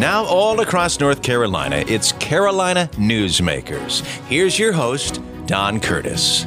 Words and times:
Now, 0.00 0.24
all 0.24 0.58
across 0.60 0.98
North 0.98 1.22
Carolina, 1.22 1.84
it's 1.86 2.12
Carolina 2.12 2.88
Newsmakers. 2.94 4.00
Here's 4.28 4.58
your 4.58 4.72
host, 4.72 5.20
Don 5.44 5.78
Curtis. 5.78 6.46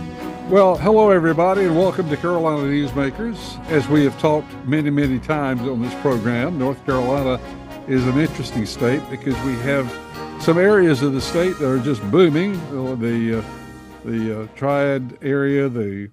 Well, 0.49 0.75
hello, 0.75 1.11
everybody, 1.11 1.65
and 1.65 1.77
welcome 1.77 2.09
to 2.09 2.17
Carolina 2.17 2.63
Newsmakers. 2.63 3.63
As 3.67 3.87
we 3.87 4.05
have 4.05 4.19
talked 4.19 4.51
many, 4.65 4.89
many 4.89 5.19
times 5.19 5.61
on 5.61 5.83
this 5.83 5.93
program, 6.01 6.57
North 6.57 6.83
Carolina 6.83 7.39
is 7.87 8.03
an 8.07 8.17
interesting 8.17 8.65
state 8.65 9.07
because 9.11 9.39
we 9.43 9.53
have 9.57 9.87
some 10.41 10.57
areas 10.57 11.03
of 11.03 11.13
the 11.13 11.21
state 11.21 11.55
that 11.59 11.69
are 11.69 11.77
just 11.77 12.01
booming. 12.09 12.53
The 12.99 13.37
uh, 13.37 13.43
the 14.03 14.41
uh, 14.41 14.47
Triad 14.55 15.19
area, 15.21 15.69
the 15.69 16.09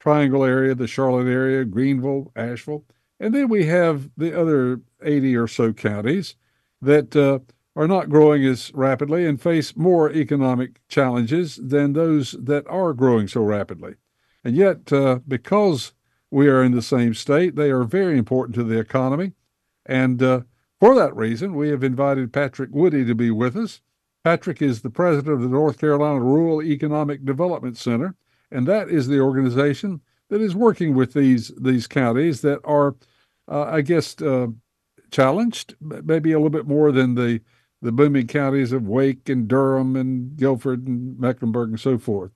Triangle 0.00 0.42
area, 0.42 0.74
the 0.74 0.88
Charlotte 0.88 1.28
area, 1.28 1.64
Greenville, 1.64 2.32
Asheville, 2.34 2.84
and 3.20 3.32
then 3.32 3.48
we 3.48 3.66
have 3.66 4.10
the 4.16 4.36
other 4.36 4.80
80 5.00 5.36
or 5.36 5.46
so 5.46 5.72
counties 5.72 6.34
that 6.82 7.16
uh, 7.16 7.38
are 7.74 7.88
not 7.88 8.10
growing 8.10 8.44
as 8.44 8.70
rapidly 8.74 9.26
and 9.26 9.40
face 9.40 9.76
more 9.76 10.12
economic 10.12 10.86
challenges 10.88 11.56
than 11.56 11.92
those 11.92 12.32
that 12.32 12.66
are 12.68 12.92
growing 12.92 13.28
so 13.28 13.42
rapidly. 13.42 13.94
And 14.44 14.56
yet, 14.56 14.92
uh, 14.92 15.20
because 15.26 15.94
we 16.30 16.48
are 16.48 16.62
in 16.62 16.72
the 16.72 16.82
same 16.82 17.14
state, 17.14 17.56
they 17.56 17.70
are 17.70 17.84
very 17.84 18.18
important 18.18 18.54
to 18.56 18.64
the 18.64 18.78
economy. 18.78 19.32
And 19.86 20.22
uh, 20.22 20.40
for 20.80 20.94
that 20.96 21.16
reason, 21.16 21.54
we 21.54 21.68
have 21.68 21.84
invited 21.84 22.32
Patrick 22.32 22.70
Woodie 22.72 23.04
to 23.04 23.14
be 23.14 23.30
with 23.30 23.56
us. 23.56 23.80
Patrick 24.24 24.60
is 24.60 24.82
the 24.82 24.90
president 24.90 25.34
of 25.34 25.40
the 25.40 25.48
North 25.48 25.78
Carolina 25.78 26.20
Rural 26.20 26.62
Economic 26.62 27.24
Development 27.24 27.76
Center, 27.76 28.14
and 28.50 28.66
that 28.66 28.88
is 28.88 29.08
the 29.08 29.20
organization 29.20 30.00
that 30.28 30.40
is 30.40 30.54
working 30.54 30.94
with 30.94 31.12
these 31.12 31.52
these 31.60 31.86
counties 31.86 32.40
that 32.42 32.60
are, 32.64 32.94
uh, 33.48 33.64
I 33.64 33.80
guess, 33.80 34.20
uh, 34.22 34.48
challenged, 35.12 35.76
maybe 35.80 36.32
a 36.32 36.38
little 36.38 36.50
bit 36.50 36.66
more 36.66 36.90
than 36.90 37.14
the 37.14 37.40
the 37.82 37.92
booming 37.92 38.28
counties 38.28 38.70
of 38.70 38.86
Wake 38.86 39.28
and 39.28 39.48
Durham 39.48 39.96
and 39.96 40.36
Guilford 40.36 40.86
and 40.86 41.18
Mecklenburg 41.18 41.70
and 41.70 41.80
so 41.80 41.98
forth. 41.98 42.30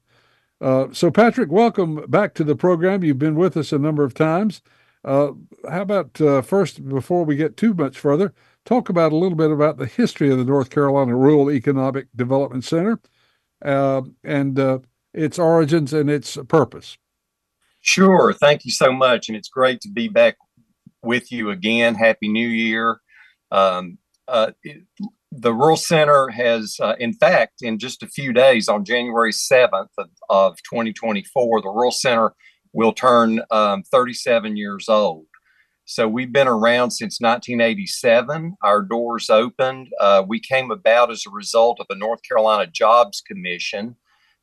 Uh, 0.60 0.86
so, 0.92 1.10
Patrick, 1.10 1.52
welcome 1.52 2.04
back 2.08 2.34
to 2.34 2.44
the 2.44 2.56
program. 2.56 3.04
You've 3.04 3.19
been 3.19 3.36
with 3.36 3.56
us 3.56 3.72
a 3.72 3.78
number 3.78 4.02
of 4.02 4.12
times. 4.12 4.60
Uh, 5.04 5.32
how 5.70 5.82
about 5.82 6.20
uh, 6.20 6.42
first, 6.42 6.88
before 6.88 7.24
we 7.24 7.36
get 7.36 7.56
too 7.56 7.74
much 7.74 7.97
further, 7.97 8.34
talk 8.64 8.88
about 8.88 9.12
a 9.12 9.16
little 9.16 9.36
bit 9.36 9.52
about 9.52 9.77
the 9.77 9.86
history 9.86 10.30
of 10.32 10.38
the 10.38 10.44
North 10.44 10.70
Carolina 10.70 11.14
Rural 11.14 11.52
Economic 11.52 12.08
Development 12.16 12.64
Center 12.64 12.98
uh, 13.64 14.02
and 14.24 14.58
uh, 14.58 14.80
its 15.14 15.38
origins 15.38 15.92
and 15.92 16.10
its 16.10 16.36
purpose. 16.48 16.98
Sure. 17.80 18.32
Thank 18.32 18.64
you 18.64 18.72
so 18.72 18.92
much. 18.92 19.28
And 19.28 19.36
it's 19.36 19.48
great 19.48 19.80
to 19.82 19.88
be 19.88 20.08
back 20.08 20.38
with 21.06 21.32
you 21.32 21.50
again. 21.50 21.94
Happy 21.94 22.28
New 22.28 22.48
Year. 22.48 23.00
Um, 23.50 23.98
uh, 24.28 24.50
the 25.32 25.54
Rural 25.54 25.76
Center 25.76 26.28
has, 26.28 26.76
uh, 26.80 26.94
in 26.98 27.12
fact, 27.12 27.62
in 27.62 27.78
just 27.78 28.02
a 28.02 28.08
few 28.08 28.32
days, 28.32 28.68
on 28.68 28.84
January 28.84 29.32
7th 29.32 29.88
of, 29.98 30.08
of 30.28 30.56
2024, 30.68 31.62
the 31.62 31.68
Rural 31.68 31.92
Center 31.92 32.34
will 32.72 32.92
turn 32.92 33.40
um, 33.50 33.82
37 33.84 34.56
years 34.56 34.88
old. 34.88 35.26
So 35.84 36.08
we've 36.08 36.32
been 36.32 36.48
around 36.48 36.90
since 36.90 37.20
1987. 37.20 38.56
Our 38.62 38.82
doors 38.82 39.30
opened. 39.30 39.88
Uh, 40.00 40.24
we 40.26 40.41
came 40.41 40.70
about 40.72 41.12
as 41.12 41.24
a 41.26 41.30
result 41.30 41.78
of 41.78 41.86
a 41.91 41.94
North 41.94 42.20
Carolina 42.28 42.66
Jobs 42.66 43.22
Commission 43.24 43.96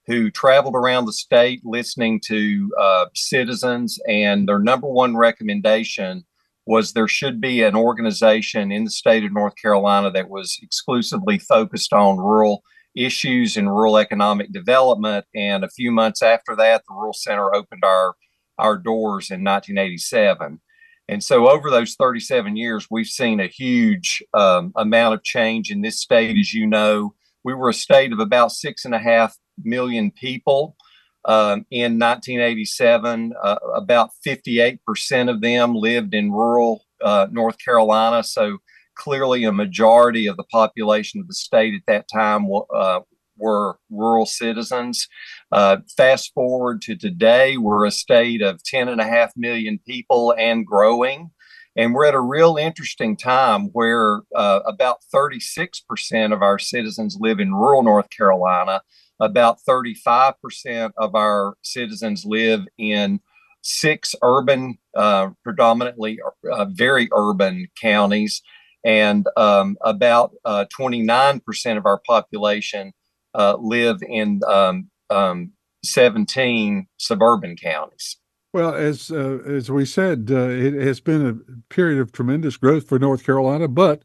who 0.08 0.32
traveled 0.32 0.76
around 0.76 1.06
the 1.06 1.14
state 1.14 1.62
listening 1.64 2.20
to 2.26 2.72
uh, 2.80 3.06
citizens, 3.16 4.00
and 4.08 4.48
their 4.48 4.60
number 4.60 4.88
one 4.88 5.16
recommendation 5.16 6.26
was 6.66 6.94
there 6.94 7.08
should 7.08 7.42
be 7.42 7.62
an 7.62 7.76
organization 7.76 8.72
in 8.72 8.86
the 8.86 8.90
state 8.90 9.24
of 9.24 9.34
North 9.34 9.56
Carolina 9.62 10.12
that 10.12 10.30
was 10.30 10.58
exclusively 10.62 11.38
focused 11.38 11.94
on 11.94 12.18
rural 12.18 12.64
issues 12.96 13.58
and 13.58 13.70
rural 13.70 13.98
economic 13.98 14.52
development. 14.52 15.26
And 15.36 15.64
a 15.64 15.70
few 15.70 15.92
months 15.92 16.22
after 16.22 16.56
that, 16.56 16.84
the 16.88 16.96
Rural 16.96 17.14
Center 17.14 17.54
opened 17.54 17.84
our, 17.84 18.16
our 18.58 18.78
doors 18.78 19.30
in 19.32 19.44
1987. 19.44 20.62
And 21.10 21.22
so, 21.22 21.50
over 21.50 21.70
those 21.70 21.96
37 21.96 22.56
years, 22.56 22.88
we've 22.90 23.08
seen 23.08 23.42
a 23.42 23.48
huge 23.48 24.24
um, 24.34 24.72
amount 24.76 25.16
of 25.16 25.24
change 25.24 25.70
in 25.70 25.82
this 25.82 26.00
state. 26.00 26.38
As 26.38 26.54
you 26.54 26.66
know, 26.66 27.14
we 27.44 27.54
were 27.54 27.70
a 27.70 27.74
state 27.74 28.14
of 28.14 28.20
about 28.20 28.54
six 28.54 28.86
and 28.86 28.96
a 28.96 29.00
half 29.00 29.36
million 29.62 30.12
people. 30.12 30.78
Um, 31.26 31.66
in 31.72 32.00
1987, 32.00 33.34
uh, 33.42 33.56
about 33.76 34.12
58% 34.26 35.30
of 35.30 35.42
them 35.42 35.76
lived 35.76 36.14
in 36.14 36.32
rural 36.32 36.84
uh, 37.02 37.28
North 37.32 37.58
Carolina. 37.64 38.24
So 38.24 38.58
clearly, 38.96 39.44
a 39.44 39.52
majority 39.52 40.28
of 40.28 40.38
the 40.38 40.44
population 40.44 41.22
of 41.22 41.28
the 41.28 41.34
state 41.34 41.74
at 41.74 41.86
that 41.88 42.08
time 42.14 42.48
uh, 42.74 43.02
were 43.38 43.78
rural 43.90 44.26
citizens. 44.26 45.08
Uh, 45.52 45.78
fast 45.96 46.34
forward 46.34 46.82
to 46.84 46.96
today, 46.96 47.58
we're 47.58 47.86
a 47.86 47.92
state 47.92 48.42
of 48.42 48.62
10.5 48.64 49.30
million 49.36 49.80
people 49.86 50.34
and 50.38 50.66
growing. 50.66 51.32
And 51.76 51.94
we're 51.94 52.06
at 52.06 52.14
a 52.14 52.22
real 52.22 52.58
interesting 52.58 53.18
time 53.18 53.70
where 53.74 54.22
uh, 54.36 54.60
about 54.66 55.00
36% 55.14 56.32
of 56.32 56.44
our 56.44 56.60
citizens 56.60 57.18
live 57.20 57.40
in 57.40 57.54
rural 57.54 57.82
North 57.82 58.10
Carolina 58.12 58.82
about 59.20 59.60
35% 59.68 60.92
of 60.98 61.16
our 61.16 61.56
citizens 61.62 62.26
live 62.26 62.62
in 62.78 63.20
six 63.62 64.16
urban, 64.22 64.78
uh, 64.96 65.30
predominantly 65.44 66.20
uh, 66.52 66.66
very 66.66 67.10
urban 67.16 67.68
counties, 67.80 68.42
and 68.84 69.28
um, 69.38 69.78
about 69.82 70.34
uh, 70.46 70.66
29% 70.78 71.78
of 71.78 71.86
our 71.86 72.00
population 72.06 72.94
uh, 73.34 73.56
live 73.60 73.98
in 74.08 74.42
um, 74.48 74.90
um, 75.10 75.52
17 75.84 76.88
suburban 76.98 77.56
counties. 77.56 78.18
Well, 78.54 78.76
as 78.76 79.10
uh, 79.10 79.40
as 79.48 79.72
we 79.72 79.84
said, 79.86 80.30
uh, 80.30 80.50
it 80.50 80.74
has 80.76 81.00
been 81.00 81.26
a 81.26 81.74
period 81.74 82.00
of 82.00 82.12
tremendous 82.12 82.56
growth 82.56 82.88
for 82.88 83.00
North 83.00 83.26
Carolina, 83.26 83.68
but 83.68 84.04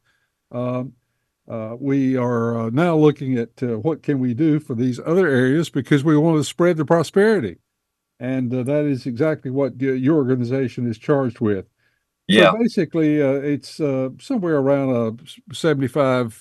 um, 0.51 0.95
uh, 1.49 1.77
we 1.81 2.17
are 2.17 2.59
uh, 2.59 2.71
now 2.71 2.95
looking 2.95 3.39
at 3.39 3.63
uh, 3.63 3.79
what 3.79 4.03
can 4.03 4.19
we 4.19 4.35
do 4.35 4.61
for 4.61 4.75
these 4.75 5.01
other 5.05 5.27
areas 5.27 5.71
because 5.71 6.05
we 6.05 6.17
want 6.17 6.37
to 6.37 6.45
spread 6.45 6.77
the 6.77 6.85
prosperity, 6.85 7.57
and 8.21 8.53
uh, 8.53 8.63
that 8.63 8.85
is 8.85 9.07
exactly 9.07 9.51
what 9.51 9.81
your 9.81 10.17
organization 10.17 10.87
is 10.89 10.99
charged 10.99 11.41
with. 11.41 11.67
Yeah. 12.27 12.53
So 12.53 12.59
basically, 12.59 13.23
uh, 13.23 13.41
it's 13.41 13.81
uh, 13.81 14.11
somewhere 14.21 14.57
around 14.57 15.27
75 15.51 16.39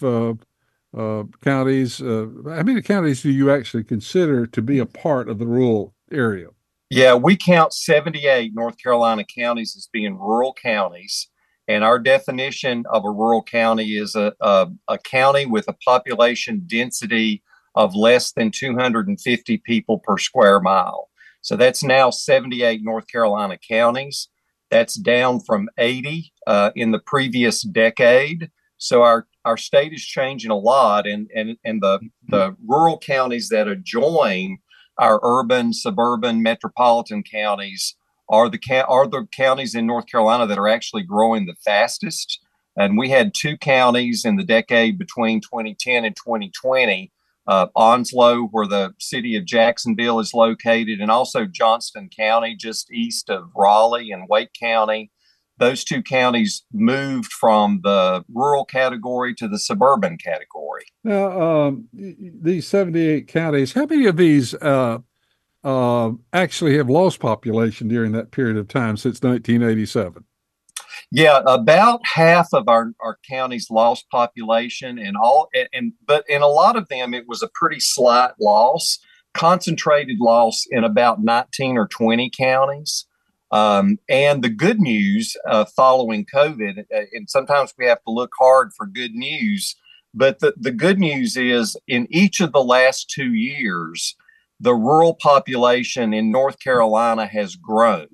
counties. 1.42 2.00
how 2.00 2.30
many 2.44 2.82
counties 2.82 3.22
do 3.22 3.32
you 3.32 3.50
actually 3.50 3.86
consider 3.86 4.46
to 4.48 4.62
be 4.62 4.80
a 4.80 4.86
part 4.86 5.30
of 5.30 5.40
the 5.40 5.48
rural 5.48 5.94
area? 6.12 6.48
Yeah, 6.90 7.16
we 7.16 7.38
count 7.38 7.74
78 7.74 8.54
North 8.54 8.78
Carolina 8.82 9.24
counties 9.24 9.76
as 9.78 9.88
being 9.92 10.18
rural 10.18 10.54
counties. 10.54 11.30
And 11.68 11.84
our 11.84 12.00
definition 12.00 12.86
of 12.92 13.04
a 13.04 13.12
rural 13.12 13.44
county 13.44 13.98
is 13.98 14.16
a, 14.16 14.34
a, 14.40 14.68
a, 14.88 14.98
county 14.98 15.46
with 15.46 15.68
a 15.68 15.76
population 15.86 16.64
density 16.66 17.44
of 17.76 17.94
less 17.94 18.32
than 18.32 18.52
250 18.52 19.58
people 19.66 20.00
per 20.00 20.18
square 20.18 20.62
mile. 20.62 21.10
So 21.42 21.56
that's 21.56 21.84
now 21.84 22.10
78 22.10 22.82
North 22.84 23.08
Carolina 23.08 23.58
counties. 23.58 24.30
That's 24.72 24.96
down 24.96 25.42
from 25.42 25.70
80 25.78 26.32
uh, 26.46 26.72
in 26.76 26.92
the 26.92 27.00
previous 27.00 27.62
decade. 27.62 28.50
So 28.78 29.04
our, 29.04 29.28
our 29.44 29.58
state 29.58 29.94
is 29.94 30.06
changing 30.06 30.52
a 30.52 30.58
lot, 30.58 31.08
and, 31.08 31.30
and, 31.36 31.58
and 31.64 31.82
the, 31.82 32.00
the 32.28 32.56
rural 32.66 32.98
counties 32.98 33.50
that 33.50 33.68
adjoin 33.68 34.60
our 34.98 35.20
urban, 35.24 35.74
suburban, 35.74 36.42
metropolitan 36.42 37.24
counties 37.24 37.96
are 38.30 38.50
the 38.50 38.60
are 38.88 39.08
the 39.08 39.28
counties 39.32 39.76
in 39.76 39.86
North 39.86 40.08
Carolina 40.08 40.48
that 40.48 40.58
are 40.58 40.68
actually 40.68 41.04
growing 41.04 41.46
the 41.46 41.56
fastest. 41.64 42.40
And 42.78 42.98
we 42.98 43.10
had 43.10 43.34
two 43.34 43.58
counties 43.58 44.24
in 44.24 44.36
the 44.36 44.44
decade 44.44 45.00
between 45.00 45.42
2010 45.42 46.06
and 46.06 46.16
2020 46.16 47.12
uh, 47.48 47.68
Onslow, 47.76 48.48
where 48.52 48.68
the 48.68 48.94
city 49.00 49.36
of 49.36 49.46
Jacksonville 49.46 50.20
is 50.20 50.34
located, 50.34 51.00
and 51.00 51.10
also 51.10 51.46
Johnston 51.46 52.10
County, 52.10 52.56
just 52.56 52.92
east 52.92 53.30
of 53.30 53.50
Raleigh 53.56 54.12
and 54.12 54.28
Wake 54.30 54.52
County. 54.54 55.12
Those 55.60 55.84
two 55.84 56.04
counties 56.04 56.66
moved 56.72 57.32
from 57.32 57.80
the 57.84 58.24
rural 58.32 58.64
category 58.64 59.34
to 59.36 59.48
the 59.48 59.58
suburban 59.58 60.18
category. 60.18 60.84
Now, 61.04 61.42
um, 61.42 61.88
these 61.94 62.68
78 62.68 63.28
counties, 63.28 63.74
how 63.74 63.88
many 63.88 64.06
of 64.06 64.18
these 64.18 64.54
uh, 64.54 65.00
uh, 65.68 66.14
actually 66.32 66.78
have 66.78 66.90
lost 66.90 67.20
population 67.20 67.90
during 67.90 68.14
that 68.14 68.32
period 68.32 68.56
of 68.56 68.70
time 68.70 68.96
since 68.96 69.22
1987. 69.22 70.24
Yeah, 71.12 71.42
about 71.46 72.00
half 72.06 72.48
of 72.54 72.70
our, 72.70 72.94
our 73.02 73.18
counties 73.30 73.68
lost 73.70 74.10
population, 74.10 74.98
and 74.98 75.18
all, 75.18 75.50
and, 75.54 75.68
and 75.74 75.94
but 76.06 76.24
in 76.30 76.42
a 76.42 76.48
lot 76.48 76.78
of 76.78 76.88
them, 76.88 77.14
it 77.14 77.28
was 77.28 77.44
a 77.44 77.50
pretty 77.54 77.82
slight 77.82 78.32
loss, 78.40 78.98
concentrated 79.34 80.20
loss 80.22 80.66
in 80.72 80.86
about 80.86 81.22
19 81.22 81.78
or 81.78 81.88
20 81.88 82.30
counties. 82.30 83.06
Um, 83.52 83.98
and 84.08 84.44
the 84.44 84.50
good 84.50 84.80
news 84.80 85.36
uh, 85.50 85.66
following 85.76 86.26
COVID, 86.34 86.80
uh, 86.80 87.02
and 87.12 87.30
sometimes 87.30 87.74
we 87.78 87.86
have 87.88 88.04
to 88.06 88.12
look 88.12 88.32
hard 88.40 88.72
for 88.74 88.86
good 88.86 89.14
news, 89.14 89.76
but 90.14 90.40
the, 90.40 90.54
the 90.58 90.72
good 90.72 91.00
news 91.00 91.36
is 91.36 91.76
in 91.88 92.08
each 92.10 92.40
of 92.40 92.54
the 92.54 92.64
last 92.64 93.10
two 93.10 93.34
years, 93.34 94.16
the 94.60 94.76
rural 94.76 95.16
population 95.16 96.14
in 96.14 96.32
North 96.32 96.60
Carolina 96.60 97.28
has 97.28 97.56
grown. 97.56 98.08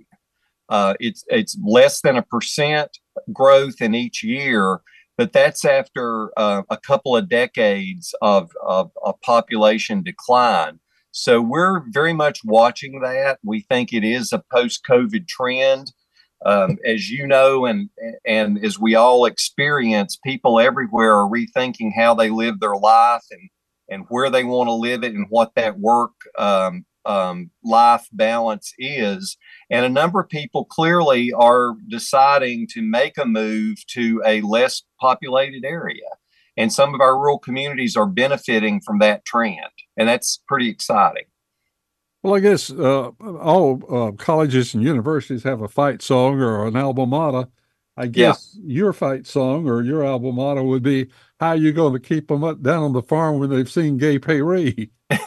Uh, 0.69 0.93
it's 0.99 1.23
it's 1.27 1.57
less 1.63 2.01
than 2.01 2.17
a 2.17 2.23
percent 2.23 2.97
growth 3.31 3.81
in 3.81 3.93
each 3.93 4.23
year, 4.23 4.81
but 5.17 5.33
that's 5.33 5.65
after 5.65 6.31
uh, 6.37 6.63
a 6.69 6.77
couple 6.77 7.15
of 7.15 7.29
decades 7.29 8.15
of, 8.21 8.51
of, 8.65 8.91
of 9.03 9.19
population 9.21 10.03
decline. 10.03 10.79
So 11.11 11.41
we're 11.41 11.81
very 11.91 12.13
much 12.13 12.39
watching 12.43 13.01
that. 13.01 13.37
We 13.43 13.61
think 13.61 13.93
it 13.93 14.03
is 14.03 14.33
a 14.33 14.43
post-COVID 14.51 15.27
trend. 15.27 15.93
Um, 16.45 16.77
as 16.85 17.09
you 17.09 17.25
know, 17.25 17.65
and 17.65 17.89
and 18.25 18.65
as 18.65 18.77
we 18.77 18.95
all 18.95 19.25
experience, 19.25 20.17
people 20.25 20.59
everywhere 20.59 21.13
are 21.13 21.29
rethinking 21.29 21.91
how 21.95 22.15
they 22.15 22.29
live 22.29 22.59
their 22.59 22.75
life 22.75 23.23
and 23.31 23.49
and 23.89 24.05
where 24.09 24.29
they 24.29 24.43
want 24.43 24.67
to 24.67 24.73
live 24.73 25.03
it 25.03 25.13
and 25.13 25.27
what 25.29 25.55
that 25.55 25.79
work 25.79 26.11
um, 26.37 26.85
um, 27.05 27.51
life 27.63 28.07
balance 28.11 28.73
is. 28.77 29.37
And 29.69 29.85
a 29.85 29.89
number 29.89 30.19
of 30.19 30.29
people 30.29 30.65
clearly 30.65 31.31
are 31.33 31.73
deciding 31.87 32.67
to 32.71 32.81
make 32.81 33.17
a 33.17 33.25
move 33.25 33.85
to 33.87 34.21
a 34.25 34.41
less 34.41 34.83
populated 34.99 35.65
area. 35.65 36.09
And 36.55 36.71
some 36.71 36.93
of 36.93 37.01
our 37.01 37.17
rural 37.17 37.39
communities 37.39 37.95
are 37.97 38.05
benefiting 38.05 38.79
from 38.81 38.99
that 38.99 39.25
trend. 39.25 39.57
And 39.97 40.07
that's 40.07 40.41
pretty 40.47 40.69
exciting. 40.69 41.23
Well, 42.21 42.35
I 42.35 42.39
guess 42.39 42.71
uh, 42.71 43.09
all 43.19 43.83
uh, 43.89 44.11
colleges 44.11 44.73
and 44.73 44.83
universities 44.83 45.43
have 45.43 45.61
a 45.61 45.67
fight 45.67 46.01
song 46.01 46.39
or 46.39 46.65
an 46.65 46.75
alma 46.75 47.05
mater. 47.05 47.49
I 47.97 48.07
guess 48.07 48.55
yeah. 48.55 48.75
your 48.75 48.93
fight 48.93 49.27
song 49.27 49.67
or 49.67 49.83
your 49.83 50.05
alma 50.05 50.31
mater 50.31 50.63
would 50.63 50.83
be 50.83 51.07
how 51.43 51.53
you 51.53 51.73
going 51.73 51.93
to 51.93 51.99
keep 51.99 52.29
them 52.29 52.43
up 52.43 52.61
down 52.61 52.83
on 52.83 52.93
the 52.93 53.01
farm 53.01 53.37
when 53.37 53.49
they've 53.49 53.69
seen 53.69 53.97
Gay 53.97 54.17
Paree. 54.17 54.89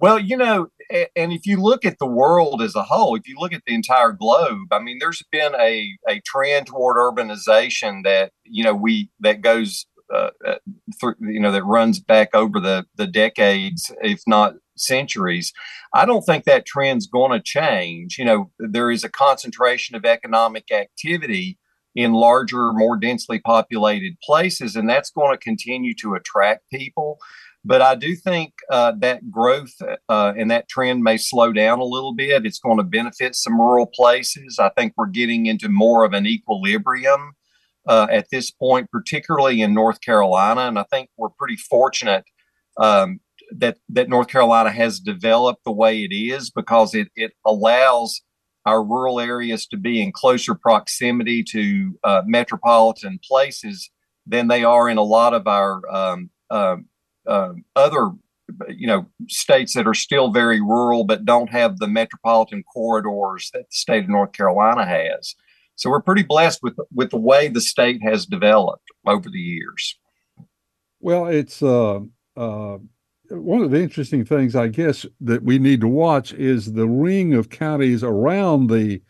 well, 0.00 0.18
you 0.18 0.36
know, 0.36 0.68
and 0.90 1.32
if 1.32 1.46
you 1.46 1.62
look 1.62 1.84
at 1.84 1.98
the 2.00 2.06
world 2.06 2.60
as 2.60 2.74
a 2.74 2.82
whole, 2.82 3.14
if 3.14 3.28
you 3.28 3.36
look 3.38 3.52
at 3.52 3.62
the 3.64 3.74
entire 3.74 4.12
globe, 4.12 4.72
I 4.72 4.80
mean, 4.80 4.98
there's 4.98 5.22
been 5.30 5.54
a, 5.54 5.96
a 6.08 6.20
trend 6.26 6.66
toward 6.66 6.96
urbanization 6.96 8.02
that, 8.02 8.32
you 8.44 8.64
know, 8.64 8.74
we, 8.74 9.10
that 9.20 9.42
goes, 9.42 9.86
uh, 10.12 10.30
uh 10.44 10.56
through, 11.00 11.14
you 11.20 11.40
know, 11.40 11.52
that 11.52 11.64
runs 11.64 12.00
back 12.00 12.34
over 12.34 12.58
the, 12.58 12.84
the 12.96 13.06
decades, 13.06 13.92
if 14.02 14.22
not 14.26 14.54
centuries. 14.76 15.52
I 15.94 16.04
don't 16.04 16.22
think 16.22 16.44
that 16.44 16.66
trend's 16.66 17.06
going 17.06 17.32
to 17.32 17.40
change. 17.40 18.18
You 18.18 18.24
know, 18.24 18.50
there 18.58 18.90
is 18.90 19.04
a 19.04 19.08
concentration 19.08 19.94
of 19.94 20.04
economic 20.04 20.70
activity 20.72 21.58
in 21.96 22.12
larger, 22.12 22.72
more 22.72 22.96
densely 22.96 23.40
populated 23.40 24.20
places, 24.22 24.76
and 24.76 24.88
that's 24.88 25.10
going 25.10 25.32
to 25.32 25.42
continue 25.42 25.94
to 25.94 26.14
attract 26.14 26.70
people. 26.70 27.18
But 27.64 27.82
I 27.82 27.96
do 27.96 28.14
think 28.14 28.52
uh, 28.70 28.92
that 29.00 29.28
growth 29.28 29.74
uh, 30.08 30.34
and 30.36 30.50
that 30.52 30.68
trend 30.68 31.02
may 31.02 31.16
slow 31.16 31.52
down 31.52 31.80
a 31.80 31.84
little 31.84 32.14
bit. 32.14 32.46
It's 32.46 32.60
going 32.60 32.76
to 32.76 32.84
benefit 32.84 33.34
some 33.34 33.60
rural 33.60 33.86
places. 33.86 34.60
I 34.60 34.68
think 34.68 34.92
we're 34.96 35.06
getting 35.06 35.46
into 35.46 35.68
more 35.68 36.04
of 36.04 36.12
an 36.12 36.26
equilibrium 36.26 37.32
uh, 37.88 38.06
at 38.10 38.26
this 38.30 38.52
point, 38.52 38.90
particularly 38.92 39.62
in 39.62 39.74
North 39.74 40.00
Carolina. 40.00 40.62
And 40.62 40.78
I 40.78 40.84
think 40.84 41.08
we're 41.16 41.30
pretty 41.30 41.56
fortunate 41.56 42.24
um, 42.76 43.18
that 43.50 43.78
that 43.88 44.08
North 44.08 44.28
Carolina 44.28 44.70
has 44.70 45.00
developed 45.00 45.64
the 45.64 45.72
way 45.72 46.04
it 46.04 46.14
is 46.14 46.50
because 46.50 46.94
it 46.94 47.08
it 47.16 47.32
allows 47.44 48.22
our 48.66 48.84
rural 48.84 49.20
areas 49.20 49.66
to 49.68 49.76
be 49.76 50.02
in 50.02 50.12
closer 50.12 50.54
proximity 50.54 51.42
to 51.44 51.98
uh, 52.04 52.22
metropolitan 52.26 53.18
places 53.26 53.90
than 54.26 54.48
they 54.48 54.64
are 54.64 54.88
in 54.88 54.98
a 54.98 55.02
lot 55.02 55.32
of 55.32 55.46
our 55.46 55.80
um, 55.88 56.30
um, 56.50 57.64
other 57.74 58.10
you 58.68 58.86
know 58.86 59.06
states 59.28 59.74
that 59.74 59.88
are 59.88 59.94
still 59.94 60.30
very 60.30 60.60
rural 60.60 61.04
but 61.04 61.24
don't 61.24 61.50
have 61.50 61.78
the 61.78 61.88
metropolitan 61.88 62.62
corridors 62.62 63.50
that 63.52 63.62
the 63.62 63.76
state 63.76 64.04
of 64.04 64.10
North 64.10 64.32
Carolina 64.32 64.84
has. 64.84 65.34
So 65.76 65.90
we're 65.90 66.02
pretty 66.02 66.22
blessed 66.22 66.60
with 66.62 66.76
with 66.94 67.10
the 67.10 67.18
way 67.18 67.48
the 67.48 67.60
state 67.60 68.02
has 68.02 68.26
developed 68.26 68.88
over 69.06 69.28
the 69.28 69.38
years. 69.38 69.98
Well, 71.00 71.26
it's 71.26 71.62
uh, 71.62 72.00
uh, 72.36 72.78
one 73.30 73.62
of 73.62 73.70
the 73.70 73.82
interesting 73.82 74.24
things, 74.24 74.54
I 74.56 74.68
guess, 74.68 75.06
that 75.20 75.42
we 75.42 75.58
need 75.58 75.80
to 75.80 75.88
watch 75.88 76.32
is 76.32 76.72
the 76.72 76.86
ring 76.86 77.34
of 77.34 77.50
counties 77.50 78.02
around 78.02 78.68
the 78.68 79.02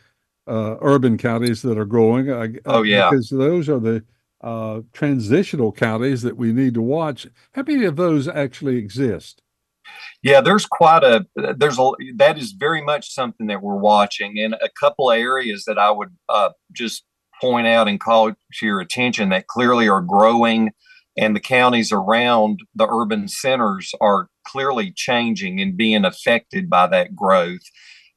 uh, 0.46 0.76
urban 0.80 1.18
counties 1.18 1.62
that 1.62 1.78
are 1.78 1.84
growing. 1.84 2.30
Uh, 2.30 2.48
oh 2.66 2.82
yeah, 2.82 3.10
because 3.10 3.30
those 3.30 3.68
are 3.68 3.80
the 3.80 4.04
uh, 4.42 4.80
transitional 4.92 5.72
counties 5.72 6.22
that 6.22 6.36
we 6.36 6.52
need 6.52 6.74
to 6.74 6.82
watch. 6.82 7.26
How 7.52 7.62
many 7.66 7.84
of 7.84 7.96
those 7.96 8.28
actually 8.28 8.76
exist? 8.76 9.42
Yeah, 10.22 10.40
there's 10.40 10.66
quite 10.66 11.04
a 11.04 11.26
there's 11.34 11.78
a 11.78 11.90
that 12.16 12.38
is 12.38 12.52
very 12.52 12.82
much 12.82 13.12
something 13.12 13.46
that 13.48 13.62
we're 13.62 13.76
watching, 13.76 14.38
and 14.38 14.54
a 14.54 14.68
couple 14.78 15.10
of 15.10 15.18
areas 15.18 15.64
that 15.66 15.78
I 15.78 15.90
would 15.90 16.14
uh, 16.28 16.50
just 16.72 17.04
point 17.40 17.66
out 17.66 17.88
and 17.88 18.00
call 18.00 18.30
to 18.30 18.66
your 18.66 18.80
attention 18.80 19.28
that 19.28 19.46
clearly 19.46 19.88
are 19.88 20.00
growing, 20.00 20.72
and 21.16 21.34
the 21.34 21.40
counties 21.40 21.92
around 21.92 22.60
the 22.74 22.86
urban 22.88 23.28
centers 23.28 23.94
are 24.00 24.28
clearly 24.46 24.92
changing 24.94 25.60
and 25.60 25.76
being 25.76 26.04
affected 26.04 26.68
by 26.68 26.86
that 26.86 27.16
growth. 27.16 27.62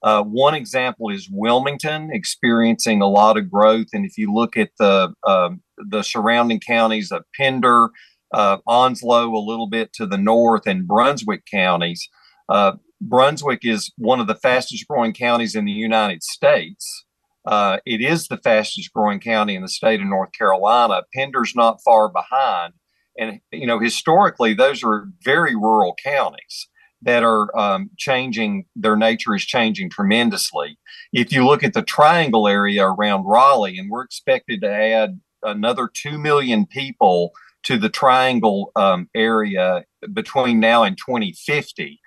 Uh, 0.02 0.24
one 0.24 0.56
example 0.56 1.10
is 1.10 1.30
Wilmington 1.32 2.10
experiencing 2.12 3.02
a 3.02 3.08
lot 3.08 3.38
of 3.38 3.52
growth, 3.52 3.88
and 3.94 4.06
if 4.06 4.18
you 4.18 4.34
look 4.34 4.56
at 4.56 4.70
the 4.80 5.14
um, 5.28 5.62
the 5.78 6.04
surrounding 6.04 6.60
counties 6.60 7.12
of 7.12 7.24
Pender, 7.36 7.90
uh, 8.34 8.58
Onslow, 8.68 9.34
a 9.34 9.40
little 9.40 9.68
bit 9.68 9.92
to 9.94 10.06
the 10.06 10.18
north, 10.18 10.68
and 10.68 10.88
Brunswick 10.88 11.44
counties, 11.46 12.08
uh, 12.48 12.74
Brunswick 13.02 13.66
is 13.66 13.92
one 13.98 14.20
of 14.20 14.28
the 14.28 14.36
fastest 14.36 14.88
growing 14.88 15.14
counties 15.14 15.56
in 15.56 15.66
the 15.66 15.72
United 15.72 16.24
States. 16.24 17.06
Uh, 17.46 17.78
it 17.86 18.02
is 18.02 18.28
the 18.28 18.38
fastest 18.38 18.94
growing 18.94 19.20
county 19.20 19.56
in 19.56 19.62
the 19.62 19.70
state 19.70 20.02
of 20.02 20.08
North 20.08 20.32
Carolina. 20.34 21.02
Pender's 21.14 21.56
not 21.56 21.82
far 21.84 22.10
behind, 22.10 22.74
and 23.20 23.40
you 23.52 23.68
know 23.68 23.80
historically 23.80 24.54
those 24.54 24.84
are 24.84 25.10
very 25.24 25.56
rural 25.56 25.96
counties 26.04 26.68
that 27.02 27.24
are 27.24 27.58
um, 27.58 27.90
changing, 27.98 28.66
their 28.76 28.96
nature 28.96 29.34
is 29.34 29.46
changing 29.46 29.90
tremendously. 29.90 30.78
If 31.14 31.32
you 31.32 31.46
look 31.46 31.64
at 31.64 31.74
the 31.74 31.82
triangle 31.82 32.48
area 32.48 32.86
around 32.86 33.26
Raleigh, 33.26 33.78
and 33.78 33.90
we're 33.90 34.04
expected 34.04 34.62
to 34.62 34.70
add 34.70 35.20
another 35.44 35.90
2 35.94 36.18
million 36.18 36.66
people 36.66 37.32
to 37.64 37.78
the 37.78 37.90
triangle 37.90 38.72
um, 38.76 39.10
area 39.16 39.84
between 40.14 40.60
now 40.60 40.84
and 40.84 40.98
2050. 40.98 42.00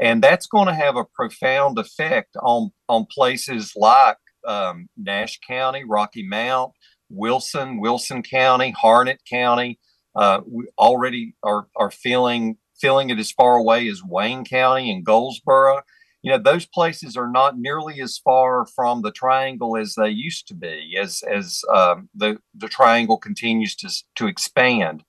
And 0.00 0.22
that's 0.22 0.46
going 0.46 0.66
to 0.66 0.74
have 0.74 0.96
a 0.96 1.04
profound 1.04 1.78
effect 1.78 2.36
on, 2.40 2.70
on 2.88 3.06
places 3.10 3.72
like 3.76 4.16
um, 4.46 4.88
Nash 4.96 5.38
County, 5.46 5.84
Rocky 5.84 6.26
Mount, 6.26 6.72
Wilson, 7.10 7.80
Wilson 7.80 8.22
County, 8.22 8.72
Harnett 8.82 9.18
County. 9.28 9.78
Uh, 10.14 10.40
we 10.46 10.66
already 10.78 11.34
are, 11.42 11.68
are 11.76 11.90
feeling 11.90 12.56
feeling 12.80 13.10
it 13.10 13.18
as 13.18 13.30
far 13.30 13.56
away 13.56 13.86
as 13.88 14.02
Wayne 14.02 14.44
County 14.44 14.90
and 14.90 15.04
Goldsboro. 15.04 15.82
You 16.22 16.32
know, 16.32 16.38
those 16.38 16.66
places 16.66 17.16
are 17.16 17.30
not 17.30 17.58
nearly 17.58 18.00
as 18.00 18.18
far 18.18 18.66
from 18.66 19.02
the 19.02 19.12
triangle 19.12 19.76
as 19.76 19.94
they 19.94 20.08
used 20.10 20.48
to 20.48 20.54
be 20.54 20.96
as 21.00 21.22
as 21.22 21.62
um, 21.72 22.08
the 22.14 22.38
the 22.54 22.68
triangle 22.68 23.18
continues 23.18 23.74
to 23.76 23.90
to 24.16 24.26
expand. 24.26 25.04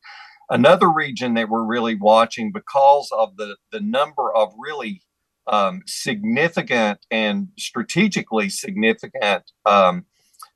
Another 0.50 0.90
region 0.90 1.34
that 1.36 1.50
we're 1.50 1.64
really 1.64 1.96
watching 1.96 2.52
because 2.52 3.10
of 3.12 3.38
the 3.38 3.58
the 3.72 3.80
number 3.80 4.34
of 4.36 4.54
really 4.58 5.02
um, 5.48 5.82
significant 5.86 7.00
and 7.10 7.50
strategically 7.58 8.50
significant 8.50 9.52
um, 9.66 10.06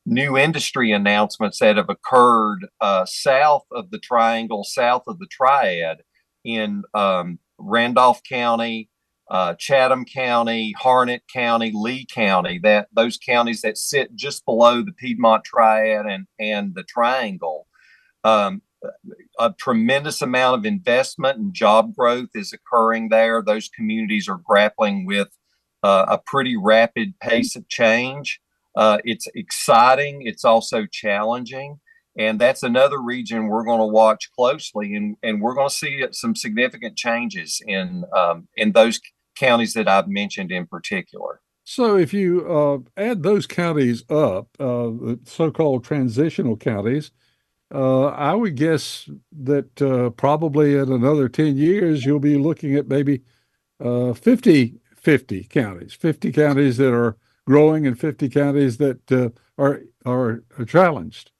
new 0.06 0.38
industry 0.38 0.92
announcements 0.92 1.60
that 1.60 1.78
have 1.78 1.90
occurred 1.90 2.68
uh, 2.80 3.06
south 3.06 3.66
of 3.72 3.90
the 3.92 3.98
triangle, 3.98 4.64
south 4.64 5.04
of 5.08 5.20
the 5.20 5.28
triad 5.28 6.02
in 6.44 6.84
um, 6.94 7.40
Randolph 7.58 8.22
County, 8.24 8.90
uh, 9.30 9.56
Chatham 9.56 10.06
County, 10.06 10.74
Harnett 10.80 11.22
County, 11.34 11.72
Lee 11.74 12.06
County, 12.06 12.60
that 12.60 12.88
those 12.94 13.18
counties 13.18 13.62
that 13.62 13.78
sit 13.78 14.16
just 14.16 14.46
below 14.46 14.84
the 14.84 14.92
Piedmont 14.92 15.44
Triad 15.44 16.06
and, 16.06 16.28
and 16.40 16.76
the 16.76 16.84
Triangle. 16.84 17.68
Um, 18.24 18.62
a 19.40 19.54
tremendous 19.58 20.22
amount 20.22 20.60
of 20.60 20.66
investment 20.66 21.40
and 21.40 21.54
job 21.54 21.96
growth 21.96 22.30
is 22.36 22.54
occurring 22.54 23.10
there. 23.10 23.42
Those 23.42 23.68
communities 23.68 24.30
are 24.30 24.40
grappling 24.44 25.08
with 25.08 25.30
uh, 25.82 26.06
a 26.08 26.20
pretty 26.20 26.56
rapid 26.56 27.20
pace 27.20 27.56
of 27.56 27.68
change. 27.68 28.40
Uh, 28.76 28.98
it's 29.04 29.28
exciting. 29.36 30.24
It's 30.26 30.44
also 30.44 30.86
challenging 30.86 31.80
and 32.18 32.40
that's 32.40 32.64
another 32.64 33.00
region 33.02 33.48
we're 33.48 33.64
going 33.64 33.80
to 33.80 33.86
watch 33.86 34.32
closely, 34.32 34.96
and, 34.96 35.18
and 35.22 35.42
we're 35.42 35.54
going 35.54 35.70
to 35.70 35.76
see 35.76 36.06
some 36.12 36.36
significant 36.36 36.96
changes 36.96 37.62
in 37.66 38.06
um, 38.16 38.48
in 38.56 38.72
those 38.72 39.00
counties 39.36 39.74
that 39.74 39.88
I've 39.88 40.08
mentioned 40.08 40.52
in 40.52 40.66
particular. 40.66 41.42
So 41.66 41.98
if 41.98 42.14
you 42.14 42.48
uh, 42.48 43.02
add 43.02 43.24
those 43.24 43.48
counties 43.48 44.04
up, 44.10 44.48
uh, 44.60 44.86
the 44.86 45.20
so-called 45.26 45.84
transitional 45.84 46.56
counties, 46.56 47.12
uh, 47.74 48.06
I 48.06 48.34
would 48.34 48.56
guess 48.56 49.10
that 49.42 49.82
uh, 49.82 50.12
probably 50.12 50.76
in 50.76 50.92
another 50.92 51.28
10 51.28 51.58
years, 51.58 52.06
you'll 52.06 52.20
be 52.20 52.38
looking 52.38 52.76
at 52.76 52.88
maybe 52.88 53.24
uh, 53.84 54.14
50, 54.14 54.76
50 54.96 55.44
counties, 55.46 55.94
50 55.94 56.32
counties 56.32 56.78
that 56.78 56.94
are 56.94 57.18
growing 57.46 57.86
in 57.86 57.96
50 57.96 58.30
counties 58.30 58.78
that 58.78 59.12
uh, 59.12 59.30
are, 59.58 59.84
are 60.06 60.44
challenged. 60.66 61.32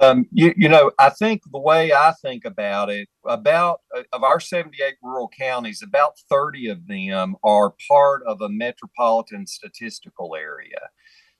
Um, 0.00 0.26
you, 0.30 0.54
you 0.56 0.68
know, 0.68 0.92
I 0.98 1.10
think 1.10 1.42
the 1.50 1.58
way 1.58 1.92
I 1.92 2.12
think 2.22 2.44
about 2.44 2.88
it, 2.88 3.08
about 3.24 3.80
uh, 3.96 4.02
of 4.12 4.22
our 4.22 4.38
78 4.38 4.94
rural 5.02 5.28
counties, 5.36 5.82
about 5.82 6.18
30 6.30 6.68
of 6.68 6.86
them 6.86 7.34
are 7.42 7.74
part 7.88 8.22
of 8.24 8.40
a 8.40 8.48
metropolitan 8.48 9.46
statistical 9.46 10.36
area. 10.36 10.78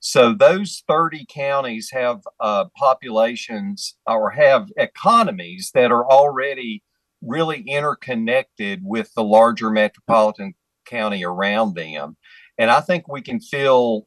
So 0.01 0.33
those 0.33 0.83
30 0.89 1.27
counties 1.29 1.91
have 1.93 2.21
uh, 2.41 2.67
populations 2.77 3.95
or 4.07 4.31
have 4.31 4.71
economies 4.77 5.71
that 5.75 5.93
are 5.93 6.07
already 6.07 6.83
really 7.23 7.63
interconnected 7.63 8.81
with 8.85 9.13
the 9.15 9.25
larger 9.25 9.71
metropolitan 9.71 10.55
county 10.85 11.25
around 11.25 11.75
them. 11.75 12.17
And 12.59 12.71
I 12.71 12.81
think 12.81 13.09
we 13.09 13.23
can 13.23 13.41
feel 13.41 14.07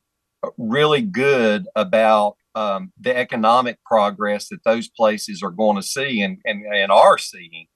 really 0.57 1.01
good 1.01 1.67
about 1.75 2.35
um, 2.55 2.91
the 2.99 3.15
economic 3.15 3.77
progress 3.85 4.49
that 4.49 4.63
those 4.63 4.89
places 4.89 5.41
are 5.41 5.51
going 5.51 5.77
to 5.77 5.83
see 5.83 6.21
and, 6.21 6.37
and, 6.45 6.63
and 6.65 6.91
are 6.91 7.17
seeing. 7.17 7.67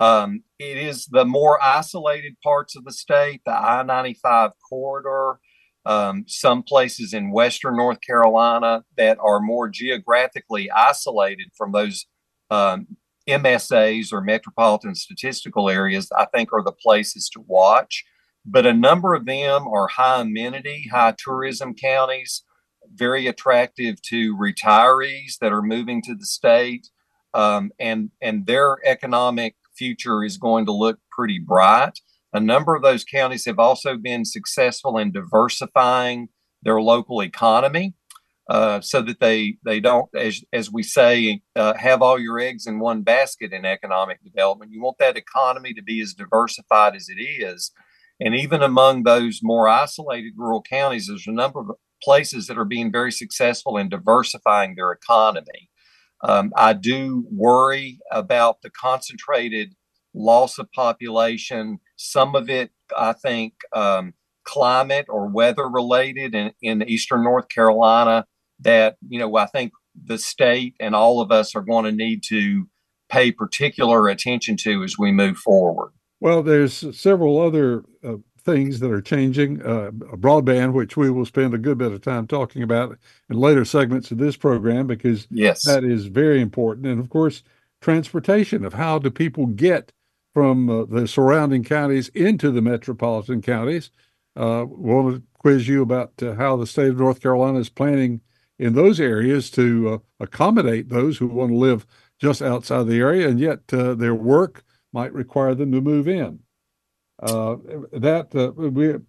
Um, 0.00 0.42
it 0.58 0.76
is 0.76 1.06
the 1.06 1.24
more 1.24 1.62
isolated 1.62 2.36
parts 2.42 2.76
of 2.76 2.84
the 2.84 2.92
state, 2.92 3.42
the 3.44 3.52
I 3.52 3.82
95 3.82 4.52
corridor, 4.68 5.38
um, 5.86 6.24
some 6.26 6.62
places 6.62 7.14
in 7.14 7.30
Western 7.30 7.76
North 7.76 8.00
Carolina 8.00 8.84
that 8.96 9.18
are 9.20 9.40
more 9.40 9.68
geographically 9.68 10.70
isolated 10.70 11.48
from 11.56 11.72
those 11.72 12.06
um, 12.50 12.86
MSAs 13.28 14.12
or 14.12 14.20
metropolitan 14.20 14.94
statistical 14.94 15.68
areas, 15.68 16.08
I 16.16 16.26
think 16.26 16.52
are 16.52 16.62
the 16.62 16.72
places 16.72 17.28
to 17.30 17.44
watch. 17.46 18.04
But 18.50 18.66
a 18.66 18.72
number 18.72 19.14
of 19.14 19.26
them 19.26 19.66
are 19.68 19.88
high 19.88 20.20
amenity, 20.22 20.88
high 20.90 21.14
tourism 21.18 21.74
counties 21.74 22.44
very 22.94 23.26
attractive 23.26 24.00
to 24.02 24.36
retirees 24.36 25.38
that 25.40 25.52
are 25.52 25.62
moving 25.62 26.02
to 26.02 26.14
the 26.14 26.26
state, 26.26 26.88
um, 27.34 27.70
and 27.78 28.10
and 28.20 28.46
their 28.46 28.78
economic 28.84 29.54
future 29.76 30.24
is 30.24 30.36
going 30.36 30.66
to 30.66 30.72
look 30.72 30.98
pretty 31.10 31.38
bright. 31.38 32.00
A 32.32 32.40
number 32.40 32.74
of 32.74 32.82
those 32.82 33.04
counties 33.04 33.46
have 33.46 33.58
also 33.58 33.96
been 33.96 34.24
successful 34.24 34.98
in 34.98 35.12
diversifying 35.12 36.28
their 36.62 36.80
local 36.80 37.22
economy, 37.22 37.94
uh, 38.50 38.80
so 38.80 39.00
that 39.02 39.20
they 39.20 39.56
they 39.64 39.80
don't, 39.80 40.08
as 40.14 40.42
as 40.52 40.72
we 40.72 40.82
say, 40.82 41.40
uh, 41.56 41.74
have 41.74 42.02
all 42.02 42.18
your 42.18 42.38
eggs 42.38 42.66
in 42.66 42.80
one 42.80 43.02
basket 43.02 43.52
in 43.52 43.64
economic 43.64 44.22
development. 44.24 44.72
You 44.72 44.82
want 44.82 44.98
that 44.98 45.16
economy 45.16 45.74
to 45.74 45.82
be 45.82 46.00
as 46.00 46.14
diversified 46.14 46.96
as 46.96 47.08
it 47.08 47.20
is. 47.20 47.72
And 48.20 48.34
even 48.34 48.62
among 48.62 49.02
those 49.02 49.40
more 49.42 49.68
isolated 49.68 50.32
rural 50.36 50.62
counties, 50.62 51.06
there's 51.06 51.26
a 51.26 51.32
number 51.32 51.60
of 51.60 51.70
places 52.02 52.46
that 52.46 52.58
are 52.58 52.64
being 52.64 52.90
very 52.90 53.12
successful 53.12 53.76
in 53.76 53.88
diversifying 53.88 54.74
their 54.74 54.92
economy. 54.92 55.70
Um, 56.22 56.52
I 56.56 56.72
do 56.72 57.26
worry 57.30 58.00
about 58.10 58.62
the 58.62 58.70
concentrated 58.70 59.74
loss 60.14 60.58
of 60.58 60.70
population. 60.72 61.78
Some 61.96 62.34
of 62.34 62.50
it, 62.50 62.70
I 62.96 63.12
think, 63.12 63.54
um, 63.72 64.14
climate 64.44 65.06
or 65.08 65.28
weather 65.28 65.68
related 65.68 66.34
in, 66.34 66.52
in 66.62 66.82
eastern 66.88 67.22
North 67.22 67.48
Carolina 67.48 68.24
that, 68.60 68.96
you 69.06 69.18
know, 69.18 69.36
I 69.36 69.46
think 69.46 69.72
the 69.94 70.18
state 70.18 70.74
and 70.80 70.94
all 70.94 71.20
of 71.20 71.30
us 71.30 71.54
are 71.54 71.62
going 71.62 71.84
to 71.84 71.92
need 71.92 72.22
to 72.28 72.68
pay 73.08 73.30
particular 73.30 74.08
attention 74.08 74.56
to 74.56 74.82
as 74.82 74.98
we 74.98 75.12
move 75.12 75.36
forward. 75.36 75.92
Well, 76.20 76.42
there's 76.42 76.96
several 76.98 77.40
other 77.40 77.84
uh, 78.02 78.16
things 78.42 78.80
that 78.80 78.90
are 78.90 79.00
changing. 79.00 79.62
Uh, 79.62 79.90
broadband, 79.92 80.72
which 80.72 80.96
we 80.96 81.10
will 81.10 81.26
spend 81.26 81.54
a 81.54 81.58
good 81.58 81.78
bit 81.78 81.92
of 81.92 82.00
time 82.00 82.26
talking 82.26 82.62
about 82.62 82.98
in 83.30 83.36
later 83.36 83.64
segments 83.64 84.10
of 84.10 84.18
this 84.18 84.36
program, 84.36 84.86
because 84.86 85.26
yes, 85.30 85.64
that 85.64 85.84
is 85.84 86.06
very 86.06 86.40
important. 86.40 86.86
And 86.86 87.00
of 87.00 87.10
course, 87.10 87.42
transportation 87.80 88.64
of 88.64 88.74
how 88.74 88.98
do 88.98 89.10
people 89.10 89.46
get 89.46 89.92
from 90.34 90.68
uh, 90.68 90.84
the 90.84 91.06
surrounding 91.06 91.64
counties 91.64 92.08
into 92.10 92.50
the 92.50 92.62
metropolitan 92.62 93.42
counties. 93.42 93.90
Uh, 94.36 94.64
we 94.68 94.94
want 94.94 95.16
to 95.16 95.22
quiz 95.34 95.66
you 95.68 95.82
about 95.82 96.12
uh, 96.22 96.34
how 96.34 96.56
the 96.56 96.66
state 96.66 96.90
of 96.90 96.98
North 96.98 97.20
Carolina 97.20 97.58
is 97.58 97.68
planning 97.68 98.20
in 98.58 98.74
those 98.74 99.00
areas 99.00 99.50
to 99.50 99.88
uh, 99.88 99.98
accommodate 100.20 100.88
those 100.88 101.18
who 101.18 101.26
want 101.28 101.50
to 101.50 101.56
live 101.56 101.86
just 102.18 102.42
outside 102.42 102.86
the 102.86 102.98
area, 102.98 103.28
and 103.28 103.38
yet 103.38 103.60
uh, 103.72 103.94
their 103.94 104.14
work 104.14 104.64
might 104.92 105.12
require 105.12 105.54
them 105.54 105.72
to 105.72 105.80
move 105.80 106.08
in. 106.08 106.40
Uh, 107.20 107.56
that 107.92 108.32
uh, 108.36 108.52
we, 108.52 108.86
have 108.86 109.02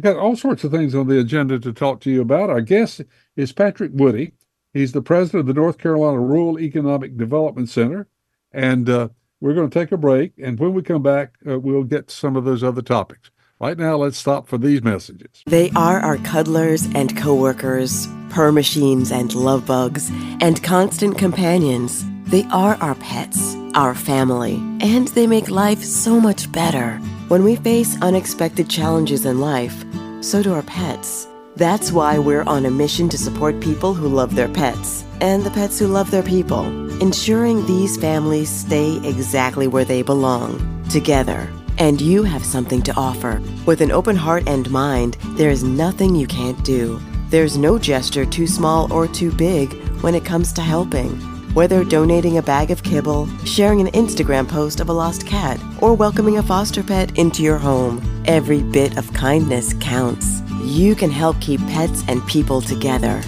got 0.00 0.16
all 0.16 0.34
sorts 0.34 0.64
of 0.64 0.70
things 0.70 0.94
on 0.94 1.06
the 1.06 1.20
agenda 1.20 1.58
to 1.58 1.72
talk 1.72 2.00
to 2.00 2.10
you 2.10 2.22
about. 2.22 2.48
Our 2.48 2.62
guest 2.62 3.02
is 3.36 3.52
Patrick 3.52 3.92
Woodie. 3.92 4.32
He's 4.72 4.92
the 4.92 5.02
president 5.02 5.40
of 5.40 5.46
the 5.46 5.60
North 5.60 5.76
Carolina 5.76 6.18
Rural 6.18 6.58
Economic 6.58 7.18
Development 7.18 7.68
Center, 7.68 8.08
and 8.52 8.88
uh, 8.88 9.08
we're 9.40 9.52
going 9.52 9.68
to 9.68 9.78
take 9.78 9.92
a 9.92 9.98
break. 9.98 10.32
And 10.42 10.58
when 10.58 10.72
we 10.72 10.82
come 10.82 11.02
back, 11.02 11.34
uh, 11.46 11.58
we'll 11.58 11.84
get 11.84 12.08
to 12.08 12.14
some 12.14 12.36
of 12.36 12.44
those 12.44 12.64
other 12.64 12.80
topics. 12.80 13.30
Right 13.60 13.78
now, 13.78 13.96
let's 13.96 14.18
stop 14.18 14.48
for 14.48 14.58
these 14.58 14.82
messages. 14.82 15.42
They 15.46 15.70
are 15.76 16.00
our 16.00 16.16
cuddlers 16.18 16.88
and 16.94 17.16
coworkers, 17.16 18.08
purr 18.30 18.50
machines 18.50 19.12
and 19.12 19.32
love 19.34 19.66
bugs, 19.66 20.10
and 20.40 20.60
constant 20.64 21.18
companions. 21.18 22.04
They 22.26 22.44
are 22.50 22.76
our 22.80 22.94
pets, 22.94 23.56
our 23.74 23.94
family, 23.94 24.54
and 24.80 25.08
they 25.08 25.26
make 25.26 25.50
life 25.50 25.82
so 25.82 26.20
much 26.20 26.50
better. 26.50 26.98
When 27.28 27.44
we 27.44 27.56
face 27.56 28.00
unexpected 28.00 28.68
challenges 28.68 29.26
in 29.26 29.40
life, 29.40 29.84
so 30.20 30.42
do 30.42 30.54
our 30.54 30.62
pets. 30.62 31.26
That's 31.56 31.92
why 31.92 32.18
we're 32.18 32.44
on 32.44 32.64
a 32.64 32.70
mission 32.70 33.08
to 33.10 33.18
support 33.18 33.60
people 33.60 33.92
who 33.92 34.08
love 34.08 34.34
their 34.34 34.48
pets 34.48 35.04
and 35.20 35.44
the 35.44 35.50
pets 35.50 35.78
who 35.78 35.86
love 35.86 36.10
their 36.10 36.22
people, 36.22 36.64
ensuring 37.00 37.64
these 37.66 37.96
families 37.96 38.50
stay 38.50 38.96
exactly 39.06 39.68
where 39.68 39.84
they 39.84 40.02
belong, 40.02 40.84
together. 40.90 41.48
And 41.78 42.00
you 42.00 42.22
have 42.22 42.44
something 42.44 42.82
to 42.82 42.94
offer. 42.96 43.40
With 43.64 43.80
an 43.80 43.92
open 43.92 44.16
heart 44.16 44.48
and 44.48 44.70
mind, 44.70 45.16
there 45.36 45.50
is 45.50 45.62
nothing 45.64 46.14
you 46.14 46.26
can't 46.26 46.62
do. 46.64 47.00
There's 47.28 47.56
no 47.56 47.78
gesture 47.78 48.26
too 48.26 48.46
small 48.46 48.92
or 48.92 49.06
too 49.06 49.32
big 49.32 49.72
when 50.02 50.14
it 50.14 50.24
comes 50.24 50.52
to 50.54 50.60
helping. 50.60 51.31
Whether 51.54 51.84
donating 51.84 52.38
a 52.38 52.42
bag 52.42 52.70
of 52.70 52.82
kibble, 52.82 53.28
sharing 53.44 53.82
an 53.82 53.88
Instagram 53.88 54.48
post 54.48 54.80
of 54.80 54.88
a 54.88 54.92
lost 54.94 55.26
cat, 55.26 55.60
or 55.82 55.92
welcoming 55.92 56.38
a 56.38 56.42
foster 56.42 56.82
pet 56.82 57.18
into 57.18 57.42
your 57.42 57.58
home, 57.58 58.00
every 58.24 58.62
bit 58.62 58.96
of 58.96 59.12
kindness 59.12 59.74
counts. 59.74 60.40
You 60.64 60.94
can 60.94 61.10
help 61.10 61.38
keep 61.42 61.60
pets 61.66 62.04
and 62.08 62.26
people 62.26 62.62
together. 62.62 63.20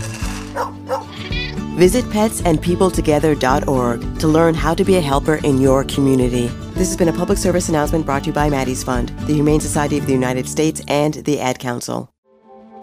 Visit 1.77 2.07
petsandpeopletogether.org 2.07 4.19
to 4.21 4.29
learn 4.29 4.55
how 4.55 4.73
to 4.73 4.85
be 4.85 4.97
a 4.97 5.03
helper 5.03 5.35
in 5.45 5.61
your 5.61 5.85
community. 5.85 6.47
This 6.73 6.89
has 6.89 6.97
been 6.97 7.09
a 7.09 7.13
public 7.13 7.37
service 7.37 7.69
announcement 7.69 8.07
brought 8.07 8.25
to 8.25 8.29
you 8.29 8.33
by 8.33 8.49
Maddie's 8.49 8.83
Fund, 8.83 9.11
the 9.27 9.35
Humane 9.35 9.61
Society 9.61 9.99
of 9.99 10.07
the 10.07 10.15
United 10.15 10.49
States, 10.49 10.81
and 10.89 11.13
the 11.13 11.41
Ad 11.41 11.59
Council. 11.59 12.14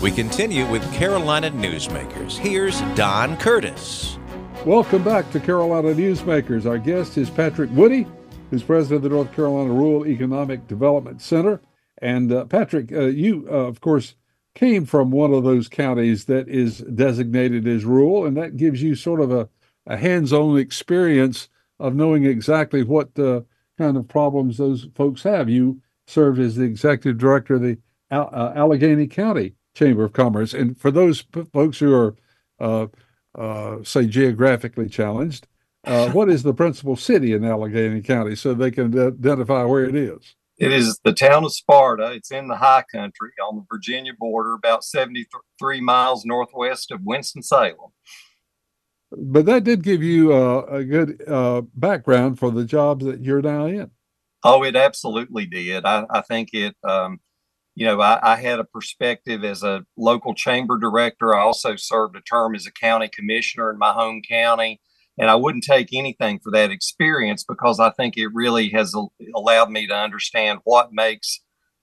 We 0.00 0.12
continue 0.12 0.64
with 0.70 0.92
Carolina 0.92 1.50
Newsmakers. 1.50 2.36
Here's 2.38 2.80
Don 2.94 3.36
Curtis. 3.36 4.16
Welcome 4.64 5.02
back 5.02 5.28
to 5.32 5.40
Carolina 5.40 5.88
Newsmakers. 5.88 6.66
Our 6.66 6.78
guest 6.78 7.18
is 7.18 7.28
Patrick 7.28 7.68
Woodie, 7.72 8.06
who's 8.48 8.62
president 8.62 8.98
of 8.98 9.02
the 9.02 9.08
North 9.08 9.32
Carolina 9.32 9.72
Rural 9.72 10.06
Economic 10.06 10.68
Development 10.68 11.20
Center. 11.20 11.60
And 12.00 12.30
uh, 12.30 12.44
Patrick, 12.44 12.92
uh, 12.92 13.06
you, 13.06 13.48
uh, 13.50 13.54
of 13.54 13.80
course, 13.80 14.14
came 14.54 14.86
from 14.86 15.10
one 15.10 15.32
of 15.32 15.42
those 15.42 15.66
counties 15.66 16.26
that 16.26 16.48
is 16.48 16.78
designated 16.78 17.66
as 17.66 17.84
rural, 17.84 18.24
and 18.24 18.36
that 18.36 18.56
gives 18.56 18.80
you 18.80 18.94
sort 18.94 19.20
of 19.20 19.32
a, 19.32 19.48
a 19.84 19.96
hands 19.96 20.32
on 20.32 20.56
experience 20.58 21.48
of 21.80 21.96
knowing 21.96 22.24
exactly 22.24 22.84
what 22.84 23.18
uh, 23.18 23.40
kind 23.76 23.96
of 23.96 24.06
problems 24.06 24.58
those 24.58 24.86
folks 24.94 25.24
have. 25.24 25.48
You 25.48 25.82
served 26.06 26.38
as 26.38 26.54
the 26.54 26.62
executive 26.62 27.18
director 27.18 27.56
of 27.56 27.62
the 27.62 27.78
uh, 28.12 28.52
Alleghany 28.54 29.08
County 29.08 29.56
Chamber 29.78 30.04
of 30.04 30.12
Commerce. 30.12 30.54
And 30.54 30.78
for 30.78 30.90
those 30.90 31.22
p- 31.22 31.44
folks 31.52 31.78
who 31.78 31.94
are, 31.94 32.16
uh, 32.58 32.86
uh, 33.38 33.82
say, 33.84 34.06
geographically 34.06 34.88
challenged, 34.88 35.46
uh, 35.84 36.10
what 36.12 36.28
is 36.28 36.42
the 36.42 36.54
principal 36.54 36.96
city 36.96 37.32
in 37.32 37.44
Alleghany 37.44 38.02
County 38.02 38.34
so 38.34 38.52
they 38.52 38.72
can 38.72 38.98
identify 38.98 39.64
where 39.64 39.84
it 39.84 39.94
is? 39.94 40.34
It 40.58 40.72
is 40.72 40.98
the 41.04 41.12
town 41.12 41.44
of 41.44 41.54
Sparta. 41.54 42.10
It's 42.10 42.32
in 42.32 42.48
the 42.48 42.56
high 42.56 42.82
country 42.92 43.30
on 43.48 43.56
the 43.56 43.64
Virginia 43.70 44.12
border, 44.18 44.54
about 44.54 44.82
73 44.82 45.80
miles 45.80 46.24
northwest 46.24 46.90
of 46.90 47.02
Winston-Salem. 47.04 47.92
But 49.12 49.46
that 49.46 49.62
did 49.62 49.84
give 49.84 50.02
you 50.02 50.32
uh, 50.32 50.66
a 50.68 50.82
good 50.82 51.22
uh, 51.28 51.62
background 51.76 52.40
for 52.40 52.50
the 52.50 52.64
jobs 52.64 53.04
that 53.04 53.22
you're 53.22 53.40
now 53.40 53.66
in. 53.66 53.92
Oh, 54.42 54.64
it 54.64 54.74
absolutely 54.74 55.46
did. 55.46 55.84
I, 55.84 56.04
I 56.10 56.22
think 56.22 56.50
it, 56.52 56.74
um, 56.82 57.20
you 57.78 57.86
know, 57.86 58.00
I, 58.00 58.18
I, 58.32 58.36
had 58.40 58.58
a 58.58 58.64
perspective 58.64 59.44
as 59.44 59.62
a 59.62 59.84
local 59.96 60.34
chamber 60.34 60.78
director. 60.78 61.32
I 61.32 61.42
also 61.42 61.76
served 61.76 62.16
a 62.16 62.20
term 62.20 62.56
as 62.56 62.66
a 62.66 62.72
county 62.72 63.06
commissioner 63.06 63.70
in 63.70 63.78
my 63.78 63.92
home 63.92 64.20
county. 64.28 64.80
And 65.16 65.30
I 65.30 65.36
wouldn't 65.36 65.62
take 65.62 65.90
anything 65.92 66.40
for 66.42 66.50
that 66.50 66.72
experience 66.72 67.44
because 67.48 67.78
I 67.78 67.90
think 67.90 68.16
it 68.16 68.34
really 68.34 68.70
has 68.70 68.96
allowed 69.32 69.70
me 69.70 69.86
to 69.86 69.94
understand 69.94 70.58
what 70.64 70.92
makes 70.92 71.38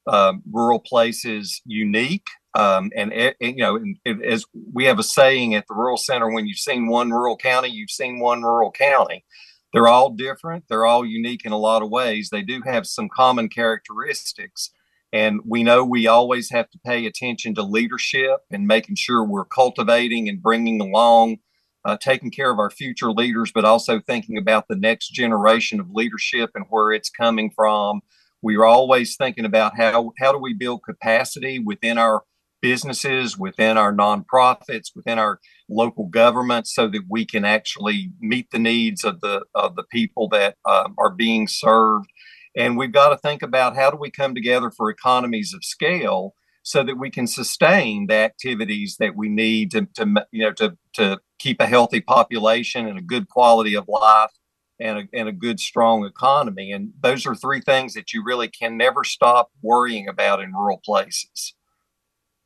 um, 0.06 0.44
rural 0.52 0.82
places 0.82 1.62
unique. 1.66 2.28
Um, 2.56 2.92
and, 2.94 3.14
and, 3.14 3.34
you 3.40 3.56
know, 3.56 3.80
as 4.26 4.44
we 4.74 4.84
have 4.86 5.00
a 5.00 5.04
saying 5.04 5.56
at 5.56 5.66
the 5.70 5.76
rural 5.76 5.98
center, 5.98 6.30
when 6.30 6.46
you've 6.46 6.58
seen 6.58 6.88
one 6.88 7.12
rural 7.12 7.38
county, 7.38 7.70
you've 7.70 7.90
seen 7.90 8.20
one 8.20 8.42
rural 8.42 8.72
county. 8.72 9.24
They're 9.72 9.88
all 9.88 10.10
different. 10.10 10.66
They're 10.68 10.86
all 10.86 11.06
unique 11.06 11.46
in 11.46 11.54
a 11.54 11.58
lot 11.58 11.84
of 11.84 11.90
ways. 11.90 12.30
They 12.30 12.42
do 12.42 12.62
have 12.66 12.86
some 12.86 13.08
common 13.08 13.48
characteristics. 13.48 14.72
And 15.16 15.40
we 15.46 15.64
know 15.64 15.86
we 15.86 16.08
always 16.08 16.52
have 16.52 16.70
to 16.72 16.80
pay 16.86 17.06
attention 17.06 17.56
to 17.56 17.64
leadership 17.64 18.40
and 18.52 18.68
making 18.68 18.96
sure 18.96 19.24
we're 19.24 19.46
cultivating 19.46 20.28
and 20.28 20.42
bringing 20.42 20.82
along 20.82 21.38
uh, 21.86 21.96
taking 21.96 22.32
care 22.32 22.52
of 22.52 22.60
our 22.60 22.70
future 22.70 23.12
leaders, 23.12 23.50
but 23.54 23.64
also 23.64 24.02
thinking 24.02 24.38
about 24.38 24.68
the 24.68 24.76
next 24.76 25.10
generation 25.10 25.80
of 25.80 25.90
leadership 25.90 26.50
and 26.54 26.66
where 26.70 26.92
it's 26.92 27.10
coming 27.10 27.50
from. 27.56 28.02
We 28.42 28.58
are 28.58 28.66
always 28.66 29.16
thinking 29.16 29.46
about 29.46 29.78
how 29.78 30.12
how 30.20 30.34
do 30.34 30.38
we 30.38 30.54
build 30.54 30.82
capacity 30.84 31.60
within 31.60 31.98
our 31.98 32.24
businesses, 32.62 33.38
within 33.38 33.78
our 33.78 33.94
nonprofits, 33.94 34.90
within 34.94 35.18
our 35.18 35.40
local 35.70 36.08
government, 36.08 36.68
so 36.68 36.90
that 36.90 37.04
we 37.10 37.26
can 37.26 37.46
actually 37.46 38.12
meet 38.20 38.52
the 38.52 38.60
needs 38.60 39.06
of 39.06 39.22
the 39.22 39.46
of 39.56 39.78
the 39.78 39.84
people 39.84 40.28
that 40.30 40.58
um, 40.66 40.94
are 40.98 41.12
being 41.12 41.48
served. 41.48 42.10
And 42.56 42.78
we've 42.78 42.92
got 42.92 43.10
to 43.10 43.18
think 43.18 43.42
about 43.42 43.76
how 43.76 43.92
do 43.92 43.98
we 43.98 44.10
come 44.10 44.34
together 44.34 44.72
for 44.72 44.90
economies 44.90 45.54
of 45.54 45.64
scale 45.64 46.34
so 46.64 46.84
that 46.84 46.98
we 46.98 47.12
can 47.12 47.28
sustain 47.28 48.08
the 48.08 48.16
activities 48.16 48.98
that 49.00 49.16
we 49.16 49.30
need 49.30 49.72
to, 49.72 49.88
to 49.94 50.26
you 50.32 50.44
know 50.44 50.54
to 50.54 50.78
to 50.94 51.20
keep 51.38 51.62
a 51.62 51.68
healthy 51.68 52.02
population 52.02 52.88
and 52.88 52.98
a 52.98 53.04
good 53.04 53.30
quality 53.30 53.76
of 53.76 53.88
life 53.88 54.32
and 54.80 54.98
a, 54.98 55.18
and 55.18 55.30
a 55.30 55.34
good 55.34 55.60
strong 55.60 56.06
economy. 56.06 56.72
And 56.72 56.92
those 57.00 57.26
are 57.26 57.36
three 57.36 57.62
things 57.62 57.94
that 57.94 58.14
you 58.14 58.24
really 58.24 58.48
can 58.48 58.78
never 58.78 59.04
stop 59.04 59.52
worrying 59.62 60.08
about 60.08 60.42
in 60.42 60.54
rural 60.54 60.82
places. 60.84 61.54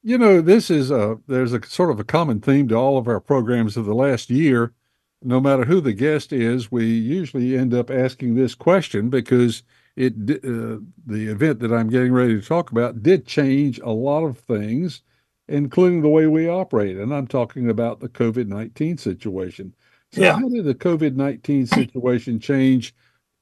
You 0.04 0.18
know 0.18 0.42
this 0.42 0.70
is 0.70 0.92
a 0.92 1.18
there's 1.28 1.54
a 1.54 1.66
sort 1.66 1.92
of 1.92 2.00
a 2.00 2.06
common 2.06 2.42
theme 2.42 2.68
to 2.70 2.76
all 2.76 2.98
of 2.98 3.08
our 3.08 3.20
programs 3.20 3.78
of 3.78 3.86
the 3.86 3.96
last 3.96 4.30
year. 4.30 4.74
No 5.22 5.40
matter 5.42 5.66
who 5.66 5.82
the 5.82 5.94
guest 5.94 6.32
is 6.32 6.72
we 6.72 6.86
usually 6.86 7.58
end 7.58 7.74
up 7.74 7.90
asking 7.90 8.36
this 8.36 8.56
question 8.56 9.10
because 9.10 9.64
it 10.00 10.14
uh, 10.14 10.80
the 11.06 11.28
event 11.30 11.60
that 11.60 11.74
I'm 11.74 11.90
getting 11.90 12.14
ready 12.14 12.40
to 12.40 12.48
talk 12.48 12.72
about 12.72 13.04
did 13.04 13.28
change 13.28 13.80
a 13.80 13.90
lot 13.90 14.24
of 14.24 14.38
things, 14.40 15.02
including 15.50 16.02
the 16.02 16.10
way 16.10 16.26
we 16.26 16.48
operate. 16.48 16.96
And 16.96 17.14
I'm 17.14 17.28
talking 17.28 17.70
about 17.70 18.00
the 18.00 18.08
COVID 18.08 18.48
19 18.48 18.98
situation. 18.98 19.76
So, 20.14 20.22
yeah. 20.22 20.40
how 20.40 20.48
did 20.48 20.64
the 20.64 20.74
COVID 20.74 21.16
19 21.16 21.68
situation 21.68 22.40
change 22.40 22.96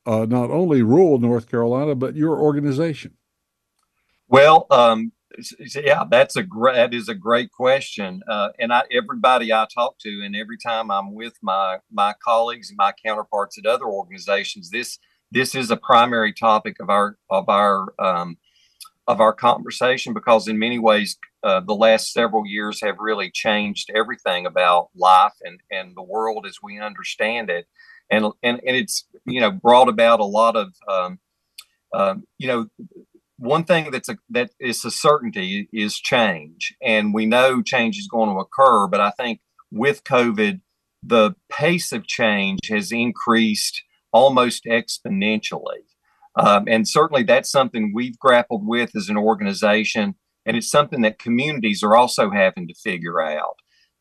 uh, 0.07 0.25
not 0.27 0.49
only 0.49 0.81
rural 0.81 1.19
North 1.19 1.47
Carolina, 1.47 1.93
but 1.93 2.15
your 2.15 2.39
organization? 2.39 3.13
Well, 4.27 4.65
um, 4.71 5.11
yeah, 5.75 6.05
that's 6.09 6.37
a 6.37 6.43
great 6.43 6.73
that 6.73 6.95
is 6.95 7.07
a 7.07 7.13
great 7.13 7.51
question. 7.51 8.23
Uh, 8.27 8.49
and 8.57 8.73
I, 8.73 8.81
everybody 8.91 9.53
I 9.53 9.67
talk 9.71 9.99
to, 9.99 10.21
and 10.25 10.35
every 10.35 10.57
time 10.57 10.89
I'm 10.89 11.13
with 11.13 11.37
my 11.43 11.77
my 11.91 12.15
colleagues 12.23 12.71
and 12.71 12.77
my 12.77 12.93
counterparts 13.05 13.59
at 13.59 13.67
other 13.67 13.85
organizations, 13.85 14.71
this 14.71 14.97
this 15.31 15.55
is 15.55 15.71
a 15.71 15.77
primary 15.77 16.33
topic 16.33 16.77
of 16.79 16.89
our 16.89 17.17
of 17.29 17.49
our 17.49 17.93
um, 17.99 18.37
of 19.07 19.21
our 19.21 19.33
conversation 19.33 20.13
because 20.13 20.47
in 20.47 20.59
many 20.59 20.79
ways 20.79 21.17
uh, 21.43 21.61
the 21.61 21.73
last 21.75 22.11
several 22.11 22.45
years 22.45 22.81
have 22.81 22.95
really 22.99 23.31
changed 23.31 23.89
everything 23.95 24.45
about 24.45 24.89
life 24.95 25.33
and 25.41 25.59
and 25.71 25.95
the 25.95 26.01
world 26.01 26.45
as 26.47 26.57
we 26.61 26.79
understand 26.79 27.49
it. 27.49 27.67
And 28.09 28.25
and, 28.43 28.61
and 28.65 28.75
it's 28.75 29.05
you 29.25 29.41
know 29.41 29.51
brought 29.51 29.89
about 29.89 30.19
a 30.19 30.25
lot 30.25 30.55
of 30.55 30.73
um, 30.87 31.19
um, 31.93 32.23
you 32.37 32.47
know 32.47 32.67
one 33.37 33.65
thing 33.65 33.91
that's 33.91 34.09
a 34.09 34.17
that 34.29 34.51
is 34.59 34.83
a 34.83 34.91
certainty 34.91 35.69
is 35.71 35.99
change. 35.99 36.75
And 36.81 37.13
we 37.13 37.25
know 37.25 37.61
change 37.61 37.97
is 37.97 38.07
going 38.07 38.29
to 38.29 38.39
occur 38.39 38.87
but 38.87 39.01
i 39.01 39.11
think 39.11 39.39
with 39.71 40.03
covid 40.03 40.61
the 41.03 41.35
pace 41.49 41.91
of 41.91 42.07
change 42.07 42.59
has 42.69 42.91
increased 42.91 43.83
almost 44.17 44.65
exponentially. 44.65 45.83
Um, 46.35 46.65
and 46.67 46.87
certainly 46.87 47.23
that's 47.23 47.51
something 47.51 47.91
we've 47.93 48.17
grappled 48.17 48.65
with 48.65 48.95
as 48.95 49.09
an 49.09 49.17
organization. 49.17 50.15
And 50.45 50.57
it's 50.57 50.71
something 50.71 51.01
that 51.01 51.19
communities 51.19 51.83
are 51.83 51.95
also 51.95 52.31
having 52.31 52.67
to 52.67 52.73
figure 52.73 53.21
out. 53.21 53.55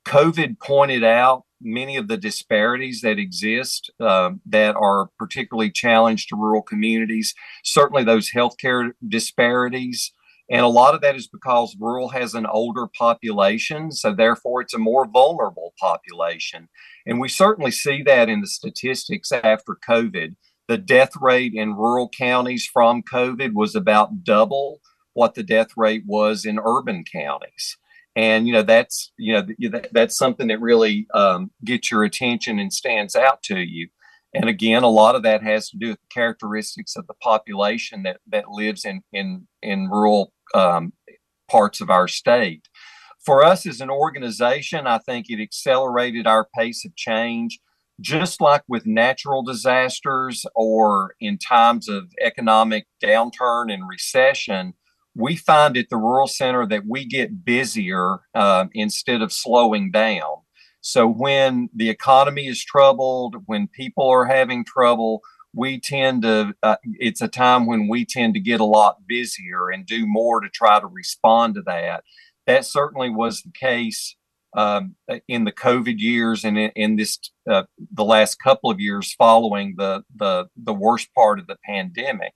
COVID 0.06 0.60
pointed 0.60 1.02
out 1.02 1.42
many 1.60 1.96
of 1.96 2.08
the 2.08 2.16
disparities 2.16 3.00
that 3.00 3.18
exist 3.18 3.90
um, 4.00 4.40
that 4.46 4.76
are 4.76 5.10
particularly 5.18 5.70
challenged 5.70 6.28
to 6.28 6.36
rural 6.36 6.62
communities, 6.62 7.34
certainly 7.64 8.04
those 8.04 8.30
healthcare 8.30 8.92
disparities. 9.06 10.12
And 10.48 10.60
a 10.60 10.68
lot 10.68 10.94
of 10.94 11.00
that 11.00 11.16
is 11.16 11.26
because 11.26 11.76
rural 11.78 12.10
has 12.10 12.34
an 12.34 12.46
older 12.46 12.86
population, 12.96 13.90
so 13.90 14.14
therefore 14.14 14.60
it's 14.60 14.74
a 14.74 14.78
more 14.78 15.06
vulnerable 15.06 15.74
population. 15.80 16.68
And 17.04 17.18
we 17.18 17.28
certainly 17.28 17.72
see 17.72 18.02
that 18.04 18.28
in 18.28 18.42
the 18.42 18.46
statistics 18.46 19.32
after 19.32 19.76
COVID. 19.88 20.36
The 20.68 20.78
death 20.78 21.12
rate 21.20 21.52
in 21.54 21.74
rural 21.74 22.08
counties 22.08 22.68
from 22.72 23.02
COVID 23.02 23.54
was 23.54 23.74
about 23.74 24.24
double 24.24 24.80
what 25.14 25.34
the 25.34 25.42
death 25.42 25.68
rate 25.76 26.02
was 26.06 26.44
in 26.44 26.58
urban 26.58 27.04
counties. 27.10 27.76
And 28.14 28.46
you 28.46 28.52
know 28.52 28.62
that's 28.62 29.12
you 29.18 29.32
know 29.34 29.80
that's 29.92 30.16
something 30.16 30.48
that 30.48 30.60
really 30.60 31.06
um, 31.12 31.50
gets 31.64 31.90
your 31.90 32.02
attention 32.02 32.58
and 32.58 32.72
stands 32.72 33.14
out 33.14 33.42
to 33.44 33.58
you. 33.58 33.88
And 34.32 34.48
again, 34.48 34.82
a 34.82 34.88
lot 34.88 35.14
of 35.14 35.22
that 35.22 35.42
has 35.42 35.70
to 35.70 35.76
do 35.76 35.88
with 35.88 36.00
the 36.00 36.06
characteristics 36.12 36.96
of 36.96 37.06
the 37.06 37.14
population 37.14 38.02
that 38.04 38.20
that 38.28 38.48
lives 38.48 38.84
in 38.84 39.02
in 39.12 39.46
in 39.62 39.88
rural 39.88 40.32
um, 40.54 40.92
parts 41.50 41.80
of 41.80 41.90
our 41.90 42.08
state. 42.08 42.68
For 43.24 43.44
us 43.44 43.66
as 43.66 43.80
an 43.80 43.90
organization, 43.90 44.86
I 44.86 44.98
think 44.98 45.26
it 45.28 45.42
accelerated 45.42 46.26
our 46.26 46.46
pace 46.56 46.84
of 46.84 46.94
change. 46.96 47.58
Just 48.00 48.40
like 48.40 48.62
with 48.68 48.86
natural 48.86 49.42
disasters 49.42 50.44
or 50.54 51.14
in 51.18 51.38
times 51.38 51.88
of 51.88 52.12
economic 52.20 52.86
downturn 53.02 53.72
and 53.72 53.88
recession, 53.88 54.74
we 55.14 55.34
find 55.34 55.76
at 55.78 55.88
the 55.88 55.96
Rural 55.96 56.26
Center 56.26 56.66
that 56.66 56.86
we 56.86 57.06
get 57.06 57.44
busier 57.44 58.18
uh, 58.34 58.66
instead 58.74 59.22
of 59.22 59.32
slowing 59.32 59.90
down. 59.90 60.42
So 60.82 61.08
when 61.08 61.70
the 61.74 61.88
economy 61.88 62.46
is 62.46 62.62
troubled, 62.62 63.42
when 63.46 63.66
people 63.66 64.08
are 64.08 64.26
having 64.26 64.64
trouble, 64.64 65.22
we 65.56 65.80
tend 65.80 66.22
to, 66.22 66.54
uh, 66.62 66.76
it's 66.84 67.22
a 67.22 67.28
time 67.28 67.66
when 67.66 67.88
we 67.88 68.04
tend 68.04 68.34
to 68.34 68.40
get 68.40 68.60
a 68.60 68.64
lot 68.64 69.06
busier 69.06 69.70
and 69.70 69.86
do 69.86 70.06
more 70.06 70.40
to 70.40 70.48
try 70.50 70.78
to 70.78 70.86
respond 70.86 71.54
to 71.54 71.62
that. 71.62 72.04
That 72.46 72.66
certainly 72.66 73.08
was 73.10 73.42
the 73.42 73.52
case 73.52 74.16
um, 74.56 74.96
in 75.26 75.44
the 75.44 75.52
COVID 75.52 75.98
years 75.98 76.44
and 76.44 76.56
in, 76.58 76.70
in 76.76 76.96
this 76.96 77.18
uh, 77.50 77.64
the 77.92 78.04
last 78.04 78.36
couple 78.36 78.70
of 78.70 78.80
years 78.80 79.14
following 79.14 79.74
the 79.76 80.02
the 80.14 80.46
the 80.56 80.72
worst 80.72 81.12
part 81.14 81.38
of 81.38 81.46
the 81.46 81.58
pandemic. 81.64 82.32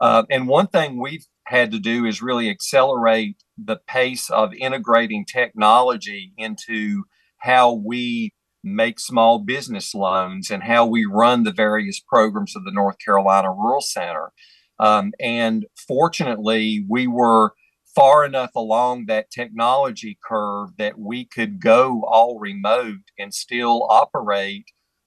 Uh, 0.00 0.24
and 0.30 0.48
one 0.48 0.66
thing 0.66 1.00
we've 1.00 1.26
had 1.46 1.70
to 1.70 1.78
do 1.78 2.04
is 2.04 2.20
really 2.20 2.50
accelerate 2.50 3.36
the 3.56 3.76
pace 3.86 4.28
of 4.30 4.52
integrating 4.54 5.24
technology 5.24 6.32
into 6.36 7.04
how 7.38 7.72
we 7.72 8.33
make 8.64 8.98
small 8.98 9.38
business 9.38 9.94
loans 9.94 10.50
and 10.50 10.64
how 10.64 10.86
we 10.86 11.04
run 11.04 11.42
the 11.42 11.52
various 11.52 12.00
programs 12.00 12.56
of 12.56 12.64
the 12.64 12.72
North 12.72 12.96
Carolina 13.04 13.52
Rural 13.52 13.80
Center. 13.80 14.32
Um, 14.78 15.12
and 15.20 15.66
fortunately, 15.86 16.84
we 16.88 17.06
were 17.06 17.52
far 17.94 18.24
enough 18.24 18.50
along 18.56 19.06
that 19.06 19.30
technology 19.30 20.18
curve 20.26 20.70
that 20.78 20.98
we 20.98 21.24
could 21.24 21.60
go 21.60 22.02
all 22.08 22.38
remote 22.38 23.02
and 23.18 23.32
still 23.32 23.86
operate 23.88 24.64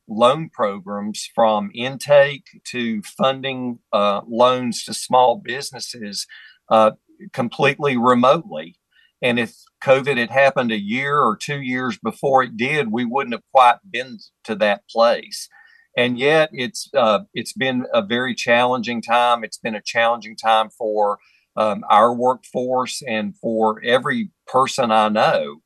loan 0.08 0.50
programs 0.50 1.30
from 1.36 1.70
intake 1.76 2.46
to 2.66 3.02
funding 3.02 3.80
uh, 3.92 4.22
loans 4.28 4.84
to 4.86 4.94
small 4.94 5.42
businesses 5.44 6.26
uh, 6.70 6.92
completely 7.34 7.98
remotely. 7.98 8.76
And 9.22 9.40
if 9.40 9.56
COVID 9.84 10.18
had 10.18 10.30
happened 10.30 10.72
a 10.72 10.80
year 10.80 11.20
or 11.20 11.36
two 11.36 11.62
years 11.62 11.98
before 11.98 12.44
it 12.44 12.58
did, 12.58 12.92
we 12.92 13.06
wouldn't 13.06 13.34
have 13.34 13.44
quite 13.54 13.78
been 13.90 14.20
to 14.44 14.56
that 14.56 14.82
place. 14.90 15.50
And 15.98 16.20
yet, 16.20 16.50
it's 16.54 16.90
uh, 16.96 17.22
it's 17.34 17.54
been 17.54 17.86
a 17.92 18.04
very 18.04 18.36
challenging 18.36 19.02
time. 19.02 19.44
It's 19.44 19.58
been 19.58 19.74
a 19.74 19.82
challenging 19.82 20.36
time 20.36 20.70
for 20.70 21.18
um, 21.56 21.84
our 21.90 22.14
workforce 22.14 23.02
and 23.02 23.36
for 23.38 23.82
every 23.84 24.30
person 24.46 24.92
I 24.92 25.10
know. 25.10 25.62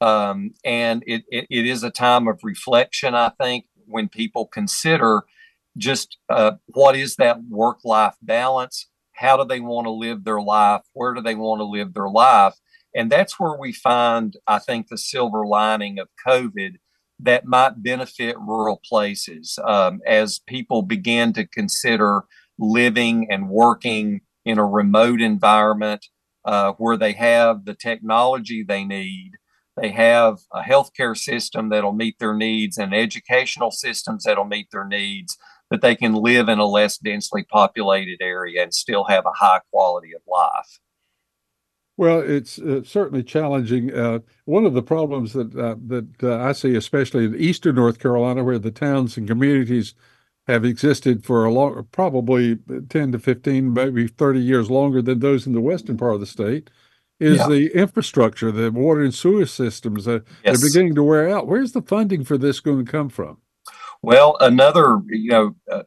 Um, 0.00 0.50
and 0.64 1.02
it, 1.06 1.22
it, 1.28 1.46
it 1.48 1.66
is 1.66 1.84
a 1.84 1.90
time 1.90 2.26
of 2.28 2.40
reflection, 2.42 3.14
I 3.14 3.30
think, 3.40 3.66
when 3.86 4.08
people 4.08 4.46
consider 4.46 5.22
just 5.78 6.18
uh, 6.28 6.52
what 6.66 6.96
is 6.96 7.16
that 7.16 7.44
work 7.48 7.78
life 7.84 8.16
balance? 8.20 8.88
How 9.12 9.36
do 9.36 9.44
they 9.44 9.60
want 9.60 9.86
to 9.86 9.90
live 9.90 10.24
their 10.24 10.40
life? 10.40 10.82
Where 10.92 11.14
do 11.14 11.22
they 11.22 11.34
want 11.34 11.60
to 11.60 11.64
live 11.64 11.94
their 11.94 12.08
life? 12.08 12.54
And 12.96 13.12
that's 13.12 13.38
where 13.38 13.56
we 13.58 13.72
find, 13.72 14.34
I 14.46 14.58
think, 14.58 14.88
the 14.88 14.96
silver 14.96 15.46
lining 15.46 15.98
of 15.98 16.08
COVID 16.26 16.76
that 17.20 17.44
might 17.44 17.82
benefit 17.82 18.38
rural 18.38 18.80
places 18.88 19.58
um, 19.64 20.00
as 20.06 20.40
people 20.46 20.80
begin 20.80 21.34
to 21.34 21.46
consider 21.46 22.24
living 22.58 23.28
and 23.30 23.50
working 23.50 24.22
in 24.46 24.58
a 24.58 24.64
remote 24.64 25.20
environment 25.20 26.06
uh, 26.46 26.72
where 26.78 26.96
they 26.96 27.12
have 27.12 27.66
the 27.66 27.74
technology 27.74 28.62
they 28.62 28.84
need. 28.84 29.32
They 29.76 29.90
have 29.90 30.38
a 30.54 30.62
healthcare 30.62 31.16
system 31.16 31.68
that'll 31.68 31.92
meet 31.92 32.18
their 32.18 32.34
needs 32.34 32.78
and 32.78 32.94
educational 32.94 33.70
systems 33.70 34.24
that'll 34.24 34.44
meet 34.44 34.68
their 34.72 34.86
needs, 34.86 35.36
that 35.70 35.82
they 35.82 35.96
can 35.96 36.14
live 36.14 36.48
in 36.48 36.58
a 36.58 36.66
less 36.66 36.96
densely 36.96 37.42
populated 37.42 38.22
area 38.22 38.62
and 38.62 38.72
still 38.72 39.04
have 39.04 39.26
a 39.26 39.32
high 39.36 39.60
quality 39.70 40.14
of 40.14 40.22
life. 40.26 40.78
Well, 41.98 42.20
it's 42.20 42.58
uh, 42.58 42.82
certainly 42.84 43.22
challenging. 43.22 43.92
Uh, 43.94 44.18
one 44.44 44.66
of 44.66 44.74
the 44.74 44.82
problems 44.82 45.32
that 45.32 45.56
uh, 45.56 45.76
that 45.86 46.08
uh, 46.22 46.36
I 46.42 46.52
see, 46.52 46.74
especially 46.74 47.24
in 47.24 47.34
eastern 47.34 47.76
North 47.76 47.98
Carolina, 47.98 48.44
where 48.44 48.58
the 48.58 48.70
towns 48.70 49.16
and 49.16 49.26
communities 49.26 49.94
have 50.46 50.64
existed 50.64 51.24
for 51.24 51.44
a 51.44 51.52
long, 51.52 51.86
probably 51.92 52.58
ten 52.90 53.12
to 53.12 53.18
fifteen, 53.18 53.72
maybe 53.72 54.08
thirty 54.08 54.40
years 54.40 54.70
longer 54.70 55.00
than 55.00 55.20
those 55.20 55.46
in 55.46 55.54
the 55.54 55.60
western 55.60 55.96
part 55.96 56.14
of 56.14 56.20
the 56.20 56.26
state, 56.26 56.68
is 57.18 57.38
yeah. 57.38 57.48
the 57.48 57.74
infrastructure, 57.74 58.52
the 58.52 58.70
water 58.70 59.02
and 59.02 59.14
sewer 59.14 59.46
systems. 59.46 60.06
Uh, 60.06 60.20
yes. 60.44 60.60
They're 60.60 60.68
beginning 60.68 60.96
to 60.96 61.02
wear 61.02 61.30
out. 61.30 61.46
Where's 61.46 61.72
the 61.72 61.82
funding 61.82 62.24
for 62.24 62.36
this 62.36 62.60
going 62.60 62.84
to 62.84 62.92
come 62.92 63.08
from? 63.08 63.38
Well, 64.02 64.36
another 64.40 65.00
you 65.08 65.30
know 65.30 65.56
uh, 65.70 65.82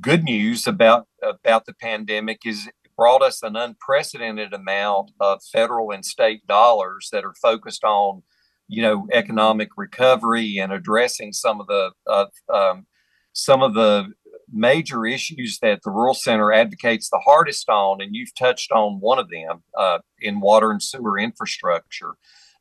good 0.00 0.24
news 0.24 0.66
about 0.66 1.06
about 1.22 1.66
the 1.66 1.74
pandemic 1.74 2.40
is 2.44 2.68
brought 2.96 3.22
us 3.22 3.42
an 3.42 3.56
unprecedented 3.56 4.52
amount 4.52 5.12
of 5.20 5.42
federal 5.52 5.90
and 5.90 6.04
state 6.04 6.46
dollars 6.46 7.08
that 7.12 7.24
are 7.24 7.34
focused 7.40 7.84
on, 7.84 8.22
you 8.68 8.82
know, 8.82 9.06
economic 9.12 9.70
recovery 9.76 10.58
and 10.58 10.72
addressing 10.72 11.32
some 11.32 11.60
of 11.60 11.66
the 11.66 11.90
uh, 12.06 12.26
um, 12.52 12.86
some 13.32 13.62
of 13.62 13.74
the 13.74 14.12
major 14.52 15.06
issues 15.06 15.58
that 15.62 15.80
the 15.82 15.90
rural 15.90 16.14
center 16.14 16.52
advocates 16.52 17.08
the 17.08 17.22
hardest 17.24 17.68
on, 17.68 18.00
and 18.00 18.14
you've 18.14 18.34
touched 18.34 18.70
on 18.70 19.00
one 19.00 19.18
of 19.18 19.30
them 19.30 19.62
uh, 19.78 19.98
in 20.20 20.40
water 20.40 20.70
and 20.70 20.82
sewer 20.82 21.18
infrastructure. 21.18 22.12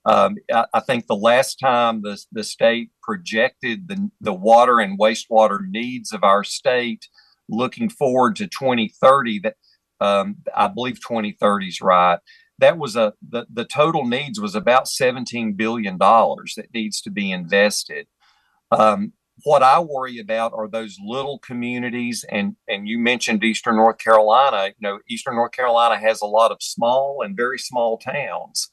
Um, 0.05 0.37
I, 0.51 0.65
I, 0.73 0.79
think 0.79 1.05
the 1.05 1.15
last 1.15 1.59
time 1.59 2.01
the, 2.01 2.19
the 2.31 2.43
state 2.43 2.89
projected 3.03 3.87
the, 3.87 4.09
the 4.19 4.33
water 4.33 4.79
and 4.79 4.97
wastewater 4.97 5.59
needs 5.63 6.11
of 6.11 6.23
our 6.23 6.43
state 6.43 7.07
looking 7.47 7.89
forward 7.89 8.35
to 8.37 8.47
2030, 8.47 9.39
that 9.39 9.55
um, 10.01 10.37
I 10.55 10.67
believe 10.67 10.95
2030 10.95 11.67
is 11.67 11.81
right. 11.81 12.19
That 12.57 12.77
was 12.77 12.95
a 12.95 13.13
the, 13.27 13.45
the 13.51 13.65
total 13.65 14.05
needs 14.05 14.39
was 14.39 14.55
about 14.55 14.87
17 14.87 15.53
billion 15.53 15.97
dollars 15.97 16.53
that 16.57 16.73
needs 16.73 17.01
to 17.01 17.11
be 17.11 17.31
invested. 17.31 18.07
Um, 18.71 19.13
what 19.43 19.63
I 19.63 19.79
worry 19.79 20.19
about 20.19 20.53
are 20.53 20.67
those 20.67 20.97
little 21.03 21.39
communities, 21.39 22.25
and 22.29 22.55
and 22.67 22.87
you 22.87 22.99
mentioned 22.99 23.43
Eastern 23.43 23.77
North 23.77 23.97
Carolina. 23.97 24.67
You 24.67 24.73
know, 24.81 24.99
Eastern 25.09 25.35
North 25.35 25.51
Carolina 25.51 25.99
has 25.99 26.21
a 26.21 26.27
lot 26.27 26.51
of 26.51 26.57
small 26.61 27.21
and 27.23 27.35
very 27.35 27.57
small 27.57 27.97
towns, 27.97 28.69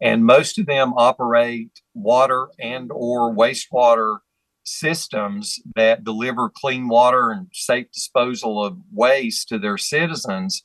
and 0.00 0.24
most 0.24 0.58
of 0.58 0.66
them 0.66 0.92
operate 0.96 1.70
water 1.94 2.48
and 2.58 2.90
or 2.92 3.34
wastewater 3.34 4.18
systems 4.64 5.58
that 5.76 6.04
deliver 6.04 6.50
clean 6.50 6.88
water 6.88 7.30
and 7.30 7.46
safe 7.52 7.90
disposal 7.92 8.62
of 8.64 8.78
waste 8.92 9.48
to 9.48 9.58
their 9.58 9.78
citizens. 9.78 10.62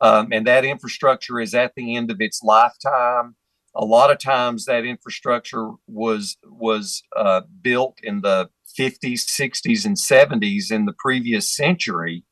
Um, 0.00 0.28
and 0.32 0.46
that 0.46 0.64
infrastructure 0.64 1.40
is 1.40 1.54
at 1.54 1.72
the 1.76 1.96
end 1.96 2.10
of 2.10 2.20
its 2.20 2.42
lifetime. 2.42 3.36
A 3.76 3.84
lot 3.84 4.10
of 4.10 4.18
times, 4.18 4.66
that 4.66 4.84
infrastructure 4.84 5.70
was 5.86 6.36
was 6.44 7.02
uh, 7.16 7.42
built 7.60 7.98
in 8.02 8.20
the 8.20 8.50
50s, 8.78 9.24
60s, 9.24 9.84
and 9.84 9.96
70s 9.96 10.70
in 10.70 10.84
the 10.84 10.94
previous 10.96 11.48
century, 11.48 12.24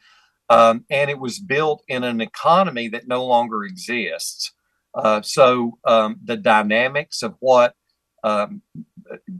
um, 0.49 0.85
and 0.91 1.11
it 1.11 1.19
was 1.19 1.41
built 1.41 1.83
in 1.89 2.05
an 2.05 2.21
economy 2.21 2.89
that 2.89 3.09
no 3.09 3.25
longer 3.25 3.65
exists. 3.65 4.53
Uh, 4.95 5.23
so 5.23 5.79
um, 5.85 6.17
the 6.23 6.37
dynamics 6.37 7.23
of 7.23 7.35
what 7.41 7.75
um, 8.25 8.63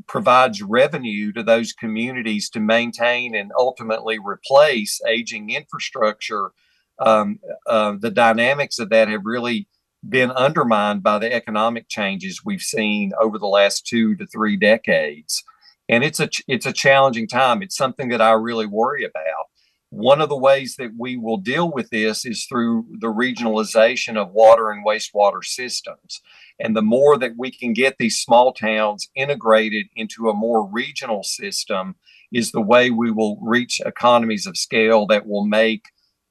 provides 0.07 0.63
revenue 0.63 1.33
to 1.33 1.43
those 1.43 1.73
communities 1.73 2.51
to 2.51 2.61
maintain 2.61 3.35
and 3.35 3.53
ultimately 3.57 4.19
replace 4.19 5.01
aging 5.07 5.51
infrastructure. 5.51 6.53
Um, 6.99 7.39
uh, 7.67 7.97
the 7.99 8.11
dynamics 8.11 8.79
of 8.79 8.91
that 8.91 9.09
have 9.09 9.23
really 9.25 9.69
been 10.09 10.31
undermined 10.33 11.03
by 11.03 11.19
the 11.19 11.33
economic 11.33 11.89
changes 11.89 12.43
we've 12.45 12.63
seen 12.63 13.13
over 13.21 13.39
the 13.39 13.47
last 13.47 13.87
two 13.87 14.17
to 14.17 14.27
three 14.27 14.57
decades. 14.57 15.43
And 15.89 16.05
it's 16.05 16.21
a 16.21 16.29
it's 16.49 16.67
a 16.67 16.73
challenging 16.73 17.29
time. 17.29 17.63
It's 17.63 17.77
something 17.77 18.09
that 18.09 18.21
I 18.21 18.33
really 18.33 18.67
worry 18.67 19.05
about. 19.05 19.47
One 19.91 20.23
of 20.23 20.31
the 20.31 20.39
ways 20.39 20.77
that 20.77 20.93
we 20.99 21.19
will 21.19 21.37
deal 21.37 21.71
with 21.71 21.91
this 21.91 22.25
is 22.25 22.47
through 22.47 22.87
the 23.01 23.13
regionalization 23.13 24.17
of 24.17 24.33
water 24.33 24.71
and 24.71 24.87
wastewater 24.87 25.45
systems. 25.45 26.23
And 26.59 26.75
the 26.75 26.83
more 26.83 27.19
that 27.19 27.33
we 27.37 27.51
can 27.51 27.75
get 27.75 27.97
these 27.99 28.19
small 28.19 28.55
towns 28.55 29.11
integrated 29.15 29.89
into 29.95 30.31
a 30.31 30.35
more 30.35 30.67
regional 30.67 31.23
system, 31.23 31.97
is 32.33 32.51
the 32.51 32.61
way 32.61 32.91
we 32.91 33.11
will 33.11 33.39
reach 33.43 33.81
economies 33.85 34.47
of 34.47 34.57
scale 34.57 35.07
that 35.07 35.27
will 35.27 35.47
make 35.47 35.85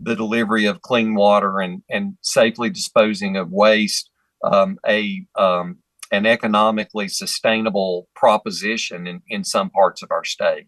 the 0.03 0.15
delivery 0.15 0.65
of 0.65 0.81
clean 0.81 1.15
water 1.15 1.59
and, 1.59 1.83
and 1.89 2.17
safely 2.21 2.69
disposing 2.69 3.37
of 3.37 3.51
waste 3.51 4.09
um, 4.43 4.77
a 4.87 5.25
um, 5.37 5.77
an 6.11 6.25
economically 6.25 7.07
sustainable 7.07 8.09
proposition 8.15 9.07
in, 9.07 9.21
in 9.29 9.43
some 9.43 9.69
parts 9.69 10.03
of 10.03 10.11
our 10.11 10.25
state. 10.25 10.67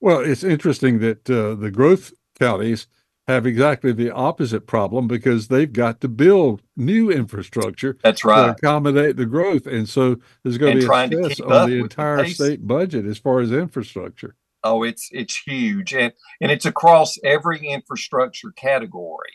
Well, 0.00 0.20
it's 0.20 0.42
interesting 0.42 0.98
that 1.00 1.30
uh, 1.30 1.54
the 1.54 1.70
growth 1.70 2.12
counties 2.38 2.86
have 3.28 3.46
exactly 3.46 3.92
the 3.92 4.10
opposite 4.10 4.66
problem 4.66 5.06
because 5.06 5.48
they've 5.48 5.72
got 5.72 6.00
to 6.00 6.08
build 6.08 6.62
new 6.76 7.10
infrastructure. 7.10 7.96
That's 8.02 8.24
right. 8.24 8.46
To 8.46 8.52
accommodate 8.52 9.16
the 9.16 9.26
growth. 9.26 9.66
And 9.66 9.88
so 9.88 10.16
there's 10.42 10.58
going 10.58 10.72
and 10.72 10.80
to 10.80 11.16
be 11.16 11.16
a 11.16 11.30
stress 11.30 11.40
on 11.40 11.70
the 11.70 11.78
entire 11.78 12.24
the 12.24 12.30
state 12.30 12.66
budget 12.66 13.06
as 13.06 13.18
far 13.18 13.40
as 13.40 13.52
infrastructure. 13.52 14.34
Oh, 14.62 14.82
it's 14.82 15.08
it's 15.12 15.40
huge. 15.40 15.94
And 15.94 16.12
and 16.40 16.50
it's 16.50 16.66
across 16.66 17.18
every 17.24 17.66
infrastructure 17.66 18.52
category. 18.52 19.32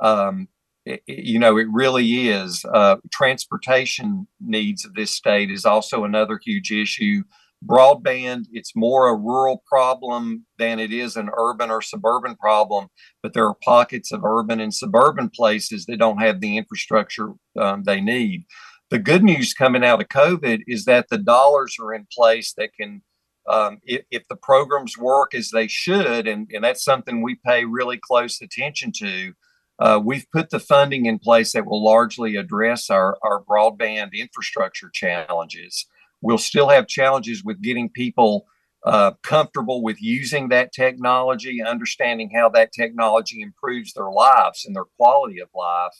Um, 0.00 0.48
it, 0.84 1.02
you 1.06 1.38
know, 1.38 1.58
it 1.58 1.66
really 1.72 2.28
is. 2.28 2.64
Uh, 2.72 2.96
transportation 3.12 4.26
needs 4.40 4.84
of 4.84 4.94
this 4.94 5.10
state 5.10 5.50
is 5.50 5.64
also 5.64 6.04
another 6.04 6.40
huge 6.42 6.70
issue 6.70 7.22
broadband 7.64 8.44
it's 8.52 8.76
more 8.76 9.08
a 9.08 9.16
rural 9.16 9.62
problem 9.66 10.44
than 10.58 10.78
it 10.78 10.92
is 10.92 11.16
an 11.16 11.28
urban 11.36 11.70
or 11.70 11.82
suburban 11.82 12.36
problem 12.36 12.86
but 13.22 13.32
there 13.32 13.46
are 13.46 13.56
pockets 13.64 14.12
of 14.12 14.24
urban 14.24 14.60
and 14.60 14.72
suburban 14.72 15.28
places 15.28 15.84
that 15.84 15.98
don't 15.98 16.20
have 16.20 16.40
the 16.40 16.56
infrastructure 16.56 17.32
um, 17.58 17.82
they 17.82 18.00
need 18.00 18.44
the 18.90 18.98
good 18.98 19.24
news 19.24 19.54
coming 19.54 19.84
out 19.84 20.00
of 20.00 20.08
covid 20.08 20.60
is 20.68 20.84
that 20.84 21.06
the 21.10 21.18
dollars 21.18 21.76
are 21.82 21.92
in 21.92 22.06
place 22.16 22.54
that 22.56 22.70
can 22.80 23.02
um, 23.48 23.78
if, 23.84 24.02
if, 24.10 24.28
the 24.28 24.36
programs 24.36 24.98
work 24.98 25.34
as 25.34 25.50
they 25.50 25.66
should 25.66 26.26
and, 26.26 26.50
and 26.52 26.62
that's 26.62 26.84
something 26.84 27.22
we 27.22 27.34
pay 27.46 27.64
really 27.64 27.98
close 27.98 28.40
attention 28.40 28.92
to 28.92 29.32
uh, 29.80 30.00
we've 30.04 30.26
put 30.32 30.50
the 30.50 30.58
funding 30.58 31.06
in 31.06 31.18
place 31.18 31.52
that 31.52 31.66
will 31.66 31.84
largely 31.84 32.36
address 32.36 32.90
our, 32.90 33.16
our 33.22 33.42
broadband 33.44 34.12
infrastructure 34.12 34.90
challenges 34.92 35.86
We'll 36.20 36.38
still 36.38 36.68
have 36.68 36.88
challenges 36.88 37.44
with 37.44 37.62
getting 37.62 37.88
people 37.88 38.46
uh, 38.84 39.12
comfortable 39.22 39.82
with 39.82 40.00
using 40.00 40.48
that 40.48 40.72
technology, 40.72 41.62
understanding 41.62 42.30
how 42.34 42.48
that 42.50 42.72
technology 42.72 43.42
improves 43.42 43.92
their 43.92 44.10
lives 44.10 44.64
and 44.64 44.74
their 44.74 44.86
quality 44.96 45.40
of 45.40 45.48
life. 45.54 45.92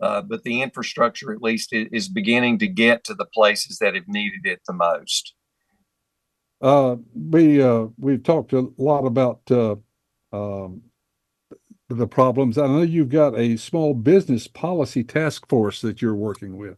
Uh, 0.00 0.20
but 0.20 0.42
the 0.42 0.62
infrastructure, 0.62 1.32
at 1.32 1.42
least, 1.42 1.70
is 1.72 2.08
beginning 2.08 2.58
to 2.58 2.66
get 2.66 3.04
to 3.04 3.14
the 3.14 3.26
places 3.26 3.78
that 3.78 3.94
have 3.94 4.08
needed 4.08 4.44
it 4.44 4.60
the 4.66 4.72
most. 4.72 5.34
Uh, 6.62 6.96
we 7.14 7.60
uh, 7.60 7.86
we've 7.98 8.22
talked 8.22 8.52
a 8.52 8.68
lot 8.78 9.04
about 9.04 9.40
uh, 9.50 9.74
um, 10.32 10.82
the 11.88 12.06
problems. 12.06 12.56
I 12.56 12.68
know 12.68 12.82
you've 12.82 13.08
got 13.08 13.36
a 13.36 13.56
small 13.56 13.94
business 13.94 14.46
policy 14.46 15.02
task 15.02 15.48
force 15.48 15.80
that 15.80 16.00
you're 16.00 16.14
working 16.14 16.56
with. 16.56 16.76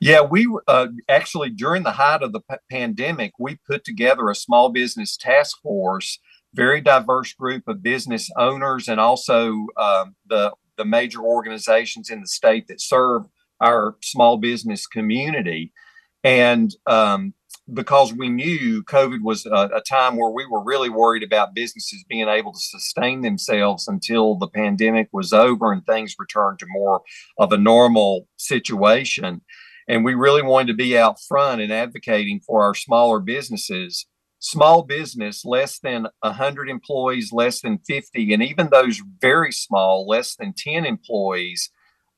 Yeah, 0.00 0.20
we 0.20 0.46
uh, 0.68 0.88
actually 1.08 1.50
during 1.50 1.82
the 1.82 1.92
height 1.92 2.22
of 2.22 2.32
the 2.32 2.40
p- 2.40 2.56
pandemic, 2.70 3.32
we 3.38 3.58
put 3.68 3.82
together 3.82 4.30
a 4.30 4.34
small 4.34 4.68
business 4.68 5.16
task 5.16 5.60
force, 5.60 6.20
very 6.54 6.80
diverse 6.80 7.32
group 7.32 7.64
of 7.66 7.82
business 7.82 8.30
owners, 8.38 8.86
and 8.88 9.00
also 9.00 9.66
um, 9.76 10.14
the 10.26 10.52
the 10.76 10.84
major 10.84 11.20
organizations 11.20 12.10
in 12.10 12.20
the 12.20 12.28
state 12.28 12.68
that 12.68 12.80
serve 12.80 13.22
our 13.60 13.96
small 14.02 14.36
business 14.36 14.86
community. 14.86 15.72
And 16.22 16.74
um, 16.86 17.34
because 17.72 18.12
we 18.12 18.28
knew 18.28 18.82
COVID 18.84 19.22
was 19.22 19.46
a, 19.46 19.70
a, 19.74 19.80
time 19.80 20.16
where 20.16 20.30
we 20.30 20.46
were 20.46 20.62
really 20.62 20.88
worried 20.88 21.22
about 21.22 21.54
businesses 21.54 22.04
being 22.08 22.28
able 22.28 22.52
to 22.52 22.58
sustain 22.58 23.22
themselves 23.22 23.88
until 23.88 24.36
the 24.36 24.48
pandemic 24.48 25.08
was 25.12 25.32
over 25.32 25.72
and 25.72 25.84
things 25.84 26.14
returned 26.18 26.58
to 26.60 26.66
more 26.68 27.02
of 27.38 27.52
a 27.52 27.58
normal 27.58 28.28
situation. 28.36 29.40
And 29.88 30.04
we 30.04 30.14
really 30.14 30.42
wanted 30.42 30.68
to 30.68 30.74
be 30.74 30.98
out 30.98 31.20
front 31.20 31.60
and 31.60 31.72
advocating 31.72 32.40
for 32.40 32.62
our 32.62 32.74
smaller 32.74 33.20
businesses. 33.20 34.06
Small 34.38 34.82
business, 34.82 35.44
less 35.44 35.78
than 35.78 36.06
100 36.20 36.68
employees, 36.68 37.32
less 37.32 37.62
than 37.62 37.78
50, 37.78 38.34
and 38.34 38.42
even 38.42 38.68
those 38.70 39.00
very 39.20 39.50
small, 39.50 40.06
less 40.06 40.36
than 40.36 40.52
10 40.56 40.84
employees, 40.84 41.70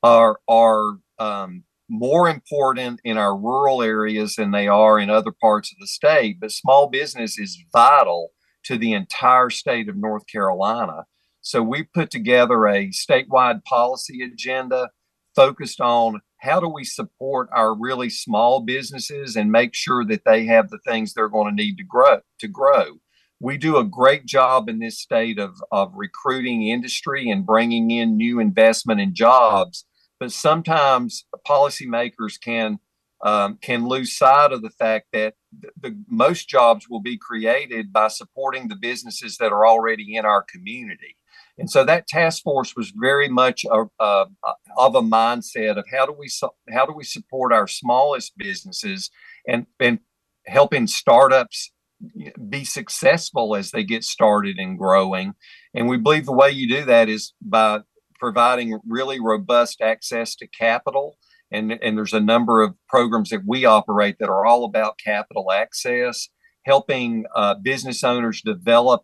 are, 0.02 0.40
are 0.48 0.98
um, 1.18 1.64
more 1.88 2.28
important 2.28 3.00
in 3.04 3.16
our 3.16 3.36
rural 3.36 3.82
areas 3.82 4.36
than 4.36 4.50
they 4.50 4.68
are 4.68 4.98
in 4.98 5.10
other 5.10 5.32
parts 5.32 5.72
of 5.72 5.78
the 5.80 5.86
state. 5.86 6.38
But 6.40 6.52
small 6.52 6.88
business 6.88 7.38
is 7.38 7.62
vital 7.72 8.30
to 8.64 8.76
the 8.76 8.92
entire 8.92 9.50
state 9.50 9.88
of 9.88 9.96
North 9.96 10.24
Carolina. 10.30 11.04
So 11.40 11.62
we 11.62 11.84
put 11.84 12.10
together 12.10 12.66
a 12.66 12.88
statewide 12.88 13.64
policy 13.64 14.22
agenda 14.22 14.90
focused 15.34 15.80
on 15.80 16.20
how 16.38 16.60
do 16.60 16.68
we 16.68 16.84
support 16.84 17.48
our 17.54 17.74
really 17.74 18.10
small 18.10 18.60
businesses 18.60 19.36
and 19.36 19.50
make 19.50 19.74
sure 19.74 20.04
that 20.04 20.24
they 20.24 20.44
have 20.46 20.68
the 20.68 20.78
things 20.86 21.12
they're 21.14 21.28
going 21.28 21.48
to 21.48 21.62
need 21.62 21.76
to 21.76 21.84
grow 21.84 22.20
to 22.40 22.48
grow 22.48 22.98
we 23.40 23.56
do 23.56 23.76
a 23.76 23.84
great 23.84 24.26
job 24.26 24.68
in 24.68 24.80
this 24.80 24.98
state 24.98 25.38
of, 25.38 25.62
of 25.70 25.92
recruiting 25.94 26.66
industry 26.66 27.30
and 27.30 27.46
bringing 27.46 27.90
in 27.90 28.16
new 28.16 28.40
investment 28.40 29.00
and 29.00 29.14
jobs 29.14 29.84
but 30.18 30.32
sometimes 30.32 31.24
policymakers 31.46 32.40
can 32.40 32.78
um, 33.20 33.58
can 33.60 33.88
lose 33.88 34.16
sight 34.16 34.52
of 34.52 34.62
the 34.62 34.70
fact 34.70 35.06
that 35.12 35.34
the, 35.58 35.70
the, 35.80 36.04
most 36.08 36.48
jobs 36.48 36.88
will 36.88 37.00
be 37.00 37.18
created 37.18 37.92
by 37.92 38.06
supporting 38.06 38.68
the 38.68 38.76
businesses 38.76 39.38
that 39.38 39.50
are 39.50 39.66
already 39.66 40.14
in 40.14 40.24
our 40.24 40.40
community. 40.40 41.16
And 41.58 41.68
so 41.68 41.84
that 41.84 42.06
task 42.06 42.44
force 42.44 42.76
was 42.76 42.92
very 42.94 43.28
much 43.28 43.64
a, 43.64 43.86
a, 43.98 44.26
of 44.76 44.94
a 44.94 45.02
mindset 45.02 45.76
of 45.76 45.86
how 45.92 46.06
do 46.06 46.12
we 46.12 46.28
how 46.70 46.86
do 46.86 46.92
we 46.92 47.02
support 47.02 47.52
our 47.52 47.66
smallest 47.66 48.38
businesses 48.38 49.10
and 49.48 49.66
and 49.80 49.98
helping 50.46 50.86
startups 50.86 51.72
be 52.48 52.64
successful 52.64 53.56
as 53.56 53.70
they 53.70 53.82
get 53.82 54.04
started 54.04 54.58
and 54.58 54.78
growing. 54.78 55.34
And 55.74 55.88
we 55.88 55.96
believe 55.96 56.26
the 56.26 56.32
way 56.32 56.50
you 56.50 56.68
do 56.68 56.84
that 56.84 57.08
is 57.08 57.32
by 57.42 57.80
providing 58.18 58.78
really 58.86 59.20
robust 59.20 59.80
access 59.80 60.34
to 60.36 60.46
capital. 60.46 61.16
And, 61.50 61.72
and 61.82 61.96
there's 61.96 62.12
a 62.12 62.20
number 62.20 62.62
of 62.62 62.74
programs 62.88 63.30
that 63.30 63.42
we 63.46 63.64
operate 63.64 64.16
that 64.18 64.28
are 64.28 64.44
all 64.44 64.64
about 64.64 64.98
capital 65.02 65.50
access, 65.50 66.28
helping 66.64 67.24
uh, 67.34 67.54
business 67.54 68.04
owners 68.04 68.42
develop 68.42 69.02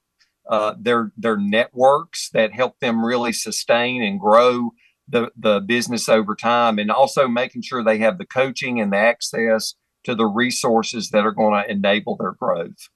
uh, 0.48 0.74
their 0.78 1.10
their 1.16 1.38
networks 1.38 2.28
that 2.34 2.52
help 2.52 2.78
them 2.80 3.02
really 3.04 3.32
sustain 3.32 4.02
and 4.02 4.20
grow 4.20 4.72
the, 5.08 5.30
the 5.36 5.60
business 5.60 6.08
over 6.08 6.34
time, 6.34 6.78
and 6.78 6.90
also 6.90 7.26
making 7.28 7.62
sure 7.62 7.82
they 7.82 7.98
have 7.98 8.18
the 8.18 8.26
coaching 8.26 8.80
and 8.80 8.92
the 8.92 8.96
access 8.96 9.74
to 10.04 10.14
the 10.14 10.26
resources 10.26 11.10
that 11.10 11.24
are 11.24 11.32
going 11.32 11.54
to 11.54 11.70
enable 11.70 12.16
their 12.16 12.32
growth. 12.32 12.88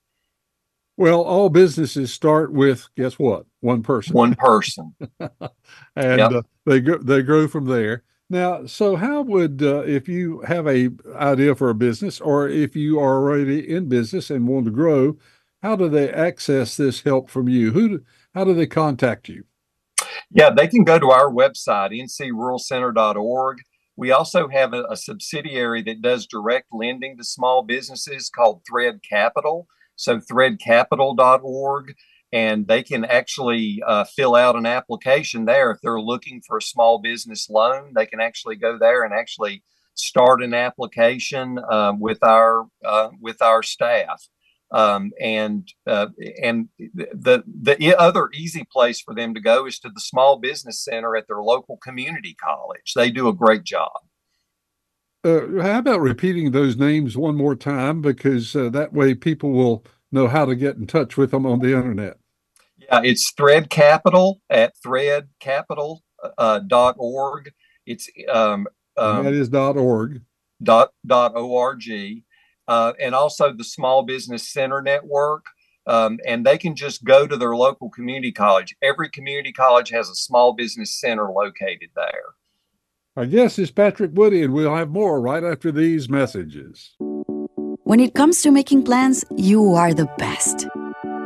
Well, 0.99 1.21
all 1.21 1.47
businesses 1.47 2.11
start 2.11 2.51
with 2.51 2.89
guess 2.97 3.17
what? 3.17 3.45
One 3.61 3.83
person. 3.83 4.13
One 4.13 4.35
person. 4.35 4.93
and 5.95 6.19
yep. 6.19 6.31
uh, 6.33 6.41
they 6.65 6.81
go 6.81 6.97
they 6.97 7.21
grow 7.21 7.47
from 7.47 7.67
there. 7.67 8.03
Now, 8.29 8.65
so 8.65 8.97
how 8.97 9.21
would 9.21 9.63
uh, 9.63 9.83
if 9.83 10.09
you 10.09 10.41
have 10.41 10.67
a 10.67 10.89
idea 11.15 11.55
for 11.55 11.69
a 11.69 11.73
business, 11.73 12.19
or 12.19 12.49
if 12.49 12.75
you 12.75 12.99
are 12.99 13.15
already 13.15 13.73
in 13.73 13.87
business 13.87 14.29
and 14.29 14.45
want 14.45 14.65
to 14.65 14.71
grow, 14.71 15.15
how 15.63 15.77
do 15.77 15.87
they 15.87 16.11
access 16.11 16.75
this 16.75 17.03
help 17.03 17.29
from 17.29 17.47
you? 17.47 17.71
Who? 17.71 17.87
Do, 17.87 18.03
how 18.35 18.43
do 18.43 18.53
they 18.53 18.67
contact 18.67 19.29
you? 19.29 19.45
Yeah, 20.29 20.49
they 20.49 20.67
can 20.67 20.83
go 20.83 20.99
to 20.99 21.11
our 21.11 21.31
website, 21.31 21.97
ncruralcenter.org. 21.97 23.57
We 23.95 24.11
also 24.11 24.49
have 24.49 24.73
a, 24.73 24.83
a 24.89 24.97
subsidiary 24.97 25.81
that 25.83 26.01
does 26.01 26.27
direct 26.27 26.67
lending 26.73 27.15
to 27.19 27.23
small 27.23 27.63
businesses 27.63 28.29
called 28.29 28.63
Thread 28.69 28.99
Capital. 29.09 29.69
So 29.99 30.17
threadcapital.org 30.19 31.93
and 32.31 32.67
they 32.67 32.83
can 32.83 33.03
actually 33.05 33.81
uh, 33.85 34.05
fill 34.05 34.35
out 34.35 34.55
an 34.55 34.65
application 34.65 35.45
there. 35.45 35.71
If 35.71 35.79
they're 35.81 35.99
looking 35.99 36.41
for 36.45 36.57
a 36.57 36.61
small 36.61 36.99
business 36.99 37.49
loan 37.49 37.93
they 37.95 38.05
can 38.05 38.21
actually 38.21 38.55
go 38.55 38.77
there 38.79 39.03
and 39.03 39.13
actually 39.13 39.63
start 39.95 40.41
an 40.41 40.53
application 40.53 41.59
uh, 41.69 41.93
with 41.99 42.23
our 42.23 42.65
uh, 42.85 43.09
with 43.19 43.41
our 43.41 43.61
staff. 43.61 44.27
Um, 44.71 45.11
and 45.19 45.67
uh, 45.87 46.07
and 46.43 46.69
the 46.77 47.43
the 47.47 47.95
other 47.97 48.29
easy 48.33 48.65
place 48.71 49.01
for 49.01 49.15
them 49.15 49.33
to 49.33 49.41
go 49.41 49.65
is 49.65 49.79
to 49.79 49.89
the 49.89 49.99
small 49.99 50.37
business 50.37 50.83
center 50.83 51.15
at 51.15 51.27
their 51.27 51.41
local 51.41 51.77
community 51.77 52.35
college. 52.35 52.93
They 52.95 53.09
do 53.09 53.27
a 53.27 53.33
great 53.33 53.63
job 53.63 53.99
uh, 55.23 55.61
how 55.61 55.79
about 55.79 56.01
repeating 56.01 56.51
those 56.51 56.77
names 56.77 57.17
one 57.17 57.35
more 57.35 57.55
time 57.55 58.01
because 58.01 58.55
uh, 58.55 58.69
that 58.69 58.93
way 58.93 59.13
people 59.13 59.51
will 59.51 59.85
know 60.11 60.27
how 60.27 60.45
to 60.45 60.55
get 60.55 60.77
in 60.77 60.87
touch 60.87 61.17
with 61.17 61.31
them 61.31 61.45
on 61.45 61.59
the 61.59 61.75
internet 61.75 62.17
yeah, 62.91 63.01
it's 63.03 63.31
Thread 63.31 63.69
Capital 63.69 64.41
at 64.49 64.73
threadcapital.org. 64.85 66.01
Uh, 66.37 66.59
dot 66.59 66.95
org. 66.97 67.49
it's 67.85 68.09
um, 68.29 68.67
um, 68.97 69.23
that 69.23 69.33
is 69.33 69.47
dot 69.47 69.77
org. 69.77 70.21
Dot 70.61 70.91
dot 71.05 71.33
org, 71.35 71.81
uh, 72.67 72.93
and 72.99 73.15
also 73.15 73.53
the 73.53 73.63
Small 73.63 74.03
Business 74.03 74.51
Center 74.51 74.81
Network. 74.81 75.45
Um, 75.87 76.19
and 76.27 76.45
they 76.45 76.57
can 76.57 76.75
just 76.75 77.05
go 77.05 77.25
to 77.25 77.37
their 77.37 77.55
local 77.55 77.89
community 77.89 78.33
college. 78.33 78.75
Every 78.81 79.09
community 79.09 79.53
college 79.53 79.89
has 79.89 80.09
a 80.09 80.15
small 80.15 80.53
business 80.53 80.99
center 80.99 81.31
located 81.31 81.89
there. 81.95 82.35
Our 83.17 83.25
guest 83.25 83.57
is 83.57 83.71
Patrick 83.71 84.11
Woodie, 84.13 84.43
and 84.43 84.53
we'll 84.53 84.75
have 84.75 84.89
more 84.89 85.19
right 85.19 85.43
after 85.43 85.71
these 85.71 86.09
messages. 86.09 86.95
When 87.83 87.99
it 87.99 88.13
comes 88.13 88.43
to 88.43 88.51
making 88.51 88.83
plans, 88.83 89.25
you 89.35 89.73
are 89.73 89.93
the 89.93 90.05
best. 90.19 90.67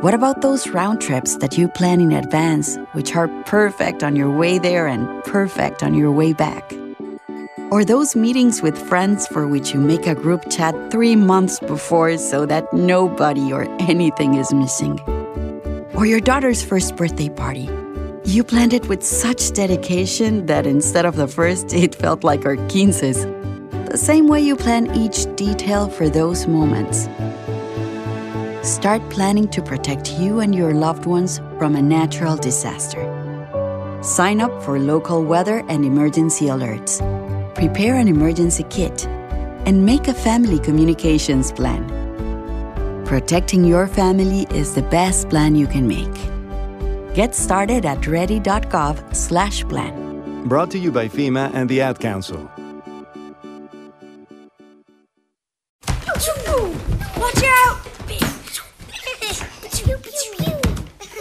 What 0.00 0.14
about 0.14 0.40
those 0.40 0.66
round 0.68 1.02
trips 1.02 1.36
that 1.36 1.58
you 1.58 1.68
plan 1.68 2.00
in 2.00 2.12
advance, 2.12 2.76
which 2.92 3.14
are 3.14 3.28
perfect 3.44 4.02
on 4.02 4.16
your 4.16 4.30
way 4.30 4.58
there 4.58 4.86
and 4.86 5.06
perfect 5.24 5.82
on 5.82 5.94
your 5.94 6.10
way 6.10 6.32
back? 6.32 6.72
Or 7.70 7.84
those 7.84 8.16
meetings 8.16 8.62
with 8.62 8.78
friends 8.88 9.26
for 9.26 9.46
which 9.46 9.74
you 9.74 9.80
make 9.80 10.06
a 10.06 10.14
group 10.14 10.50
chat 10.50 10.74
three 10.90 11.16
months 11.16 11.60
before 11.60 12.16
so 12.16 12.46
that 12.46 12.72
nobody 12.72 13.52
or 13.52 13.64
anything 13.78 14.34
is 14.34 14.54
missing? 14.54 14.98
Or 15.94 16.06
your 16.06 16.20
daughter's 16.20 16.62
first 16.62 16.96
birthday 16.96 17.28
party? 17.28 17.68
You 18.26 18.42
planned 18.42 18.72
it 18.72 18.88
with 18.88 19.02
such 19.02 19.52
dedication 19.52 20.46
that 20.46 20.66
instead 20.66 21.04
of 21.04 21.16
the 21.16 21.28
first, 21.28 21.74
it 21.74 21.94
felt 21.94 22.24
like 22.24 22.46
our 22.46 22.56
quinces. 22.68 23.26
The 23.90 23.98
same 23.98 24.28
way 24.28 24.40
you 24.40 24.56
plan 24.56 24.96
each 24.96 25.26
detail 25.36 25.88
for 25.88 26.08
those 26.08 26.46
moments. 26.46 27.06
Start 28.66 29.02
planning 29.10 29.46
to 29.48 29.60
protect 29.60 30.12
you 30.12 30.40
and 30.40 30.54
your 30.54 30.72
loved 30.72 31.04
ones 31.04 31.38
from 31.58 31.76
a 31.76 31.82
natural 31.82 32.36
disaster. 32.36 33.02
Sign 34.02 34.40
up 34.40 34.62
for 34.62 34.78
local 34.78 35.22
weather 35.22 35.62
and 35.68 35.84
emergency 35.84 36.46
alerts. 36.46 37.04
Prepare 37.54 37.96
an 37.96 38.08
emergency 38.08 38.64
kit 38.70 39.06
and 39.66 39.84
make 39.84 40.08
a 40.08 40.14
family 40.14 40.58
communications 40.58 41.52
plan. 41.52 41.84
Protecting 43.04 43.66
your 43.66 43.86
family 43.86 44.46
is 44.50 44.74
the 44.74 44.82
best 44.82 45.28
plan 45.28 45.54
you 45.54 45.66
can 45.66 45.86
make. 45.86 46.33
Get 47.14 47.34
started 47.34 47.86
at 47.86 48.06
ready.gov 48.08 49.14
slash 49.14 49.62
plan. 49.64 50.48
Brought 50.48 50.70
to 50.72 50.78
you 50.78 50.90
by 50.90 51.06
FEMA 51.06 51.54
and 51.54 51.68
the 51.68 51.80
Ad 51.80 52.00
Council. 52.00 52.50
Watch 57.16 57.42
out! 57.44 57.78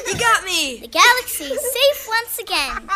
You 0.07 0.19
got 0.19 0.43
me! 0.43 0.79
The 0.81 0.87
galaxy 0.87 1.45
is 1.45 1.61
safe 1.61 2.07
once 2.07 2.39
again. 2.39 2.89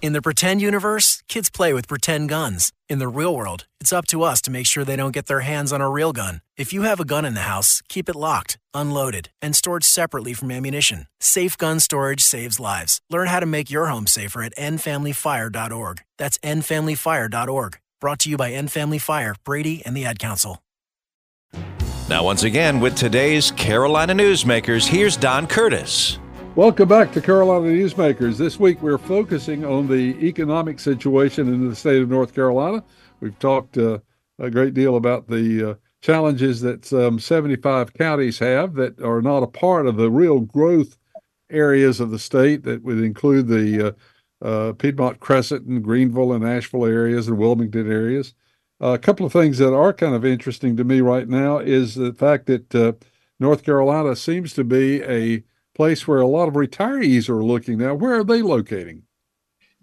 In 0.00 0.12
the 0.12 0.22
pretend 0.22 0.62
universe, 0.62 1.24
kids 1.28 1.50
play 1.50 1.72
with 1.72 1.88
pretend 1.88 2.28
guns. 2.28 2.72
In 2.88 3.00
the 3.00 3.08
real 3.08 3.34
world, 3.34 3.66
it's 3.80 3.92
up 3.92 4.06
to 4.06 4.22
us 4.22 4.40
to 4.42 4.50
make 4.50 4.64
sure 4.64 4.84
they 4.84 4.94
don't 4.94 5.14
get 5.14 5.26
their 5.26 5.40
hands 5.40 5.72
on 5.72 5.80
a 5.80 5.90
real 5.90 6.12
gun. 6.12 6.40
If 6.56 6.72
you 6.72 6.82
have 6.82 7.00
a 7.00 7.04
gun 7.04 7.24
in 7.24 7.34
the 7.34 7.40
house, 7.40 7.82
keep 7.88 8.08
it 8.08 8.14
locked, 8.14 8.58
unloaded, 8.74 9.30
and 9.42 9.56
stored 9.56 9.82
separately 9.82 10.34
from 10.34 10.52
ammunition. 10.52 11.08
Safe 11.18 11.58
gun 11.58 11.80
storage 11.80 12.20
saves 12.20 12.60
lives. 12.60 13.00
Learn 13.10 13.26
how 13.26 13.40
to 13.40 13.46
make 13.46 13.72
your 13.72 13.86
home 13.86 14.06
safer 14.06 14.40
at 14.40 14.54
endfamilyfire.org. 14.54 15.98
That's 16.16 16.38
endfamilyfire.org. 16.38 17.78
Brought 18.00 18.18
to 18.20 18.30
you 18.30 18.36
by 18.36 18.52
End 18.52 18.70
Family 18.70 18.98
Fire, 18.98 19.34
Brady, 19.44 19.82
and 19.84 19.96
the 19.96 20.04
Ad 20.04 20.20
Council. 20.20 20.62
Now, 22.08 22.22
once 22.22 22.44
again, 22.44 22.78
with 22.78 22.94
today's 22.94 23.50
Carolina 23.50 24.14
Newsmakers, 24.14 24.86
here's 24.86 25.16
Don 25.16 25.48
Curtis. 25.48 26.20
Welcome 26.56 26.88
back 26.88 27.12
to 27.12 27.20
Carolina 27.20 27.66
Newsmakers. 27.66 28.38
This 28.38 28.58
week 28.58 28.80
we're 28.80 28.96
focusing 28.96 29.62
on 29.62 29.88
the 29.88 30.16
economic 30.26 30.80
situation 30.80 31.52
in 31.52 31.68
the 31.68 31.76
state 31.76 32.00
of 32.00 32.08
North 32.08 32.34
Carolina. 32.34 32.82
We've 33.20 33.38
talked 33.38 33.76
uh, 33.76 33.98
a 34.38 34.50
great 34.50 34.72
deal 34.72 34.96
about 34.96 35.28
the 35.28 35.72
uh, 35.72 35.74
challenges 36.00 36.62
that 36.62 36.86
some 36.86 37.18
75 37.18 37.92
counties 37.92 38.38
have 38.38 38.72
that 38.76 38.98
are 39.02 39.20
not 39.20 39.42
a 39.42 39.46
part 39.46 39.86
of 39.86 39.96
the 39.96 40.10
real 40.10 40.40
growth 40.40 40.96
areas 41.50 42.00
of 42.00 42.10
the 42.10 42.18
state 42.18 42.62
that 42.62 42.82
would 42.82 43.02
include 43.02 43.48
the 43.48 43.88
uh, 44.42 44.42
uh, 44.42 44.72
Piedmont 44.72 45.20
Crescent 45.20 45.66
and 45.66 45.84
Greenville 45.84 46.32
and 46.32 46.42
Asheville 46.42 46.86
areas 46.86 47.28
and 47.28 47.36
Wilmington 47.36 47.92
areas. 47.92 48.32
Uh, 48.80 48.94
a 48.94 48.98
couple 48.98 49.26
of 49.26 49.32
things 49.32 49.58
that 49.58 49.74
are 49.74 49.92
kind 49.92 50.14
of 50.14 50.24
interesting 50.24 50.74
to 50.78 50.84
me 50.84 51.02
right 51.02 51.28
now 51.28 51.58
is 51.58 51.96
the 51.96 52.14
fact 52.14 52.46
that 52.46 52.74
uh, 52.74 52.92
North 53.38 53.62
Carolina 53.62 54.16
seems 54.16 54.54
to 54.54 54.64
be 54.64 55.02
a 55.02 55.44
place 55.76 56.08
where 56.08 56.20
a 56.20 56.26
lot 56.26 56.48
of 56.48 56.54
retirees 56.54 57.28
are 57.28 57.44
looking 57.44 57.78
now. 57.78 57.94
Where 57.94 58.20
are 58.20 58.24
they 58.24 58.42
locating? 58.42 59.02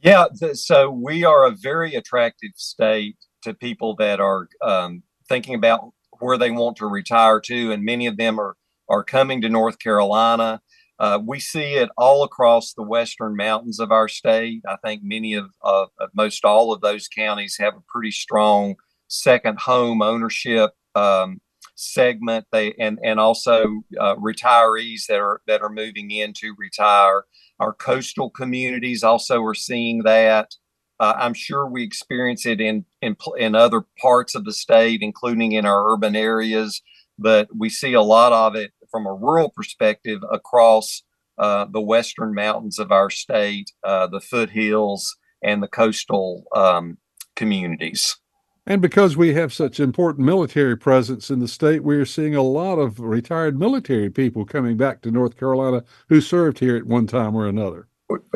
Yeah, 0.02 0.26
th- 0.38 0.58
so 0.58 0.90
we 0.90 1.24
are 1.24 1.46
a 1.46 1.52
very 1.52 1.96
attractive 1.96 2.52
state 2.56 3.16
to 3.44 3.54
people 3.54 3.96
that 3.98 4.20
are 4.20 4.50
um, 4.62 5.04
thinking 5.30 5.56
about 5.56 5.92
where 6.20 6.38
they 6.38 6.52
want 6.52 6.78
to 6.78 6.88
retire 6.88 7.40
to, 7.42 7.72
and 7.72 7.84
many 7.84 8.08
of 8.08 8.18
them 8.18 8.40
are 8.40 8.56
are 8.90 9.04
coming 9.04 9.42
to 9.42 9.50
North 9.50 9.80
Carolina. 9.80 10.62
Uh, 11.00 11.20
we 11.26 11.40
see 11.40 11.76
it 11.76 11.90
all 11.98 12.24
across 12.24 12.74
the 12.74 12.84
western 12.84 13.36
mountains 13.36 13.80
of 13.80 13.92
our 13.92 14.08
state. 14.08 14.62
I 14.68 14.76
think 14.78 15.02
many 15.04 15.34
of, 15.34 15.50
of, 15.62 15.90
of, 16.00 16.10
most 16.14 16.46
all 16.46 16.72
of 16.72 16.82
those 16.82 17.08
counties 17.08 17.58
have 17.60 17.76
a 17.76 17.84
pretty 17.88 18.12
strong 18.12 18.76
second 19.08 19.60
home 19.60 20.02
ownership 20.02 20.72
um, 20.96 21.42
segment. 21.76 22.46
They 22.52 22.74
and 22.80 23.00
and 23.04 23.20
also 23.20 23.84
uh, 24.00 24.16
retirees 24.16 25.06
that 25.08 25.20
are 25.20 25.42
that 25.48 25.62
are 25.62 25.70
moving 25.70 26.12
in 26.12 26.34
to 26.34 26.56
retire. 26.58 27.26
Our 27.60 27.74
coastal 27.74 28.30
communities 28.30 29.04
also 29.04 29.44
are 29.44 29.56
seeing 29.56 30.04
that. 30.04 30.52
Uh, 31.00 31.14
I'm 31.18 31.34
sure 31.34 31.68
we 31.68 31.84
experience 31.84 32.46
it 32.46 32.62
in, 32.62 32.86
in 33.02 33.16
in 33.38 33.56
other 33.56 33.84
parts 34.02 34.36
of 34.36 34.46
the 34.46 34.54
state, 34.54 35.02
including 35.02 35.52
in 35.54 35.66
our 35.66 35.92
urban 35.92 36.16
areas. 36.16 36.82
But 37.20 37.50
we 37.56 37.70
see 37.70 37.94
a 37.94 38.02
lot 38.02 38.34
of 38.34 38.56
it 38.56 38.72
from 38.90 39.06
a 39.06 39.14
rural 39.14 39.50
perspective 39.50 40.22
across 40.32 41.04
uh, 41.38 41.66
the 41.72 41.82
western 41.82 42.34
mountains 42.34 42.80
of 42.80 42.92
our 42.92 43.10
state, 43.10 43.72
uh, 43.84 44.08
the 44.08 44.22
foothills, 44.22 45.16
and 45.44 45.62
the 45.62 45.68
coastal 45.68 46.46
um, 46.56 46.98
communities. 47.36 48.16
And 48.66 48.82
because 48.82 49.18
we 49.18 49.34
have 49.34 49.54
such 49.54 49.80
important 49.80 50.26
military 50.26 50.78
presence 50.78 51.30
in 51.30 51.40
the 51.40 51.48
state, 51.48 51.84
we 51.84 51.98
are 51.98 52.06
seeing 52.06 52.36
a 52.36 52.42
lot 52.42 52.76
of 52.76 53.00
retired 53.00 53.60
military 53.60 54.10
people 54.10 54.46
coming 54.46 54.78
back 54.78 55.02
to 55.02 55.12
North 55.12 55.38
Carolina 55.38 55.84
who 56.08 56.22
served 56.22 56.60
here 56.60 56.78
at 56.78 56.86
one 56.86 57.06
time 57.06 57.36
or 57.36 57.46
another. 57.48 57.88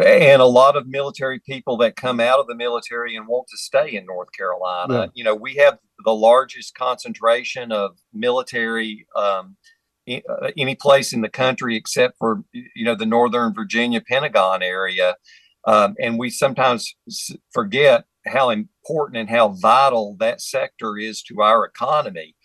And 0.03 0.41
a 0.41 0.45
lot 0.45 0.75
of 0.75 0.87
military 0.87 1.39
people 1.39 1.77
that 1.77 1.95
come 1.95 2.19
out 2.19 2.39
of 2.39 2.47
the 2.47 2.55
military 2.55 3.15
and 3.15 3.27
want 3.27 3.47
to 3.49 3.57
stay 3.57 3.95
in 3.95 4.05
North 4.05 4.29
Carolina. 4.35 4.93
Yeah. 4.93 5.05
You 5.13 5.23
know, 5.23 5.35
we 5.35 5.55
have 5.55 5.77
the 6.03 6.13
largest 6.13 6.75
concentration 6.75 7.71
of 7.71 7.97
military 8.13 9.05
um, 9.15 9.55
uh, 10.09 10.51
any 10.55 10.73
place 10.73 11.11
in 11.11 11.21
the 11.21 11.29
country 11.29 11.75
except 11.75 12.17
for 12.17 12.43
you 12.53 12.85
know 12.85 12.95
the 12.95 13.05
Northern 13.05 13.53
Virginia 13.53 13.99
Pentagon 13.99 14.63
area, 14.63 15.17
um, 15.65 15.95
and 15.99 16.17
we 16.17 16.29
sometimes 16.29 16.95
forget 17.51 18.05
how 18.27 18.49
important 18.49 19.17
and 19.17 19.29
how 19.29 19.49
vital 19.49 20.15
that 20.19 20.41
sector 20.41 20.97
is 20.97 21.21
to 21.23 21.41
our 21.41 21.65
economy. 21.65 22.35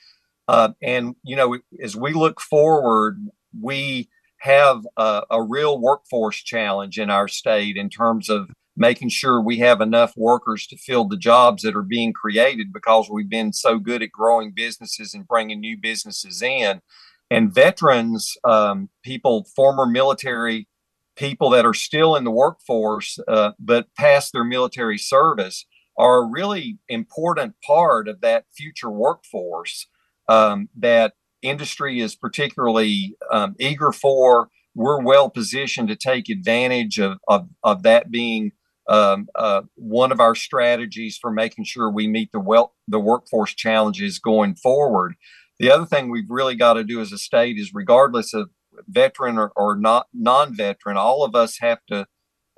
Uh, 0.48 0.70
and 0.82 1.14
you 1.22 1.36
know, 1.36 1.58
as 1.82 1.96
we 1.96 2.12
look 2.12 2.40
forward, 2.40 3.18
we 3.58 4.08
have 4.38 4.84
a, 4.96 5.22
a 5.30 5.42
real 5.42 5.80
workforce 5.80 6.42
challenge 6.42 6.98
in 6.98 7.10
our 7.10 7.28
state 7.28 7.76
in 7.76 7.88
terms 7.88 8.28
of 8.28 8.50
making 8.76 9.08
sure 9.08 9.40
we 9.40 9.58
have 9.58 9.80
enough 9.80 10.14
workers 10.16 10.66
to 10.66 10.76
fill 10.76 11.06
the 11.06 11.16
jobs 11.16 11.62
that 11.62 11.76
are 11.76 11.82
being 11.82 12.12
created 12.12 12.72
because 12.72 13.08
we've 13.10 13.28
been 13.28 13.52
so 13.52 13.78
good 13.78 14.02
at 14.02 14.10
growing 14.10 14.52
businesses 14.54 15.14
and 15.14 15.28
bringing 15.28 15.60
new 15.60 15.76
businesses 15.76 16.42
in 16.42 16.80
and 17.30 17.54
veterans, 17.54 18.36
um, 18.44 18.88
people, 19.02 19.46
former 19.56 19.86
military 19.86 20.68
people 21.16 21.50
that 21.50 21.66
are 21.66 21.74
still 21.74 22.16
in 22.16 22.24
the 22.24 22.30
workforce 22.30 23.18
uh, 23.28 23.52
but 23.58 23.86
past 23.96 24.32
their 24.32 24.44
military 24.44 24.98
service 24.98 25.66
are 25.96 26.22
a 26.22 26.26
really 26.26 26.78
important 26.88 27.55
part 27.64 28.09
of 28.09 28.20
that 28.20 28.46
future 28.57 28.90
workforce 28.90 29.88
um, 30.28 30.68
that 30.76 31.14
industry 31.42 32.00
is 32.00 32.14
particularly 32.14 33.16
um, 33.31 33.55
eager 33.59 33.92
for. 33.92 34.48
We're 34.74 35.02
well 35.02 35.28
positioned 35.28 35.88
to 35.88 35.96
take 35.96 36.28
advantage 36.28 36.98
of, 36.98 37.18
of, 37.28 37.48
of 37.62 37.83
that 37.83 38.11
being 38.11 38.52
um, 38.88 39.28
uh, 39.35 39.62
one 39.74 40.12
of 40.12 40.20
our 40.20 40.35
strategies 40.35 41.16
for 41.16 41.31
making 41.31 41.64
sure 41.64 41.90
we 41.90 42.09
meet 42.09 42.33
the 42.33 42.40
well 42.40 42.74
the 42.88 42.98
workforce 42.98 43.55
challenges 43.55 44.18
going 44.18 44.55
forward. 44.55 45.14
The 45.59 45.70
other 45.70 45.87
thing 45.87 46.11
we've 46.11 46.31
really 46.31 46.57
got 46.57 46.74
to 46.74 46.85
do 46.85 47.00
as 47.00 47.12
a 47.12 47.18
state 47.18 47.59
is, 47.59 47.72
regardless 47.72 48.35
of 48.35 48.50
veteran 48.88 49.38
or, 49.38 49.52
or 49.55 49.76
not 49.76 50.09
non-veteran, 50.12 50.96
all 50.96 51.24
of 51.24 51.35
us 51.35 51.59
have 51.61 51.78
to 51.88 52.07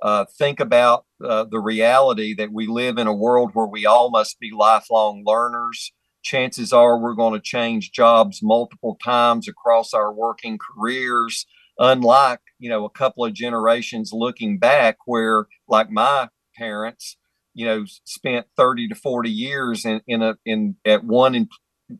uh, 0.01 0.25
think 0.37 0.59
about 0.59 1.04
uh, 1.23 1.45
the 1.45 1.59
reality 1.59 2.33
that 2.35 2.51
we 2.51 2.67
live 2.67 2.97
in 2.97 3.07
a 3.07 3.13
world 3.13 3.51
where 3.53 3.67
we 3.67 3.85
all 3.85 4.09
must 4.09 4.39
be 4.39 4.51
lifelong 4.51 5.23
learners. 5.25 5.93
Chances 6.23 6.73
are 6.73 6.99
we're 6.99 7.13
going 7.13 7.33
to 7.33 7.39
change 7.39 7.91
jobs 7.91 8.41
multiple 8.41 8.97
times 9.03 9.47
across 9.47 9.93
our 9.93 10.13
working 10.13 10.57
careers. 10.57 11.45
Unlike 11.77 12.39
you 12.57 12.69
know 12.69 12.85
a 12.85 12.89
couple 12.89 13.25
of 13.25 13.33
generations 13.33 14.11
looking 14.13 14.57
back, 14.57 14.97
where 15.05 15.45
like 15.67 15.89
my 15.89 16.29
parents, 16.57 17.17
you 17.53 17.65
know, 17.65 17.85
spent 18.05 18.47
30 18.57 18.89
to 18.89 18.95
40 18.95 19.29
years 19.29 19.85
in, 19.85 20.01
in 20.07 20.21
a 20.21 20.37
in 20.45 20.77
at 20.85 21.03
one 21.03 21.35
in, 21.35 21.49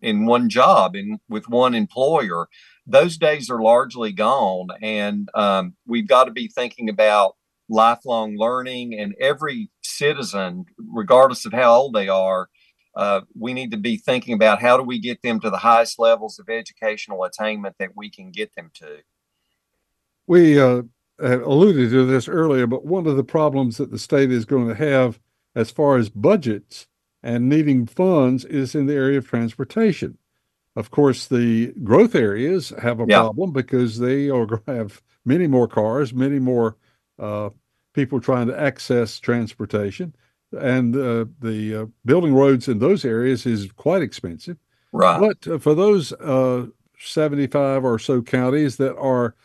in 0.01 0.25
one 0.25 0.49
job 0.49 0.95
and 0.95 1.19
with 1.30 1.49
one 1.49 1.75
employer. 1.75 2.47
Those 2.88 3.17
days 3.17 3.49
are 3.49 3.62
largely 3.62 4.12
gone, 4.12 4.67
and 4.82 5.30
um, 5.34 5.75
we've 5.86 6.08
got 6.08 6.25
to 6.25 6.32
be 6.32 6.47
thinking 6.47 6.89
about 6.89 7.36
lifelong 7.69 8.38
learning. 8.38 8.99
And 8.99 9.15
every 9.19 9.69
citizen, 9.82 10.65
regardless 10.78 11.45
of 11.45 11.54
how 11.54 11.73
old 11.73 11.93
they 11.93 12.10
are, 12.10 12.49
uh, 12.95 13.21
we 13.38 13.54
need 13.54 13.71
to 13.71 13.78
be 13.78 13.97
thinking 13.97 14.34
about 14.34 14.62
how 14.62 14.78
do 14.78 14.84
we 14.84 14.99
get 14.99 15.21
them 15.21 15.39
to 15.41 15.49
the 15.49 15.58
highest 15.58 15.99
levels 15.99 16.39
of 16.39 16.49
educational 16.49 17.23
attainment 17.25 17.75
that 17.80 17.95
we 17.95 18.10
can 18.10 18.32
get 18.32 18.56
them 18.56 18.71
to. 18.75 18.99
We 20.28 20.60
uh, 20.60 20.84
alluded 21.19 21.91
to 21.91 22.06
this 22.06 22.28
earlier, 22.28 22.67
but 22.67 22.86
one 22.86 23.06
of 23.06 23.17
the 23.17 23.23
problems 23.23 23.78
that 23.78 23.91
the 23.91 23.99
state 23.99 24.32
is 24.32 24.45
going 24.45 24.69
to 24.69 24.75
have 24.75 25.19
as 25.56 25.71
far 25.71 25.97
as 25.97 26.10
budgets 26.10 26.88
and 27.21 27.49
needing 27.49 27.86
funds 27.86 28.45
is 28.45 28.75
in 28.75 28.86
the 28.86 28.93
area 28.93 29.17
of 29.17 29.28
transportation. 29.28 30.17
Of 30.75 30.91
course, 30.91 31.28
the 31.28 31.73
growth 31.84 32.15
areas 32.15 32.73
have 32.82 32.99
a 32.99 33.06
yeah. 33.08 33.21
problem 33.21 33.51
because 33.51 33.97
they 33.97 34.30
are 34.30 34.45
going 34.45 34.62
to 34.63 34.73
have 34.73 35.01
many 35.25 35.47
more 35.47 35.67
cars, 35.67 36.13
many 36.13 36.38
more 36.38 36.75
uh, 37.19 37.49
people 37.93 38.19
trying 38.19 38.47
to 38.47 38.60
access 38.60 39.19
transportation, 39.19 40.15
and 40.51 40.95
uh, 40.95 41.25
the 41.39 41.75
uh, 41.75 41.86
building 42.06 42.34
roads 42.34 42.67
in 42.67 42.80
those 42.80 43.06
areas 43.06 43.45
is 43.45 43.71
quite 43.73 44.01
expensive. 44.01 44.58
Right. 44.91 45.19
But 45.19 45.51
uh, 45.51 45.58
for 45.60 45.75
those 45.75 46.13
uh, 46.13 46.67
75 46.99 47.84
or 47.84 47.99
so 47.99 48.21
counties 48.21 48.78
that 48.78 48.95
are 48.97 49.36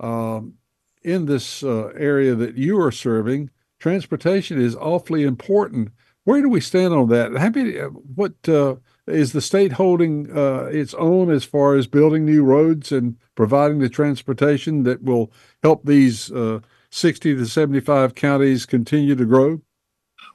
um, 0.00 0.54
in 1.02 1.26
this 1.26 1.62
uh, 1.62 1.86
area 1.96 2.34
that 2.34 2.56
you 2.56 2.80
are 2.80 2.92
serving, 2.92 3.50
transportation 3.78 4.60
is 4.60 4.76
awfully 4.76 5.24
important 5.24 5.90
where 6.24 6.40
do 6.40 6.48
we 6.48 6.60
stand 6.60 6.94
on 6.94 7.08
that? 7.08 7.36
How 7.36 7.50
many, 7.50 7.72
what 7.78 8.34
uh, 8.48 8.76
is 9.06 9.32
the 9.32 9.40
state 9.40 9.72
holding 9.72 10.36
uh, 10.36 10.64
its 10.66 10.94
own 10.94 11.30
as 11.30 11.44
far 11.44 11.74
as 11.74 11.86
building 11.86 12.24
new 12.24 12.44
roads 12.44 12.92
and 12.92 13.16
providing 13.34 13.80
the 13.80 13.88
transportation 13.88 14.84
that 14.84 15.02
will 15.02 15.32
help 15.62 15.84
these 15.84 16.30
uh, 16.30 16.60
60 16.92 17.36
to 17.36 17.46
75 17.46 18.14
counties 18.14 18.66
continue 18.66 19.14
to 19.16 19.24
grow? 19.24 19.62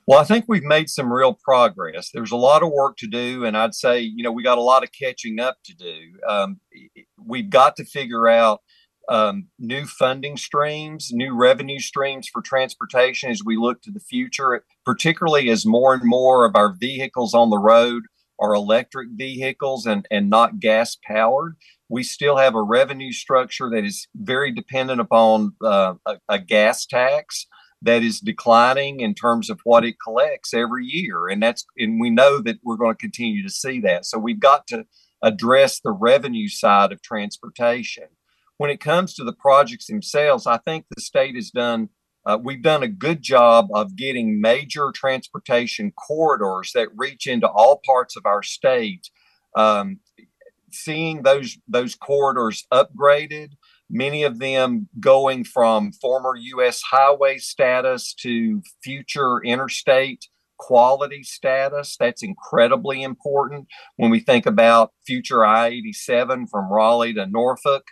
Well, 0.07 0.19
I 0.19 0.23
think 0.23 0.45
we've 0.47 0.63
made 0.63 0.89
some 0.89 1.11
real 1.11 1.33
progress. 1.33 2.09
There's 2.13 2.31
a 2.31 2.37
lot 2.37 2.63
of 2.63 2.71
work 2.71 2.97
to 2.97 3.07
do, 3.07 3.45
and 3.45 3.55
I'd 3.55 3.75
say, 3.75 3.99
you 3.99 4.23
know, 4.23 4.31
we 4.31 4.41
got 4.41 4.57
a 4.57 4.61
lot 4.61 4.83
of 4.83 4.91
catching 4.91 5.39
up 5.39 5.57
to 5.65 5.75
do. 5.75 5.95
Um, 6.27 6.59
we've 7.23 7.49
got 7.49 7.75
to 7.75 7.85
figure 7.85 8.27
out 8.27 8.61
um, 9.09 9.47
new 9.59 9.85
funding 9.85 10.35
streams, 10.35 11.11
new 11.11 11.35
revenue 11.35 11.79
streams 11.79 12.27
for 12.27 12.41
transportation 12.41 13.29
as 13.29 13.43
we 13.45 13.55
look 13.55 13.81
to 13.83 13.91
the 13.91 13.99
future, 13.99 14.63
particularly 14.85 15.49
as 15.49 15.65
more 15.65 15.93
and 15.93 16.03
more 16.03 16.45
of 16.45 16.55
our 16.55 16.73
vehicles 16.73 17.33
on 17.33 17.49
the 17.49 17.59
road 17.59 18.03
are 18.39 18.53
electric 18.53 19.09
vehicles 19.15 19.85
and, 19.85 20.07
and 20.11 20.29
not 20.29 20.59
gas 20.59 20.97
powered. 21.05 21.55
We 21.89 22.03
still 22.03 22.37
have 22.37 22.55
a 22.55 22.61
revenue 22.61 23.11
structure 23.11 23.69
that 23.69 23.85
is 23.85 24.07
very 24.15 24.51
dependent 24.51 24.99
upon 24.99 25.53
uh, 25.63 25.95
a, 26.05 26.19
a, 26.27 26.39
gas 26.39 26.85
tax. 26.85 27.47
that 27.81 28.03
is 28.03 28.19
declining 28.19 28.99
in 28.99 29.13
terms 29.13 29.49
of 29.49 29.59
what 29.63 29.85
it 29.85 29.95
collects 30.03 30.53
every 30.53 30.85
year. 30.85 31.27
And 31.27 31.41
that's, 31.41 31.65
and 31.77 31.99
we 31.99 32.09
know 32.09 32.39
that 32.41 32.57
we're 32.63 32.75
going 32.75 32.95
to 32.95 32.97
continue 32.97 33.43
to 33.43 33.49
see 33.49 33.79
that. 33.81 34.05
So 34.05 34.17
we've 34.17 34.39
got 34.39 34.67
to 34.67 34.85
address 35.21 35.79
the 35.79 35.91
revenue 35.91 36.47
side 36.47 36.91
of 36.91 37.01
transportation. 37.01 38.05
When 38.57 38.69
it 38.69 38.79
comes 38.79 39.13
to 39.15 39.23
the 39.23 39.33
projects 39.33 39.87
themselves, 39.87 40.47
I 40.47 40.57
think 40.57 40.85
the 40.89 41.01
state 41.01 41.35
has 41.35 41.51
done, 41.51 41.89
uh, 42.25 42.37
we've 42.43 42.63
done 42.63 42.83
a 42.83 42.87
good 42.87 43.21
job 43.21 43.67
of 43.73 43.95
getting 43.95 44.41
major 44.41 44.91
transportation 44.91 45.91
corridors 45.91 46.71
that 46.73 46.89
reach 46.95 47.27
into 47.27 47.47
all 47.47 47.81
parts 47.85 48.17
of 48.17 48.25
our 48.25 48.43
state. 48.43 49.09
Um, 49.55 49.99
seeing 50.71 51.23
those 51.23 51.57
those 51.67 51.95
corridors 51.95 52.65
upgraded 52.71 53.53
many 53.89 54.23
of 54.23 54.39
them 54.39 54.87
going 54.99 55.43
from 55.43 55.91
former 55.91 56.35
U.S. 56.35 56.81
highway 56.81 57.37
status 57.37 58.13
to 58.15 58.61
future 58.83 59.39
interstate 59.43 60.27
quality 60.57 61.23
status. 61.23 61.95
That's 61.99 62.23
incredibly 62.23 63.03
important 63.03 63.67
when 63.95 64.09
we 64.09 64.19
think 64.19 64.45
about 64.45 64.91
future 65.05 65.45
I 65.45 65.67
87 65.67 66.47
from 66.47 66.71
Raleigh 66.71 67.13
to 67.13 67.27
Norfolk. 67.27 67.83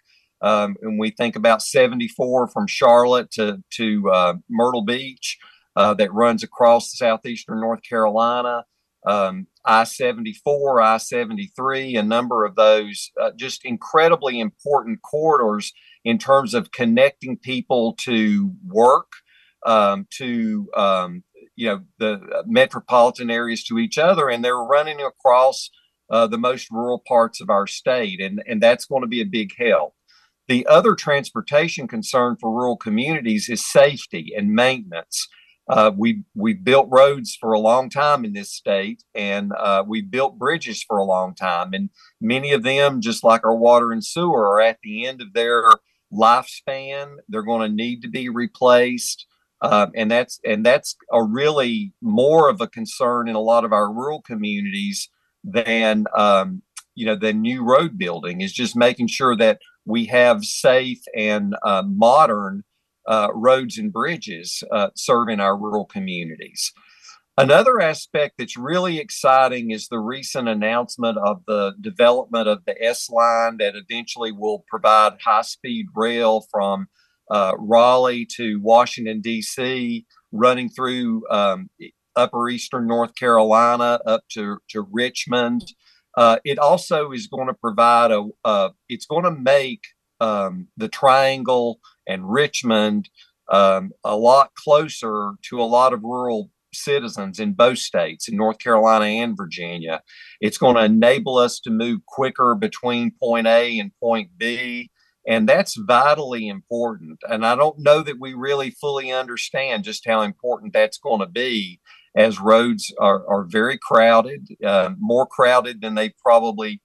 Um, 0.41 0.75
and 0.81 0.99
we 0.99 1.11
think 1.11 1.35
about 1.35 1.61
74 1.61 2.47
from 2.49 2.67
Charlotte 2.67 3.31
to, 3.31 3.63
to 3.75 4.09
uh, 4.11 4.33
Myrtle 4.49 4.83
Beach 4.83 5.37
uh, 5.75 5.93
that 5.95 6.13
runs 6.13 6.43
across 6.43 6.97
southeastern 6.97 7.61
North 7.61 7.81
Carolina. 7.87 8.65
Um, 9.07 9.47
I 9.65 9.83
74, 9.83 10.81
I 10.81 10.97
73, 10.97 11.95
a 11.95 12.03
number 12.03 12.45
of 12.45 12.55
those 12.55 13.11
uh, 13.19 13.31
just 13.35 13.65
incredibly 13.65 14.39
important 14.39 15.01
corridors 15.01 15.73
in 16.03 16.17
terms 16.17 16.53
of 16.53 16.71
connecting 16.71 17.37
people 17.37 17.93
to 18.01 18.53
work, 18.67 19.11
um, 19.65 20.07
to 20.11 20.69
um, 20.75 21.23
you 21.55 21.67
know 21.67 21.81
the 21.97 22.43
metropolitan 22.45 23.31
areas 23.31 23.63
to 23.65 23.79
each 23.79 23.97
other, 23.97 24.29
and 24.29 24.45
they're 24.45 24.55
running 24.57 25.01
across 25.01 25.69
uh, 26.09 26.27
the 26.27 26.37
most 26.37 26.69
rural 26.69 27.01
parts 27.07 27.41
of 27.41 27.49
our 27.49 27.65
state, 27.65 28.21
and 28.21 28.43
and 28.47 28.61
that's 28.61 28.85
going 28.85 29.01
to 29.01 29.07
be 29.07 29.21
a 29.21 29.25
big 29.25 29.51
help. 29.57 29.95
The 30.47 30.67
other 30.67 30.93
transportation 30.93 31.87
concern 31.87 32.37
for 32.39 32.51
rural 32.51 32.77
communities 32.77 33.49
is 33.49 33.65
safety 33.65 34.31
and 34.37 34.53
maintenance. 34.53 35.27
Uh, 35.67 35.91
we 35.95 36.23
we've 36.35 36.63
built 36.63 36.87
roads 36.91 37.35
for 37.39 37.53
a 37.53 37.59
long 37.59 37.89
time 37.89 38.23
in 38.23 38.33
this 38.33 38.51
state, 38.51 39.03
and 39.15 39.51
uh, 39.57 39.83
we've 39.85 40.11
built 40.11 40.37
bridges 40.37 40.83
for 40.83 40.97
a 40.97 41.03
long 41.03 41.33
time, 41.33 41.73
and 41.73 41.89
many 42.21 42.51
of 42.51 42.63
them, 42.63 43.01
just 43.01 43.23
like 43.23 43.43
our 43.43 43.55
water 43.55 43.91
and 43.91 44.05
sewer, 44.05 44.47
are 44.47 44.61
at 44.61 44.77
the 44.83 45.07
end 45.07 45.21
of 45.21 45.33
their 45.33 45.63
lifespan. 46.13 47.15
They're 47.27 47.41
going 47.41 47.67
to 47.67 47.75
need 47.75 48.03
to 48.03 48.09
be 48.09 48.29
replaced, 48.29 49.25
uh, 49.61 49.87
and 49.95 50.11
that's 50.11 50.39
and 50.45 50.63
that's 50.63 50.95
a 51.11 51.23
really 51.23 51.93
more 51.99 52.47
of 52.47 52.61
a 52.61 52.67
concern 52.67 53.27
in 53.27 53.35
a 53.35 53.41
lot 53.41 53.65
of 53.65 53.73
our 53.73 53.91
rural 53.91 54.21
communities 54.21 55.09
than 55.43 56.05
um, 56.15 56.61
you 56.93 57.07
know 57.07 57.15
the 57.15 57.33
new 57.33 57.63
road 57.63 57.97
building 57.97 58.41
is 58.41 58.53
just 58.53 58.75
making 58.75 59.07
sure 59.07 59.35
that 59.35 59.59
we 59.85 60.05
have 60.05 60.45
safe 60.45 61.01
and 61.15 61.55
uh, 61.63 61.83
modern 61.85 62.63
uh, 63.07 63.29
roads 63.33 63.77
and 63.77 63.91
bridges 63.91 64.63
uh, 64.71 64.89
serving 64.95 65.39
our 65.39 65.57
rural 65.57 65.85
communities. 65.85 66.71
Another 67.37 67.81
aspect 67.81 68.35
that's 68.37 68.55
really 68.55 68.97
exciting 68.97 69.71
is 69.71 69.89
the 69.89 69.99
recent 69.99 70.47
announcement 70.47 71.17
of 71.17 71.41
the 71.47 71.73
development 71.81 72.47
of 72.47 72.63
the 72.65 72.81
S 72.81 73.09
line 73.09 73.57
that 73.57 73.75
eventually 73.75 74.31
will 74.31 74.63
provide 74.69 75.19
high 75.21 75.41
speed 75.41 75.87
rail 75.93 76.45
from 76.49 76.87
uh, 77.29 77.53
Raleigh 77.57 78.25
to 78.37 78.61
Washington, 78.61 79.19
D.C., 79.19 80.05
running 80.31 80.69
through 80.69 81.23
um, 81.29 81.69
upper 82.15 82.47
eastern 82.47 82.87
North 82.87 83.15
Carolina 83.15 83.99
up 84.05 84.23
to, 84.31 84.59
to 84.69 84.87
Richmond. 84.89 85.73
Uh, 86.15 86.37
it 86.45 86.57
also 86.57 87.11
is 87.11 87.27
going 87.27 87.47
to 87.47 87.53
provide 87.53 88.11
a, 88.11 88.23
uh, 88.45 88.69
it's 88.87 89.05
going 89.05 89.25
to 89.25 89.31
make 89.31 89.81
um, 90.21 90.67
the 90.77 90.87
Triangle 90.87 91.79
and 92.07 92.31
Richmond 92.31 93.09
um, 93.51 93.91
a 94.03 94.15
lot 94.15 94.51
closer 94.55 95.33
to 95.49 95.61
a 95.61 95.63
lot 95.63 95.93
of 95.93 96.03
rural 96.03 96.49
citizens 96.73 97.39
in 97.39 97.53
both 97.53 97.77
states, 97.77 98.27
in 98.27 98.35
North 98.35 98.59
Carolina 98.59 99.05
and 99.05 99.37
Virginia. 99.37 100.01
It's 100.41 100.57
going 100.57 100.75
to 100.75 100.83
enable 100.83 101.37
us 101.37 101.59
to 101.61 101.69
move 101.69 102.05
quicker 102.05 102.55
between 102.55 103.13
point 103.21 103.47
A 103.47 103.79
and 103.79 103.91
point 104.01 104.31
B. 104.37 104.91
And 105.27 105.49
that's 105.49 105.75
vitally 105.75 106.47
important. 106.47 107.19
And 107.27 107.45
I 107.45 107.55
don't 107.55 107.79
know 107.79 108.01
that 108.03 108.19
we 108.19 108.33
really 108.33 108.69
fully 108.69 109.11
understand 109.11 109.83
just 109.83 110.05
how 110.05 110.21
important 110.21 110.73
that's 110.73 110.99
going 110.99 111.21
to 111.21 111.27
be 111.27 111.79
as 112.15 112.39
roads 112.39 112.93
are, 112.99 113.27
are 113.27 113.43
very 113.43 113.77
crowded, 113.77 114.47
uh, 114.63 114.91
more 114.99 115.25
crowded 115.25 115.81
than 115.81 115.95
they 115.95 116.13
probably 116.21 116.81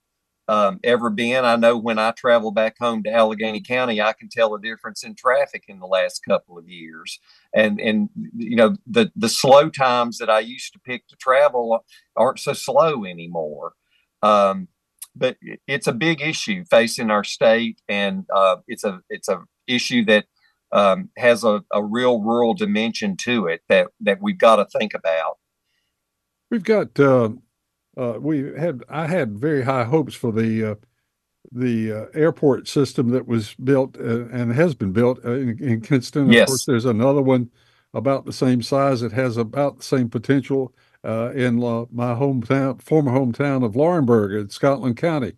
um, 0.51 0.81
ever 0.83 1.11
been. 1.11 1.45
I 1.45 1.55
know 1.55 1.79
when 1.79 2.01
I 2.01 2.11
travel 2.11 2.51
back 2.51 2.77
home 2.77 3.05
to 3.05 3.13
Alleghany 3.13 3.61
County, 3.61 4.01
I 4.01 4.13
can 4.13 4.29
tell 4.29 4.53
a 4.53 4.61
difference 4.61 5.05
in 5.05 5.15
traffic 5.15 5.67
in 5.69 5.79
the 5.79 5.87
last 5.87 6.25
couple 6.25 6.59
of 6.59 6.69
years. 6.69 7.21
And 7.55 7.81
and 7.81 8.11
you 8.37 8.57
know 8.57 8.75
the 8.85 9.13
the 9.15 9.29
slow 9.29 9.71
times 9.71 10.19
that 10.19 10.29
I 10.29 10.41
used 10.41 10.73
to 10.73 10.81
pick 10.81 11.07
to 11.07 11.17
travel 11.17 11.85
aren't 12.17 12.41
so 12.41 12.53
slow 12.53 13.05
anymore. 13.05 13.75
Um, 14.23 14.67
but 15.15 15.37
it's 15.69 15.87
a 15.87 15.93
big 15.93 16.21
issue 16.21 16.65
facing 16.69 17.13
our 17.13 17.23
state, 17.23 17.81
and 17.89 18.25
uh, 18.35 18.57
it's 18.67 18.83
a 18.83 19.03
it's 19.09 19.29
a 19.29 19.45
issue 19.69 20.05
that 20.07 20.25
um, 20.73 21.11
has 21.17 21.45
a, 21.45 21.63
a 21.73 21.85
real 21.85 22.21
rural 22.23 22.55
dimension 22.55 23.17
to 23.19 23.47
it 23.47 23.63
that 23.69 23.87
that 24.01 24.19
we've 24.21 24.39
got 24.39 24.57
to 24.57 24.65
think 24.65 24.95
about. 24.95 25.39
We've 26.51 26.65
got 26.65 26.99
uh, 26.99 27.31
uh, 28.01 28.19
we 28.19 28.53
had 28.59 28.83
I 28.89 29.07
had 29.07 29.39
very 29.39 29.63
high 29.63 29.85
hopes 29.85 30.15
for 30.15 30.33
the 30.33 30.73
uh, 30.73 30.75
the 31.53 31.93
uh, 31.93 32.07
airport 32.15 32.67
system 32.67 33.11
that 33.11 33.27
was 33.27 33.55
built 33.55 33.97
uh, 33.99 34.27
and 34.29 34.53
has 34.53 34.75
been 34.75 34.93
built 34.93 35.19
uh, 35.25 35.33
in, 35.33 35.63
in 35.63 35.81
Kinston. 35.83 36.33
Yes. 36.33 36.43
Of 36.43 36.49
course, 36.49 36.65
there's 36.65 36.85
another 36.87 37.21
one 37.21 37.51
about 37.93 38.25
the 38.25 38.33
same 38.33 38.63
size. 38.63 39.03
It 39.03 39.13
has 39.13 39.37
about 39.37 39.79
the 39.79 39.83
same 39.83 40.09
potential 40.09 40.73
uh, 41.05 41.33
in 41.33 41.57
my 41.57 42.15
hometown, 42.15 42.81
former 42.81 43.11
hometown 43.11 43.65
of 43.65 43.75
Laurinburg 43.75 44.41
in 44.41 44.49
Scotland 44.49 44.97
County. 44.97 45.33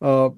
Th- 0.00 0.32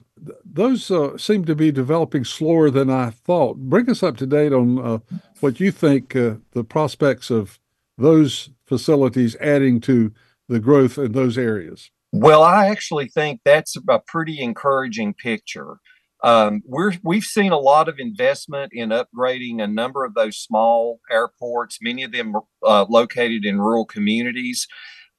those 0.44 0.90
seem 1.22 1.44
to 1.44 1.54
be 1.54 1.70
developing 1.70 2.24
slower 2.24 2.70
than 2.70 2.90
I 2.90 3.10
thought. 3.10 3.56
Bring 3.56 3.90
us 3.90 4.02
up 4.02 4.16
to 4.16 4.26
date 4.26 4.52
on 4.52 5.02
what 5.40 5.60
you 5.60 5.70
think 5.70 6.12
the 6.12 6.64
prospects 6.68 7.30
of 7.30 7.58
those 7.98 8.50
facilities 8.66 9.36
adding 9.36 9.80
to 9.82 10.12
the 10.48 10.60
growth 10.60 10.98
in 10.98 11.12
those 11.12 11.38
areas? 11.38 11.90
Well, 12.12 12.42
I 12.42 12.68
actually 12.68 13.08
think 13.08 13.40
that's 13.44 13.76
a 13.88 13.98
pretty 13.98 14.40
encouraging 14.40 15.14
picture. 15.14 15.78
Um, 16.24 16.62
we're 16.64 16.94
we've 17.04 17.24
seen 17.24 17.52
a 17.52 17.58
lot 17.58 17.88
of 17.88 17.98
investment 17.98 18.72
in 18.74 18.88
upgrading 18.88 19.62
a 19.62 19.68
number 19.68 20.04
of 20.04 20.14
those 20.14 20.36
small 20.36 21.00
airports, 21.10 21.78
many 21.80 22.02
of 22.02 22.12
them 22.12 22.34
uh, 22.66 22.86
located 22.88 23.44
in 23.44 23.60
rural 23.60 23.84
communities. 23.84 24.66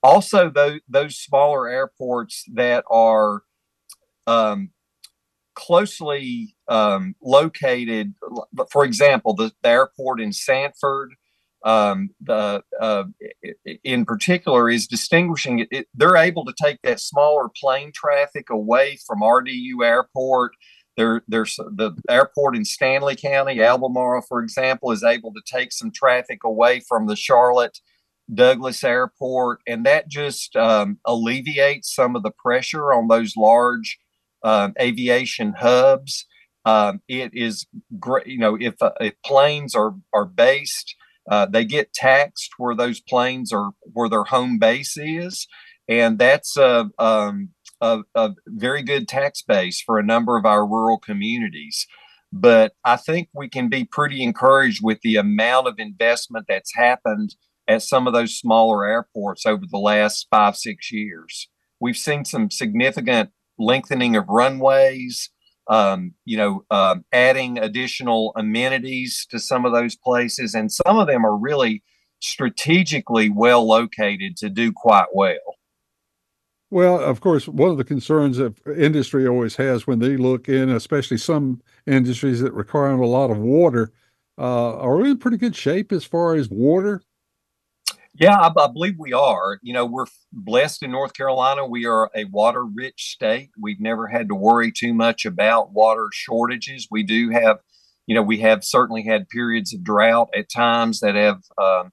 Also, 0.03 0.49
those 0.49 0.81
those 0.89 1.17
smaller 1.17 1.69
airports 1.69 2.43
that 2.53 2.83
are 2.89 3.43
um, 4.27 4.71
closely 5.55 6.55
um, 6.67 7.15
located. 7.21 8.13
For 8.71 8.83
example, 8.83 9.35
the, 9.35 9.51
the, 9.61 9.69
airport 9.69 10.19
in 10.21 10.33
Sanford 10.33 11.13
um, 11.63 12.09
the 12.21 12.63
uh, 12.79 13.03
in 13.83 14.05
particular 14.05 14.69
is 14.69 14.87
distinguishing 14.87 15.59
it, 15.59 15.67
it, 15.71 15.87
They're 15.93 16.15
able 16.15 16.45
to 16.45 16.53
take 16.61 16.79
that 16.83 16.99
smaller 16.99 17.49
plane 17.59 17.91
traffic 17.93 18.49
away 18.49 18.97
from 19.05 19.21
RDU 19.21 19.83
Airport. 19.83 20.53
There, 20.95 21.21
there's 21.27 21.55
the 21.55 21.91
airport 22.09 22.55
in 22.55 22.63
Stanly 22.63 23.19
County, 23.19 23.61
Albemarle, 23.61 24.25
for 24.27 24.41
example, 24.41 24.91
is 24.91 25.03
able 25.03 25.33
to 25.33 25.41
take 25.45 25.71
some 25.71 25.91
traffic 25.91 26.39
away 26.43 26.81
from 26.87 27.07
the 27.07 27.15
Charlotte 27.15 27.77
Douglas 28.33 28.83
Airport, 28.83 29.61
and 29.65 29.85
that 29.85 30.09
just 30.09 30.55
um, 30.55 30.97
alleviates 31.05 31.93
some 31.93 32.15
of 32.15 32.23
the 32.23 32.31
pressure 32.31 32.93
on 32.93 33.07
those 33.07 33.35
large 33.37 33.97
um, 34.43 34.73
aviation 34.79 35.53
hubs. 35.53 36.25
Um, 36.65 37.01
it 37.07 37.33
is 37.33 37.65
great, 37.97 38.27
you 38.27 38.37
know, 38.37 38.57
if, 38.59 38.75
uh, 38.81 38.91
if 38.99 39.13
planes 39.25 39.75
are 39.75 39.95
are 40.13 40.25
based 40.25 40.95
uh, 41.29 41.45
they 41.45 41.63
get 41.63 41.93
taxed 41.93 42.51
where 42.57 42.75
those 42.75 42.99
planes 42.99 43.53
are 43.53 43.71
where 43.93 44.09
their 44.09 44.23
home 44.23 44.57
base 44.57 44.97
is, 44.97 45.47
and 45.87 46.17
that's 46.19 46.57
a, 46.57 46.89
um, 46.99 47.49
a, 47.81 48.01
a 48.15 48.31
very 48.47 48.81
good 48.81 49.07
tax 49.07 49.41
base 49.41 49.81
for 49.81 49.97
a 49.97 50.03
number 50.05 50.37
of 50.37 50.45
our 50.45 50.67
rural 50.67 50.97
communities. 50.97 51.87
But 52.31 52.73
I 52.83 52.95
think 52.95 53.29
we 53.33 53.47
can 53.47 53.69
be 53.69 53.85
pretty 53.85 54.21
encouraged 54.23 54.81
with 54.83 54.99
the 55.01 55.15
amount 55.15 55.67
of 55.67 55.79
investment 55.79 56.45
that's 56.47 56.75
happened 56.75 57.35
at 57.67 57.83
some 57.83 58.07
of 58.07 58.13
those 58.13 58.37
smaller 58.37 58.85
airports 58.85 59.45
over 59.45 59.63
the 59.69 59.77
last 59.77 60.27
five, 60.29 60.55
six 60.55 60.91
years. 60.91 61.47
We've 61.79 61.97
seen 61.97 62.25
some 62.25 62.51
significant 62.51 63.29
lengthening 63.57 64.15
of 64.15 64.27
runways. 64.27 65.29
Um, 65.69 66.13
you 66.25 66.35
know, 66.35 66.65
um, 66.71 67.05
adding 67.13 67.59
additional 67.59 68.33
amenities 68.35 69.25
to 69.29 69.39
some 69.39 69.65
of 69.65 69.71
those 69.71 69.95
places, 69.95 70.53
and 70.55 70.71
some 70.71 70.97
of 70.97 71.07
them 71.07 71.25
are 71.25 71.37
really 71.37 71.83
strategically 72.19 73.29
well 73.29 73.65
located 73.65 74.35
to 74.37 74.49
do 74.49 74.73
quite 74.73 75.07
well. 75.13 75.55
Well, 76.71 76.99
of 76.99 77.21
course, 77.21 77.47
one 77.47 77.71
of 77.71 77.77
the 77.77 77.83
concerns 77.83 78.37
that 78.37 78.55
industry 78.77 79.27
always 79.27 79.55
has 79.55 79.87
when 79.87 79.99
they 79.99 80.17
look 80.17 80.49
in, 80.49 80.69
especially 80.69 81.17
some 81.17 81.61
industries 81.87 82.41
that 82.41 82.53
require 82.53 82.91
a 82.91 83.07
lot 83.07 83.31
of 83.31 83.37
water, 83.37 83.91
uh, 84.37 84.77
are 84.77 84.97
we 84.97 85.11
in 85.11 85.17
pretty 85.17 85.37
good 85.37 85.55
shape 85.55 85.91
as 85.91 86.03
far 86.03 86.35
as 86.35 86.49
water? 86.49 87.01
Yeah, 88.19 88.35
I, 88.35 88.47
I, 88.47 88.67
believe 88.67 88.95
we 88.99 89.13
are. 89.13 89.59
You 89.63 89.73
know, 89.73 89.85
we're 89.85 90.05
blessed 90.33 90.83
in 90.83 90.91
North 90.91 91.13
Carolina. 91.13 91.65
We 91.65 91.85
are 91.85 92.11
a 92.13 92.25
water 92.25 92.65
rich 92.65 93.13
state. 93.13 93.49
We've 93.57 93.79
never 93.79 94.07
had 94.07 94.27
to 94.27 94.35
worry 94.35 94.73
too 94.73 94.93
much 94.93 95.25
about 95.25 95.71
water 95.71 96.09
shortages. 96.11 96.89
We 96.91 97.03
do 97.03 97.29
have, 97.29 97.59
you 98.07 98.15
know, 98.15 98.21
we 98.21 98.39
have 98.39 98.65
certainly 98.65 99.03
had 99.03 99.29
periods 99.29 99.73
of 99.73 99.85
drought 99.85 100.29
at 100.35 100.49
times 100.49 100.99
that 100.99 101.15
have 101.15 101.43
um, 101.57 101.91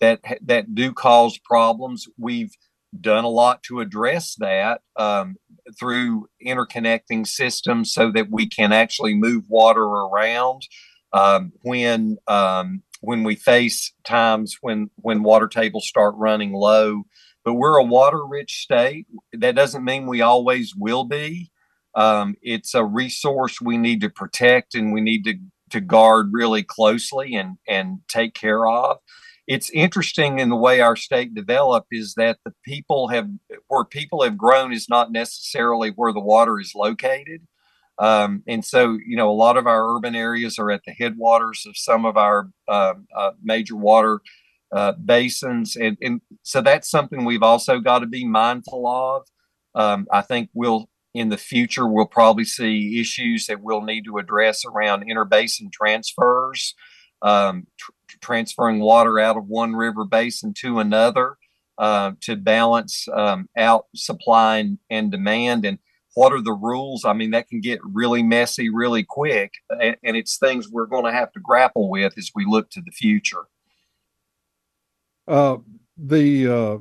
that 0.00 0.20
that 0.46 0.74
do 0.74 0.94
cause 0.94 1.38
problems. 1.44 2.08
We've 2.16 2.54
done 2.98 3.24
a 3.24 3.28
lot 3.28 3.62
to 3.64 3.80
address 3.80 4.34
that 4.38 4.80
um, 4.96 5.36
through 5.78 6.28
interconnecting 6.44 7.26
systems 7.26 7.92
so 7.92 8.10
that 8.12 8.30
we 8.30 8.48
can 8.48 8.72
actually 8.72 9.12
move 9.12 9.44
water 9.50 9.84
around 9.84 10.62
um, 11.12 11.52
when 11.62 12.16
um, 12.26 12.82
when 13.06 13.24
we 13.24 13.36
face 13.36 13.92
times 14.04 14.58
when 14.60 14.90
when 14.96 15.22
water 15.22 15.48
tables 15.48 15.88
start 15.88 16.14
running 16.16 16.52
low. 16.52 17.04
But 17.44 17.54
we're 17.54 17.78
a 17.78 17.84
water 17.84 18.26
rich 18.26 18.62
state. 18.62 19.06
That 19.32 19.54
doesn't 19.54 19.84
mean 19.84 20.06
we 20.06 20.20
always 20.20 20.74
will 20.76 21.04
be. 21.04 21.52
Um, 21.94 22.34
it's 22.42 22.74
a 22.74 22.84
resource 22.84 23.60
we 23.60 23.78
need 23.78 24.00
to 24.02 24.10
protect 24.10 24.74
and 24.74 24.92
we 24.92 25.00
need 25.00 25.24
to 25.24 25.34
to 25.70 25.80
guard 25.80 26.30
really 26.32 26.64
closely 26.64 27.36
and 27.36 27.58
and 27.68 28.00
take 28.08 28.34
care 28.34 28.66
of 28.66 28.98
it's 29.46 29.70
interesting 29.70 30.38
in 30.38 30.48
the 30.48 30.56
way 30.56 30.80
our 30.80 30.96
state 30.96 31.34
developed 31.34 31.88
is 31.92 32.14
that 32.16 32.38
the 32.44 32.52
people 32.64 33.08
have 33.08 33.28
where 33.68 33.84
people 33.84 34.22
have 34.22 34.36
grown 34.36 34.72
is 34.72 34.88
not 34.88 35.12
necessarily 35.12 35.90
where 35.90 36.12
the 36.12 36.20
water 36.20 36.58
is 36.58 36.72
located 36.74 37.46
um, 37.98 38.42
and 38.46 38.64
so 38.64 38.98
you 39.06 39.16
know 39.16 39.30
a 39.30 39.32
lot 39.32 39.56
of 39.56 39.66
our 39.66 39.96
urban 39.96 40.14
areas 40.14 40.58
are 40.58 40.70
at 40.70 40.82
the 40.86 40.92
headwaters 40.92 41.64
of 41.66 41.76
some 41.76 42.04
of 42.04 42.16
our 42.16 42.48
uh, 42.68 42.94
uh, 43.14 43.32
major 43.42 43.76
water 43.76 44.20
uh, 44.72 44.92
basins 44.92 45.76
and, 45.76 45.96
and, 46.02 46.20
so 46.42 46.60
that's 46.60 46.90
something 46.90 47.24
we've 47.24 47.42
also 47.42 47.78
got 47.78 48.00
to 48.00 48.06
be 48.06 48.24
mindful 48.24 48.86
of 48.86 49.22
um, 49.74 50.06
i 50.12 50.20
think 50.20 50.50
we'll 50.54 50.88
in 51.14 51.28
the 51.28 51.36
future 51.36 51.86
we'll 51.86 52.06
probably 52.06 52.44
see 52.44 53.00
issues 53.00 53.46
that 53.46 53.62
we'll 53.62 53.82
need 53.82 54.04
to 54.04 54.18
address 54.18 54.64
around 54.64 55.04
interbasin 55.08 55.72
transfers 55.72 56.74
um, 57.22 57.66
tr- 57.78 57.92
transferring 58.20 58.80
water 58.80 59.18
out 59.18 59.36
of 59.36 59.46
one 59.46 59.74
river 59.74 60.04
basin 60.04 60.52
to 60.52 60.80
another 60.80 61.36
uh, 61.78 62.12
to 62.22 62.36
balance 62.36 63.06
um, 63.12 63.48
out 63.56 63.86
supply 63.94 64.58
and, 64.58 64.78
and, 64.90 65.10
demand. 65.10 65.64
And 65.64 65.78
what 66.16 66.32
are 66.32 66.40
the 66.40 66.52
rules? 66.52 67.04
I 67.04 67.12
mean, 67.12 67.30
that 67.32 67.46
can 67.46 67.60
get 67.60 67.78
really 67.84 68.22
messy 68.22 68.70
really 68.70 69.04
quick. 69.04 69.52
And, 69.68 69.96
and 70.02 70.16
it's 70.16 70.38
things 70.38 70.66
we're 70.66 70.86
going 70.86 71.04
to 71.04 71.12
have 71.12 71.30
to 71.32 71.40
grapple 71.40 71.90
with 71.90 72.14
as 72.16 72.30
we 72.34 72.46
look 72.46 72.70
to 72.70 72.80
the 72.80 72.90
future. 72.90 73.42
Uh, 75.28 75.58
the 75.98 76.48
uh, 76.48 76.78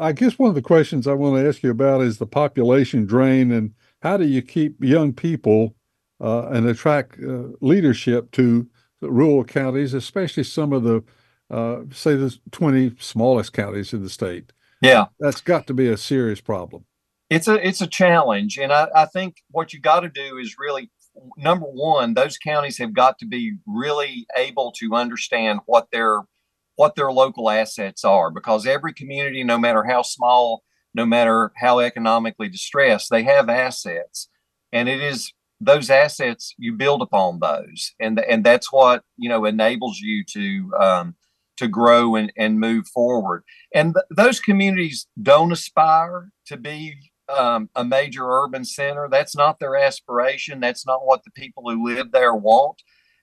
I 0.00 0.12
guess 0.12 0.38
one 0.38 0.50
of 0.50 0.54
the 0.54 0.62
questions 0.62 1.08
I 1.08 1.14
want 1.14 1.34
to 1.34 1.48
ask 1.48 1.64
you 1.64 1.70
about 1.72 2.02
is 2.02 2.18
the 2.18 2.26
population 2.26 3.06
drain 3.06 3.50
and 3.50 3.74
how 4.02 4.16
do 4.16 4.24
you 4.24 4.40
keep 4.40 4.82
young 4.82 5.12
people 5.12 5.74
uh, 6.20 6.46
and 6.46 6.68
attract 6.68 7.18
uh, 7.20 7.48
leadership 7.60 8.30
to 8.32 8.68
rural 9.00 9.42
counties, 9.42 9.94
especially 9.94 10.44
some 10.44 10.72
of 10.72 10.84
the, 10.84 11.02
uh, 11.50 11.80
say, 11.90 12.14
the 12.14 12.38
20 12.52 12.94
smallest 13.00 13.52
counties 13.52 13.92
in 13.92 14.04
the 14.04 14.08
state. 14.08 14.52
Yeah. 14.80 15.06
That's 15.18 15.40
got 15.40 15.66
to 15.66 15.74
be 15.74 15.88
a 15.88 15.96
serious 15.96 16.40
problem. 16.40 16.84
It's 17.34 17.48
a 17.48 17.66
it's 17.66 17.80
a 17.80 17.88
challenge, 17.88 18.58
and 18.58 18.72
I, 18.72 18.88
I 18.94 19.06
think 19.06 19.42
what 19.50 19.72
you 19.72 19.80
got 19.80 20.00
to 20.00 20.08
do 20.08 20.38
is 20.38 20.54
really 20.56 20.90
number 21.36 21.66
one, 21.66 22.14
those 22.14 22.38
counties 22.38 22.78
have 22.78 22.92
got 22.92 23.18
to 23.18 23.26
be 23.26 23.56
really 23.66 24.26
able 24.36 24.72
to 24.78 24.94
understand 24.94 25.60
what 25.66 25.88
their 25.90 26.22
what 26.76 26.94
their 26.94 27.10
local 27.10 27.50
assets 27.50 28.04
are, 28.04 28.30
because 28.30 28.66
every 28.66 28.92
community, 28.92 29.42
no 29.42 29.58
matter 29.58 29.82
how 29.82 30.02
small, 30.02 30.62
no 30.94 31.04
matter 31.04 31.50
how 31.56 31.80
economically 31.80 32.48
distressed, 32.48 33.10
they 33.10 33.24
have 33.24 33.48
assets, 33.48 34.28
and 34.72 34.88
it 34.88 35.00
is 35.00 35.32
those 35.60 35.90
assets 35.90 36.54
you 36.56 36.72
build 36.72 37.02
upon 37.02 37.40
those 37.40 37.94
and 37.98 38.20
and 38.20 38.44
that's 38.44 38.72
what 38.72 39.02
you 39.16 39.28
know 39.28 39.44
enables 39.44 39.98
you 39.98 40.24
to 40.24 40.72
um, 40.78 41.14
to 41.56 41.68
grow 41.68 42.16
and, 42.16 42.32
and 42.36 42.60
move 42.60 42.86
forward 42.88 43.44
and 43.72 43.94
th- 43.94 44.04
those 44.10 44.40
communities 44.40 45.06
don't 45.22 45.52
aspire 45.52 46.30
to 46.44 46.56
be 46.56 46.96
um, 47.28 47.70
a 47.74 47.84
major 47.84 48.24
urban 48.28 48.64
center 48.64 49.08
that's 49.10 49.36
not 49.36 49.58
their 49.58 49.76
aspiration 49.76 50.60
that's 50.60 50.86
not 50.86 51.06
what 51.06 51.24
the 51.24 51.30
people 51.30 51.62
who 51.68 51.84
live 51.84 52.12
there 52.12 52.34
want 52.34 52.82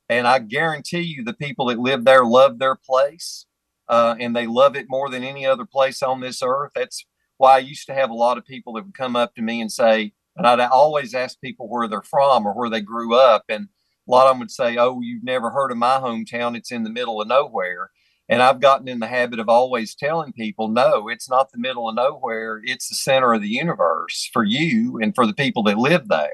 and 0.09 0.27
i 0.27 0.39
guarantee 0.39 1.01
you 1.01 1.23
the 1.23 1.33
people 1.33 1.67
that 1.67 1.79
live 1.79 2.03
there 2.03 2.25
love 2.25 2.59
their 2.59 2.75
place 2.75 3.45
uh, 3.87 4.15
and 4.19 4.35
they 4.35 4.47
love 4.47 4.75
it 4.75 4.85
more 4.89 5.09
than 5.09 5.23
any 5.23 5.45
other 5.45 5.65
place 5.65 6.01
on 6.01 6.19
this 6.19 6.41
earth 6.43 6.71
that's 6.75 7.05
why 7.37 7.55
i 7.55 7.59
used 7.59 7.85
to 7.85 7.93
have 7.93 8.09
a 8.09 8.15
lot 8.15 8.37
of 8.37 8.45
people 8.45 8.73
that 8.73 8.85
would 8.85 8.93
come 8.93 9.15
up 9.15 9.35
to 9.35 9.41
me 9.41 9.61
and 9.61 9.71
say 9.71 10.13
and 10.35 10.47
I'd 10.47 10.59
always 10.59 11.13
ask 11.13 11.39
people 11.41 11.67
where 11.69 11.87
they're 11.87 12.01
from 12.01 12.45
or 12.45 12.53
where 12.53 12.69
they 12.69 12.81
grew 12.81 13.15
up. 13.15 13.43
And 13.49 13.67
a 14.07 14.11
lot 14.11 14.27
of 14.27 14.31
them 14.31 14.39
would 14.39 14.51
say, 14.51 14.77
Oh, 14.77 15.01
you've 15.01 15.23
never 15.23 15.51
heard 15.51 15.71
of 15.71 15.77
my 15.77 15.97
hometown. 15.97 16.55
It's 16.55 16.71
in 16.71 16.83
the 16.83 16.89
middle 16.89 17.21
of 17.21 17.27
nowhere. 17.27 17.91
And 18.31 18.41
I've 18.41 18.61
gotten 18.61 18.87
in 18.87 19.01
the 19.01 19.07
habit 19.07 19.39
of 19.39 19.49
always 19.49 19.93
telling 19.93 20.31
people, 20.31 20.69
no, 20.69 21.09
it's 21.09 21.29
not 21.29 21.51
the 21.51 21.59
middle 21.59 21.89
of 21.89 21.95
nowhere. 21.95 22.61
It's 22.63 22.87
the 22.87 22.95
center 22.95 23.33
of 23.33 23.41
the 23.41 23.49
universe 23.49 24.29
for 24.31 24.45
you 24.45 24.97
and 25.01 25.13
for 25.13 25.27
the 25.27 25.33
people 25.33 25.63
that 25.63 25.77
live 25.77 26.07
there. 26.07 26.31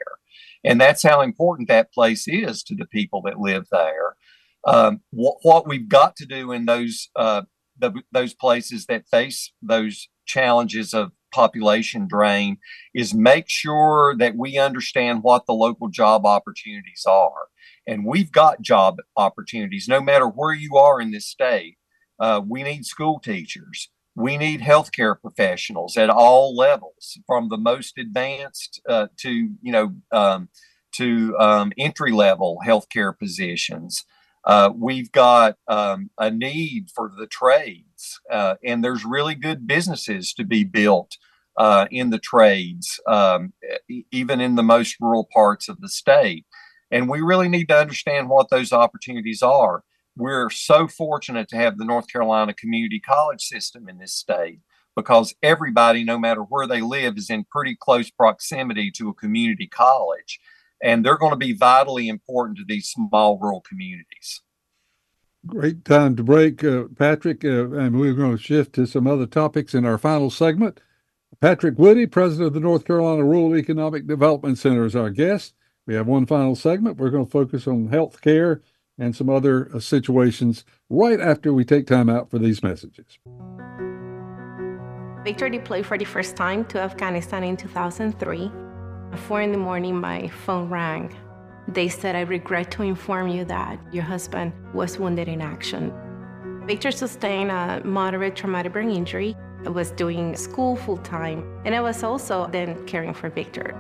And 0.64 0.80
that's 0.80 1.02
how 1.02 1.22
important 1.22 1.68
that 1.70 1.91
place 1.91 2.28
is 2.28 2.62
to 2.64 2.76
the 2.76 2.86
people 2.86 3.24
that 3.24 3.39
live 3.39 3.66
there. 3.72 4.16
Um, 4.68 5.02
wh- 5.10 5.43
what 5.43 5.68
we've 5.68 5.89
got 5.89 6.16
to 6.18 6.28
do 6.28 6.52
in 6.52 6.68
those 6.68 7.10
uh, 7.16 7.43
the, 7.80 7.93
those 8.12 8.36
places 8.36 8.86
that 8.86 9.08
face 9.08 9.52
those 9.64 10.08
challenges 10.28 10.93
of 10.93 11.12
population 11.34 12.08
drain 12.08 12.58
is 12.93 13.14
make 13.14 13.50
sure 13.50 14.16
that 14.18 14.36
we 14.36 14.58
understand 14.60 15.24
what 15.24 15.48
the 15.48 15.54
local 15.54 15.88
job 15.88 16.26
opportunities 16.26 17.06
are. 17.08 17.48
And 17.88 18.06
we've 18.06 18.32
got 18.32 18.62
job 18.62 18.98
opportunities 19.16 19.88
no 19.88 20.02
matter 20.02 20.28
where 20.28 20.54
you 20.54 20.76
are 20.78 21.02
in 21.02 21.12
this 21.12 21.26
state. 21.26 21.76
Uh, 22.20 22.41
we 22.45 22.63
need 22.63 22.86
school 22.86 23.20
teachers. 23.20 23.89
We 24.15 24.38
need 24.38 24.61
healthcare 24.61 25.20
professionals 25.20 25.95
at 25.95 26.09
all 26.09 26.55
levels, 26.55 27.20
from 27.28 27.49
the 27.49 27.57
most 27.57 27.97
advanced 27.97 28.82
uh, 28.89 29.07
to 29.18 29.30
you 29.30 29.72
know 29.72 29.93
um, 30.11 30.49
to 30.93 31.38
um, 31.38 31.72
entry 31.78 32.11
level 32.11 32.59
healthcare 32.65 33.18
positions. 33.18 34.05
Uh, 34.43 34.72
we've 34.74 35.11
got 35.11 35.57
um, 35.68 36.09
a 36.18 36.32
need 36.32 36.88
for 36.95 37.11
the 37.18 37.28
trades, 37.28 38.20
uh, 38.32 38.55
and 38.63 38.84
there's 38.84 39.05
really 39.05 39.36
good 39.36 39.68
businesses 39.68 40.34
to 40.34 40.45
be 40.45 40.63
built 40.63 41.18
uh, 41.57 41.88
in 41.91 42.11
the 42.11 42.20
trades, 42.20 42.99
um, 43.07 43.51
even 44.11 44.39
in 44.39 44.55
the 44.55 44.63
most 44.63 44.95
rural 45.01 45.28
parts 45.34 45.68
of 45.68 45.82
the 45.82 45.89
state. 45.89 46.45
And 46.91 47.09
we 47.09 47.20
really 47.20 47.49
need 47.49 47.68
to 47.70 47.78
understand 47.78 48.30
what 48.30 48.49
those 48.49 48.72
opportunities 48.72 49.41
are. 49.41 49.84
We're 50.18 50.49
so 50.49 50.88
fortunate 50.88 51.47
to 51.49 51.57
have 51.57 51.78
the 51.78 51.86
North 51.86 52.11
Carolina 52.11 52.53
community 52.53 52.99
college 52.99 53.41
system 53.41 53.88
in 53.88 53.99
this 53.99 54.13
state 54.13 54.59
because 54.95 55.36
everybody, 55.43 56.03
no 56.03 56.18
matter 56.18 56.41
where 56.41 56.68
they 56.68 56.82
live, 56.82 57.18
is 57.18 57.30
in 57.30 57.45
pretty 57.51 57.78
close 57.80 58.09
proximity 58.09 58.91
to 58.91 59.09
a 59.09 59.13
community 59.13 59.68
college 59.68 60.39
and 60.82 61.03
they're 61.03 61.18
going 61.18 61.32
to 61.32 61.38
be 61.38 61.53
vitally 61.53 62.07
important 62.07 62.57
to 62.57 62.63
these 62.68 62.89
small 62.89 63.38
rural 63.39 63.61
communities. 63.61 64.41
Great 65.45 65.86
time 65.86 66.15
to 66.15 66.24
break, 66.24 66.63
uh, 66.63 66.86
Patrick, 66.97 67.45
uh, 67.45 67.72
and 67.72 67.99
we're 67.99 68.13
going 68.13 68.36
to 68.36 68.43
shift 68.43 68.74
to 68.74 68.86
some 68.86 69.07
other 69.07 69.26
topics 69.26 69.74
in 69.74 69.86
our 69.86 69.97
final 69.97 70.30
segment. 70.30 70.82
Patrick 71.39 71.78
Woodie, 71.78 72.07
president 72.07 72.47
of 72.47 72.53
the 72.53 72.59
North 72.59 72.86
Carolina 72.86 73.24
Rural 73.24 73.55
Economic 73.55 74.07
Development 74.07 74.57
Center, 74.57 74.86
is 74.86 74.95
our 74.95 75.09
guest. 75.09 75.53
We 75.86 75.93
have 75.93 76.07
one 76.07 76.26
final 76.26 76.55
segment. 76.55 76.97
We're 76.97 77.11
going 77.11 77.26
to 77.26 77.32
focus 77.32 77.68
on 77.68 77.88
health 77.88 78.20
care 78.22 78.61
and 79.00 79.16
some 79.16 79.30
other 79.30 79.70
uh, 79.74 79.80
situations 79.80 80.66
right 80.89 81.20
after 81.20 81.54
we 81.54 81.64
take 81.64 81.88
time 81.88 82.10
out 82.10 82.30
for 82.30 82.39
these 82.39 82.64
messages. 82.64 83.20
Victor 85.24 85.50
deployed 85.50 85.86
for 85.86 85.98
the 85.98 86.06
first 86.06 86.36
time 86.36 86.64
to 86.66 86.80
Afghanistan 86.80 87.43
in 87.43 87.58
2003. 87.58 88.52
At 89.12 89.20
four 89.20 89.41
in 89.41 89.52
the 89.52 89.58
morning, 89.58 90.00
my 90.00 90.30
phone 90.30 90.70
rang. 90.70 91.14
They 91.68 91.89
said, 91.89 92.16
I 92.16 92.22
regret 92.22 92.72
to 92.72 92.84
inform 92.84 93.28
you 93.28 93.43
that 93.45 93.78
your 93.91 94.04
husband 94.04 94.54
was 94.74 94.98
wounded 94.98 95.28
in 95.28 95.41
action. 95.41 95.93
Victor 96.66 96.91
sustained 96.91 97.52
a 97.52 97.82
moderate 97.84 98.36
traumatic 98.38 98.74
brain 98.74 98.89
injury. 98.89 99.36
I 99.66 99.70
was 99.70 99.91
doing 99.91 100.36
school 100.38 100.78
full 100.78 100.98
time, 100.98 101.62
and 101.66 101.76
I 101.76 101.82
was 101.82 102.04
also 102.04 102.48
then 102.48 102.86
caring 102.86 103.14
for 103.14 103.30
Victor. 103.30 103.76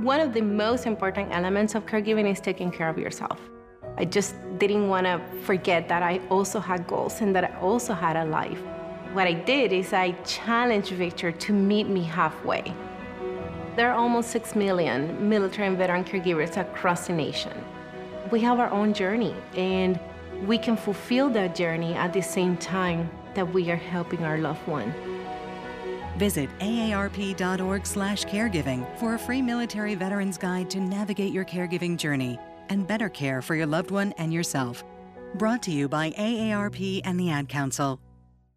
One 0.00 0.20
of 0.20 0.32
the 0.32 0.40
most 0.40 0.86
important 0.86 1.30
elements 1.30 1.74
of 1.74 1.84
caregiving 1.84 2.30
is 2.30 2.40
taking 2.40 2.70
care 2.70 2.88
of 2.88 2.98
yourself. 2.98 3.38
I 3.96 4.04
just 4.04 4.34
didn't 4.58 4.88
want 4.88 5.06
to 5.06 5.20
forget 5.44 5.88
that 5.88 6.02
I 6.02 6.20
also 6.28 6.58
had 6.58 6.84
goals 6.86 7.20
and 7.20 7.34
that 7.36 7.44
I 7.44 7.52
also 7.60 7.94
had 7.94 8.16
a 8.16 8.24
life. 8.24 8.58
What 9.12 9.28
I 9.28 9.34
did 9.34 9.72
is 9.72 9.92
I 9.92 10.10
challenged 10.24 10.90
Victor 10.90 11.30
to 11.30 11.52
meet 11.52 11.86
me 11.88 12.02
halfway. 12.02 12.74
There 13.76 13.92
are 13.92 13.96
almost 13.96 14.30
6 14.30 14.56
million 14.56 15.28
military 15.28 15.68
and 15.68 15.78
veteran 15.78 16.02
caregivers 16.04 16.56
across 16.56 17.06
the 17.06 17.12
nation. 17.12 17.52
We 18.32 18.40
have 18.40 18.58
our 18.58 18.70
own 18.70 18.92
journey, 18.92 19.36
and 19.56 20.00
we 20.46 20.58
can 20.58 20.76
fulfill 20.76 21.30
that 21.30 21.54
journey 21.54 21.94
at 21.94 22.12
the 22.12 22.22
same 22.22 22.56
time 22.56 23.08
that 23.34 23.52
we 23.52 23.70
are 23.70 23.76
helping 23.76 24.24
our 24.24 24.38
loved 24.38 24.66
one. 24.66 24.92
Visit 26.18 26.50
aarp.org/caregiving 26.60 28.98
for 28.98 29.14
a 29.14 29.18
free 29.18 29.42
military 29.42 29.94
veterans 29.94 30.36
guide 30.38 30.68
to 30.70 30.80
navigate 30.80 31.32
your 31.32 31.44
caregiving 31.44 31.96
journey 31.96 32.40
and 32.68 32.86
better 32.86 33.08
care 33.08 33.42
for 33.42 33.54
your 33.54 33.66
loved 33.66 33.90
one 33.90 34.12
and 34.18 34.32
yourself. 34.32 34.84
Brought 35.34 35.62
to 35.64 35.70
you 35.70 35.88
by 35.88 36.10
AARP 36.10 37.00
and 37.04 37.18
the 37.18 37.30
Ad 37.30 37.48
Council. 37.48 38.00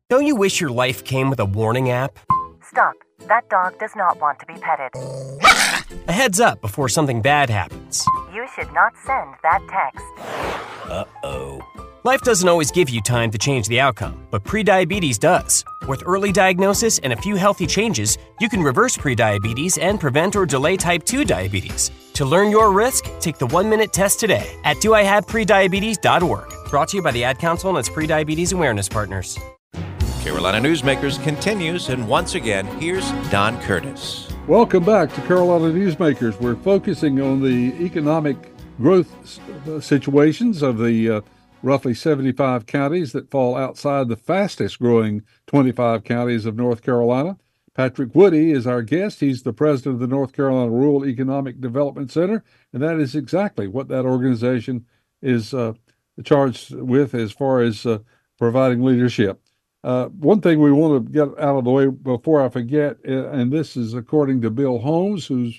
Don't 0.10 0.26
you 0.26 0.36
wish 0.36 0.62
your 0.62 0.70
life 0.70 1.04
came 1.04 1.30
with 1.30 1.40
a 1.40 1.46
warning 1.46 1.90
app? 1.90 2.18
Stop. 2.64 2.94
That 3.28 3.50
dog 3.50 3.78
does 3.80 3.96
not 3.96 4.22
want 4.22 4.40
to 4.40 4.46
be 4.46 4.54
petted. 4.54 4.92
a 6.08 6.12
heads 6.12 6.40
up 6.40 6.62
before 6.62 6.88
something 6.88 7.22
bad 7.22 7.50
happens. 7.50 8.06
You 8.34 8.48
should 8.56 8.72
not 8.74 8.94
send 9.06 9.36
that 9.44 9.62
text. 9.70 10.06
Uh 10.90 11.04
oh. 11.24 11.62
Life 12.08 12.22
doesn't 12.22 12.48
always 12.48 12.72
give 12.72 12.90
you 12.90 13.02
time 13.02 13.30
to 13.32 13.38
change 13.38 13.68
the 13.68 13.82
outcome, 13.82 14.26
but 14.32 14.42
prediabetes 14.46 15.20
does. 15.20 15.66
With 15.90 16.04
early 16.06 16.32
diagnosis 16.32 17.00
and 17.00 17.12
a 17.12 17.18
few 17.18 17.36
healthy 17.36 17.68
changes, 17.68 18.18
you 18.40 18.48
can 18.48 18.64
reverse 18.64 18.96
prediabetes 18.96 19.78
and 19.82 20.00
prevent 20.00 20.34
or 20.38 20.46
delay 20.46 20.78
type 20.78 21.04
2 21.04 21.26
diabetes. 21.26 21.92
To 22.14 22.24
learn 22.24 22.50
your 22.50 22.72
risk, 22.72 23.10
take 23.20 23.38
the 23.38 23.48
one 23.48 23.70
minute 23.70 23.92
test 23.92 24.22
today 24.22 24.56
at 24.64 24.78
doihaveprediabetes.org. 24.78 26.70
Brought 26.70 26.88
to 26.88 26.96
you 26.96 27.04
by 27.04 27.12
the 27.12 27.26
Ad 27.26 27.40
Council 27.40 27.72
and 27.72 27.78
its 27.78 27.90
prediabetes 27.90 28.54
awareness 28.54 28.88
partners. 28.88 29.38
Carolina 30.22 30.66
Newsmakers 30.66 31.22
continues, 31.22 31.90
and 31.90 32.08
once 32.08 32.36
again, 32.36 32.68
here's 32.80 33.12
Don 33.32 33.60
Curtis. 33.64 34.30
Welcome 34.48 34.86
back 34.86 35.14
to 35.16 35.22
Carolina 35.24 35.74
Newsmakers. 35.74 36.40
We're 36.40 36.56
focusing 36.56 37.20
on 37.20 37.42
the 37.42 37.76
economic 37.84 38.54
growth 38.80 39.12
uh, 39.68 39.82
situations 39.82 40.62
of 40.62 40.78
the 40.78 41.10
uh, 41.10 41.22
roughly 41.68 41.94
75 41.94 42.66
counties 42.66 43.12
that 43.12 43.30
fall 43.30 43.58
outside 43.58 44.08
the 44.08 44.16
fastest 44.16 44.80
growing 44.80 45.22
25 45.48 46.06
counties 46.06 46.46
of 46.46 46.56
North 46.56 46.82
Carolina. 46.82 47.38
Patrick 47.74 48.16
Woodie 48.16 48.52
is 48.52 48.66
our 48.66 48.82
guest. 48.82 49.20
He's 49.20 49.44
the 49.44 49.52
president 49.52 49.96
of 49.96 50.00
the 50.00 50.08
North 50.08 50.32
Carolina 50.32 50.72
Rural 50.72 51.06
Economic 51.06 51.60
Development 51.60 52.10
Center, 52.10 52.42
and 52.72 52.82
that 52.82 52.98
is 53.02 53.16
exactly 53.16 53.68
what 53.68 53.90
that 53.90 54.06
organization 54.06 54.86
is 55.22 55.54
uh, 55.54 55.74
charged 56.24 56.74
with 56.74 57.14
as 57.14 57.34
far 57.34 57.60
as 57.60 57.86
uh, 57.86 58.00
providing 58.40 58.82
leadership. 58.82 59.42
Uh, 59.84 60.06
one 60.06 60.40
thing 60.40 60.62
we 60.62 60.72
want 60.72 61.06
to 61.06 61.12
get 61.12 61.28
out 61.38 61.58
of 61.58 61.66
the 61.66 61.70
way 61.70 61.88
before 61.88 62.44
I 62.44 62.48
forget, 62.48 62.96
uh, 63.06 63.30
and 63.30 63.52
this 63.52 63.76
is 63.76 63.94
according 63.94 64.42
to 64.42 64.50
Bill 64.50 64.80
Holmes, 64.80 65.28
who 65.28 65.52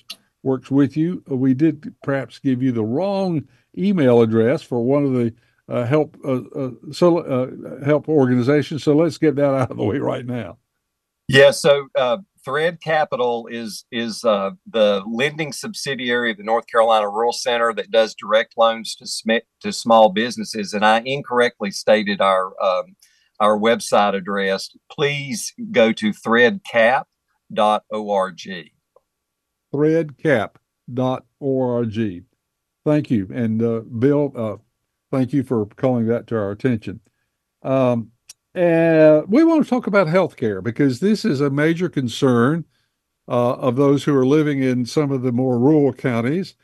works 0.42 0.70
with 0.70 0.96
you, 0.96 1.22
we 1.26 1.52
did 1.52 1.94
perhaps 2.02 2.38
give 2.38 2.62
you 2.62 2.72
the 2.72 2.82
wrong 2.84 3.46
email 3.76 4.22
address 4.22 4.62
for 4.62 4.82
one 4.82 5.04
of 5.04 5.12
the 5.12 5.34
uh, 5.68 5.84
help 5.84 6.16
uh, 6.24 6.40
uh, 6.54 6.70
so 6.92 7.18
uh, 7.18 7.84
help 7.84 8.08
organizations. 8.08 8.82
So 8.82 8.96
let's 8.96 9.18
get 9.18 9.36
that 9.36 9.54
out 9.54 9.70
of 9.70 9.76
the 9.76 9.84
way 9.84 9.98
right 9.98 10.24
now. 10.24 10.56
Yeah. 11.28 11.50
So 11.50 11.88
Thread 12.44 12.80
Capital 12.80 13.48
is 13.50 13.84
is 13.92 14.22
the 14.22 15.02
lending 15.06 15.52
subsidiary 15.52 16.30
of 16.30 16.38
the 16.38 16.42
North 16.42 16.66
Carolina 16.66 17.08
Rural 17.08 17.32
Center 17.32 17.74
that 17.74 17.90
does 17.90 18.14
direct 18.14 18.54
loans 18.56 18.94
to 18.96 19.06
sm- 19.06 19.44
to 19.60 19.72
small 19.72 20.10
businesses. 20.10 20.72
And 20.72 20.86
I 20.86 21.02
incorrectly 21.04 21.70
stated 21.70 22.22
our 22.22 22.54
um, 22.62 22.96
our 23.40 23.58
website 23.58 24.14
address. 24.14 24.70
Please 24.90 25.52
go 25.70 25.92
to 25.92 26.12
threadcap.org. 26.12 27.04
Threadcap.org. 29.74 32.24
Thank 32.84 33.10
you. 33.10 33.28
And 33.34 33.62
uh, 33.62 33.80
Bill, 33.80 34.32
uh, 34.34 34.56
Thank 35.10 35.32
you 35.32 35.42
for 35.42 35.66
calling 35.66 36.06
that 36.06 36.26
to 36.28 36.36
our 36.36 36.50
attention. 36.50 37.00
Um, 37.62 38.12
and 38.54 39.26
we 39.28 39.44
want 39.44 39.62
to 39.64 39.70
talk 39.70 39.86
about 39.86 40.06
healthcare 40.06 40.62
because 40.62 41.00
this 41.00 41.24
is 41.24 41.40
a 41.40 41.50
major 41.50 41.88
concern 41.88 42.64
uh, 43.28 43.54
of 43.54 43.76
those 43.76 44.04
who 44.04 44.14
are 44.16 44.26
living 44.26 44.62
in 44.62 44.86
some 44.86 45.10
of 45.10 45.22
the 45.22 45.32
more 45.32 45.58
rural 45.58 45.92
counties. 45.92 46.54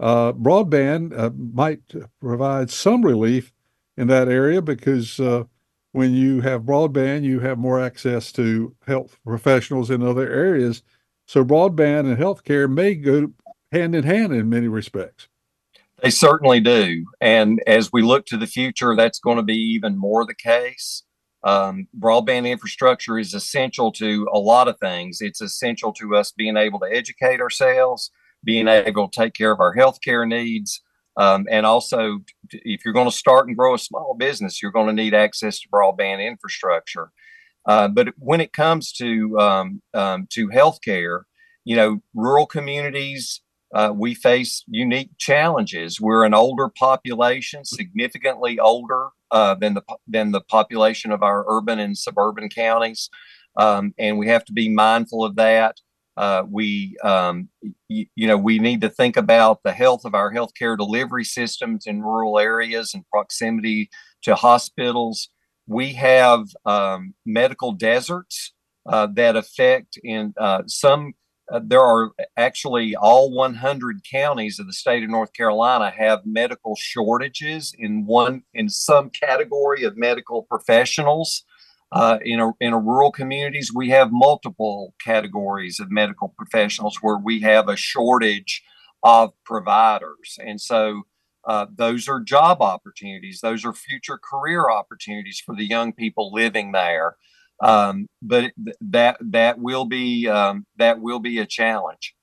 Uh, 0.00 0.32
broadband 0.32 1.16
uh, 1.18 1.30
might 1.36 1.80
provide 2.20 2.70
some 2.70 3.02
relief 3.04 3.52
in 3.96 4.08
that 4.08 4.28
area 4.28 4.62
because 4.62 5.20
uh, 5.20 5.44
when 5.92 6.12
you 6.14 6.40
have 6.40 6.62
broadband, 6.62 7.22
you 7.22 7.40
have 7.40 7.58
more 7.58 7.80
access 7.80 8.32
to 8.32 8.74
health 8.86 9.18
professionals 9.24 9.90
in 9.90 10.02
other 10.02 10.28
areas. 10.30 10.82
So, 11.26 11.44
broadband 11.44 12.00
and 12.10 12.18
healthcare 12.18 12.70
may 12.70 12.94
go 12.94 13.32
hand 13.70 13.94
in 13.94 14.04
hand 14.04 14.32
in 14.32 14.48
many 14.48 14.68
respects. 14.68 15.28
They 16.02 16.10
certainly 16.10 16.58
do. 16.58 17.06
And 17.20 17.62
as 17.66 17.92
we 17.92 18.02
look 18.02 18.26
to 18.26 18.36
the 18.36 18.48
future, 18.48 18.96
that's 18.96 19.20
going 19.20 19.36
to 19.36 19.42
be 19.44 19.56
even 19.56 19.96
more 19.96 20.26
the 20.26 20.34
case. 20.34 21.04
Um, 21.44 21.86
broadband 21.98 22.48
infrastructure 22.48 23.18
is 23.18 23.34
essential 23.34 23.92
to 23.92 24.28
a 24.32 24.38
lot 24.38 24.66
of 24.66 24.78
things. 24.78 25.18
It's 25.20 25.40
essential 25.40 25.92
to 25.94 26.16
us 26.16 26.32
being 26.32 26.56
able 26.56 26.80
to 26.80 26.92
educate 26.92 27.40
ourselves, 27.40 28.10
being 28.42 28.66
able 28.66 29.08
to 29.08 29.20
take 29.20 29.34
care 29.34 29.52
of 29.52 29.60
our 29.60 29.76
healthcare 29.76 30.28
needs. 30.28 30.82
Um, 31.16 31.46
and 31.48 31.66
also, 31.66 32.20
if 32.50 32.84
you're 32.84 32.94
going 32.94 33.10
to 33.10 33.16
start 33.16 33.46
and 33.46 33.56
grow 33.56 33.74
a 33.74 33.78
small 33.78 34.16
business, 34.18 34.60
you're 34.60 34.72
going 34.72 34.88
to 34.88 35.02
need 35.02 35.14
access 35.14 35.60
to 35.60 35.68
broadband 35.68 36.26
infrastructure. 36.26 37.12
Uh, 37.66 37.86
but 37.86 38.08
when 38.18 38.40
it 38.40 38.52
comes 38.52 38.92
to 38.94 39.38
um, 39.38 39.82
um, 39.94 40.26
to 40.30 40.48
healthcare, 40.48 41.22
you 41.64 41.76
know, 41.76 42.02
rural 42.14 42.46
communities 42.46 43.40
uh, 43.74 43.92
we 43.94 44.14
face 44.14 44.64
unique 44.68 45.10
challenges. 45.18 46.00
We're 46.00 46.24
an 46.24 46.34
older 46.34 46.68
population, 46.68 47.64
significantly 47.64 48.58
older 48.58 49.08
uh, 49.30 49.54
than 49.54 49.74
the 49.74 49.82
than 50.06 50.32
the 50.32 50.42
population 50.42 51.10
of 51.12 51.22
our 51.22 51.44
urban 51.48 51.78
and 51.78 51.96
suburban 51.96 52.48
counties, 52.48 53.08
um, 53.56 53.94
and 53.98 54.18
we 54.18 54.28
have 54.28 54.44
to 54.46 54.52
be 54.52 54.68
mindful 54.68 55.24
of 55.24 55.36
that. 55.36 55.76
Uh, 56.16 56.42
we, 56.50 56.94
um, 57.02 57.48
y- 57.88 58.06
you 58.14 58.26
know, 58.26 58.36
we 58.36 58.58
need 58.58 58.82
to 58.82 58.90
think 58.90 59.16
about 59.16 59.60
the 59.64 59.72
health 59.72 60.04
of 60.04 60.14
our 60.14 60.32
healthcare 60.32 60.76
delivery 60.76 61.24
systems 61.24 61.86
in 61.86 62.02
rural 62.02 62.38
areas 62.38 62.92
and 62.92 63.08
proximity 63.08 63.88
to 64.22 64.34
hospitals. 64.34 65.30
We 65.66 65.94
have 65.94 66.48
um, 66.66 67.14
medical 67.24 67.72
deserts 67.72 68.52
uh, 68.86 69.08
that 69.14 69.36
affect 69.36 69.98
in 70.02 70.34
uh, 70.38 70.64
some 70.66 71.14
uh, 71.52 71.60
there 71.62 71.82
are 71.82 72.12
actually 72.36 72.96
all 72.96 73.30
100 73.30 74.00
counties 74.10 74.58
of 74.58 74.66
the 74.66 74.72
state 74.72 75.02
of 75.02 75.10
North 75.10 75.34
Carolina 75.34 75.90
have 75.90 76.24
medical 76.24 76.74
shortages 76.76 77.74
in 77.78 78.06
one 78.06 78.42
in 78.54 78.68
some 78.68 79.10
category 79.10 79.84
of 79.84 79.96
medical 79.96 80.42
professionals. 80.42 81.44
Uh, 81.92 82.18
in 82.24 82.40
a 82.40 82.52
in 82.58 82.72
a 82.72 82.78
rural 82.78 83.12
communities, 83.12 83.70
we 83.74 83.90
have 83.90 84.10
multiple 84.10 84.94
categories 85.04 85.78
of 85.78 85.90
medical 85.90 86.32
professionals 86.38 86.96
where 87.02 87.18
we 87.18 87.40
have 87.40 87.68
a 87.68 87.76
shortage 87.76 88.62
of 89.02 89.32
providers, 89.44 90.38
and 90.42 90.58
so 90.58 91.02
uh, 91.44 91.66
those 91.74 92.08
are 92.08 92.20
job 92.20 92.62
opportunities. 92.62 93.40
Those 93.42 93.64
are 93.66 93.74
future 93.74 94.18
career 94.18 94.70
opportunities 94.70 95.42
for 95.44 95.54
the 95.54 95.66
young 95.66 95.92
people 95.92 96.32
living 96.32 96.72
there. 96.72 97.16
Um, 97.62 98.08
but 98.20 98.52
that 98.80 99.16
that 99.20 99.58
will 99.58 99.84
be 99.84 100.28
um, 100.28 100.66
that 100.76 101.00
will 101.00 101.20
be 101.20 101.38
a 101.38 101.46
challenge. 101.46 102.14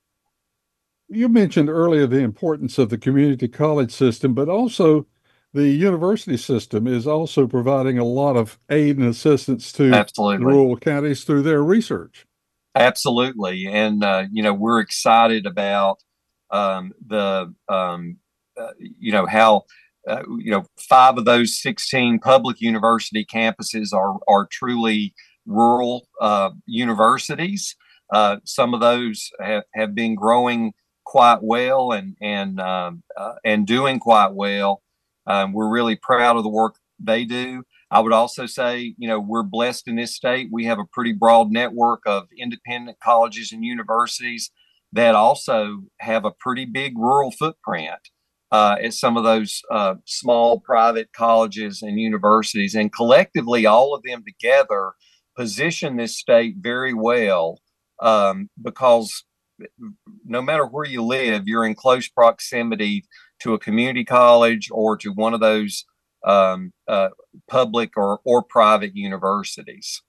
You 1.07 1.29
mentioned 1.29 1.69
earlier 1.69 2.05
the 2.05 2.19
importance 2.19 2.77
of 2.77 2.89
the 2.89 2.97
community 2.97 3.47
college 3.47 3.91
system, 3.91 4.33
but 4.33 4.49
also 4.49 5.07
the 5.53 5.69
university 5.69 6.37
system 6.37 6.85
is 6.85 7.07
also 7.07 7.47
providing 7.47 7.97
a 7.97 8.03
lot 8.03 8.35
of 8.35 8.59
aid 8.69 8.97
and 8.97 9.07
assistance 9.07 9.71
to 9.73 9.91
Absolutely. 9.91 10.45
rural 10.45 10.77
counties 10.77 11.23
through 11.23 11.41
their 11.41 11.63
research. 11.63 12.27
Absolutely, 12.75 13.65
and 13.65 14.03
uh, 14.03 14.25
you 14.31 14.43
know 14.43 14.53
we're 14.53 14.79
excited 14.79 15.45
about 15.45 16.03
um, 16.51 16.91
the 17.07 17.53
um, 17.67 18.17
uh, 18.59 18.71
you 18.77 19.11
know 19.11 19.25
how 19.25 19.63
uh, 20.07 20.23
you 20.37 20.51
know 20.51 20.65
five 20.77 21.17
of 21.17 21.25
those 21.25 21.59
16 21.61 22.19
public 22.19 22.61
university 22.61 23.25
campuses 23.25 23.93
are 23.93 24.19
are 24.27 24.47
truly 24.51 25.15
rural 25.45 26.07
uh, 26.21 26.51
universities. 26.65 27.75
Uh, 28.11 28.37
some 28.43 28.73
of 28.73 28.79
those 28.79 29.29
have, 29.39 29.63
have 29.73 29.93
been 29.93 30.15
growing 30.15 30.73
quite 31.05 31.39
well 31.41 31.91
and 31.91 32.15
and 32.21 32.59
um, 32.59 33.01
uh, 33.17 33.33
and 33.43 33.65
doing 33.65 33.99
quite 33.99 34.33
well. 34.33 34.81
Um, 35.25 35.53
we're 35.53 35.69
really 35.69 35.95
proud 35.95 36.37
of 36.37 36.43
the 36.43 36.49
work 36.49 36.75
they 36.99 37.25
do. 37.25 37.63
I 37.91 37.99
would 37.99 38.13
also 38.13 38.45
say, 38.45 38.93
you 38.97 39.07
know, 39.07 39.19
we're 39.19 39.43
blessed 39.43 39.87
in 39.87 39.95
this 39.95 40.15
state. 40.15 40.49
We 40.51 40.65
have 40.65 40.79
a 40.79 40.85
pretty 40.91 41.13
broad 41.13 41.51
network 41.51 42.01
of 42.05 42.27
independent 42.37 42.99
colleges 42.99 43.51
and 43.51 43.65
universities 43.65 44.51
that 44.93 45.15
also 45.15 45.83
have 45.99 46.25
a 46.25 46.31
pretty 46.31 46.65
big 46.65 46.97
rural 46.97 47.31
footprint 47.31 47.99
uh, 48.51 48.75
at 48.81 48.93
some 48.93 49.17
of 49.17 49.23
those 49.23 49.61
uh, 49.71 49.95
small 50.05 50.59
private 50.59 51.11
colleges 51.13 51.81
and 51.81 51.99
universities. 51.99 52.75
And 52.75 52.93
collectively, 52.93 53.65
all 53.65 53.95
of 53.95 54.03
them 54.03 54.23
together 54.23 54.93
position 55.39 55.95
this 55.95 56.17
state 56.17 56.55
very 56.57 56.93
well 56.93 57.61
um, 58.01 58.49
because 58.61 59.23
no 60.25 60.41
matter 60.41 60.65
where 60.65 60.85
you 60.85 61.01
live, 61.01 61.47
you're 61.47 61.63
in 61.63 61.75
close 61.75 62.09
proximity 62.09 63.05
to 63.39 63.53
a 63.53 63.59
community 63.59 64.03
college 64.03 64.67
or 64.69 64.97
to 64.97 65.13
one 65.13 65.33
of 65.33 65.39
those 65.39 65.85
um, 66.25 66.73
uh, 66.89 67.07
public 67.47 67.95
or, 67.95 68.19
or 68.25 68.43
private 68.43 68.97
universities. 68.97 70.01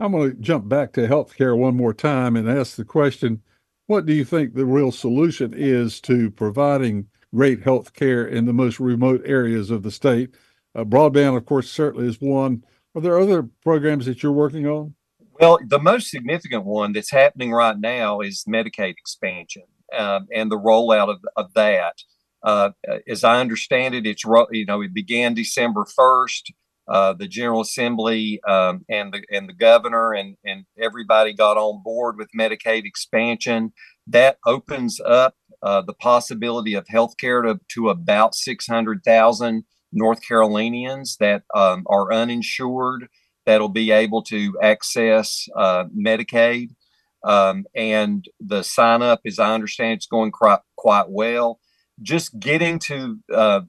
I'm 0.00 0.12
going 0.12 0.30
to 0.30 0.40
jump 0.40 0.70
back 0.70 0.94
to 0.94 1.06
healthcare 1.06 1.56
one 1.56 1.76
more 1.76 1.92
time 1.92 2.34
and 2.34 2.48
ask 2.48 2.76
the 2.76 2.84
question 2.84 3.42
what 3.88 4.06
do 4.06 4.14
you 4.14 4.24
think 4.24 4.54
the 4.54 4.64
real 4.64 4.90
solution 4.90 5.52
is 5.54 6.00
to 6.00 6.30
providing 6.30 7.08
great 7.34 7.62
health 7.62 7.92
care 7.92 8.26
in 8.26 8.46
the 8.46 8.54
most 8.54 8.80
remote 8.80 9.20
areas 9.26 9.70
of 9.70 9.82
the 9.82 9.90
state? 9.90 10.34
Uh, 10.74 10.84
broadband, 10.84 11.36
of 11.36 11.44
course, 11.44 11.70
certainly 11.70 12.08
is 12.08 12.18
one. 12.22 12.64
Are 12.94 13.00
there 13.00 13.18
other 13.18 13.42
programs 13.62 14.06
that 14.06 14.22
you're 14.22 14.32
working 14.32 14.66
on? 14.66 14.94
Well, 15.40 15.58
the 15.66 15.80
most 15.80 16.10
significant 16.10 16.64
one 16.64 16.92
that's 16.92 17.10
happening 17.10 17.50
right 17.52 17.78
now 17.78 18.20
is 18.20 18.44
Medicaid 18.48 18.90
expansion 18.90 19.64
um, 19.96 20.28
and 20.32 20.50
the 20.50 20.58
rollout 20.58 21.10
of, 21.10 21.18
of 21.36 21.52
that. 21.54 21.94
Uh, 22.42 22.70
as 23.08 23.24
I 23.24 23.40
understand 23.40 23.94
it, 23.94 24.06
it's 24.06 24.24
you 24.50 24.66
know 24.66 24.82
it 24.82 24.94
began 24.94 25.34
December 25.34 25.86
first. 25.86 26.52
Uh, 26.86 27.14
the 27.14 27.26
General 27.26 27.62
Assembly 27.62 28.40
um, 28.46 28.84
and 28.90 29.12
the 29.12 29.22
and 29.32 29.48
the 29.48 29.54
governor 29.54 30.12
and 30.12 30.36
and 30.44 30.66
everybody 30.78 31.32
got 31.32 31.56
on 31.56 31.82
board 31.82 32.18
with 32.18 32.28
Medicaid 32.38 32.84
expansion. 32.84 33.72
That 34.06 34.36
opens 34.44 35.00
up 35.00 35.34
uh, 35.62 35.80
the 35.80 35.94
possibility 35.94 36.74
of 36.74 36.86
health 36.86 37.16
care 37.16 37.40
to, 37.40 37.58
to 37.68 37.88
about 37.88 38.34
600,000 38.34 39.64
North 39.94 40.20
Carolinians 40.26 41.16
that 41.18 41.42
um, 41.54 41.84
are 41.86 42.12
uninsured 42.12 43.08
that'll 43.46 43.68
be 43.68 43.90
able 43.90 44.22
to 44.22 44.56
access 44.62 45.46
uh, 45.56 45.84
Medicaid. 45.96 46.70
Um, 47.22 47.64
and 47.74 48.26
the 48.38 48.62
sign 48.62 49.00
up, 49.00 49.20
as 49.24 49.38
I 49.38 49.54
understand, 49.54 49.92
it's 49.92 50.06
going 50.06 50.30
quite, 50.30 50.60
quite 50.76 51.08
well. 51.08 51.60
Just 52.02 52.38
getting 52.38 52.78
to 52.80 53.20
uh, 53.32 53.60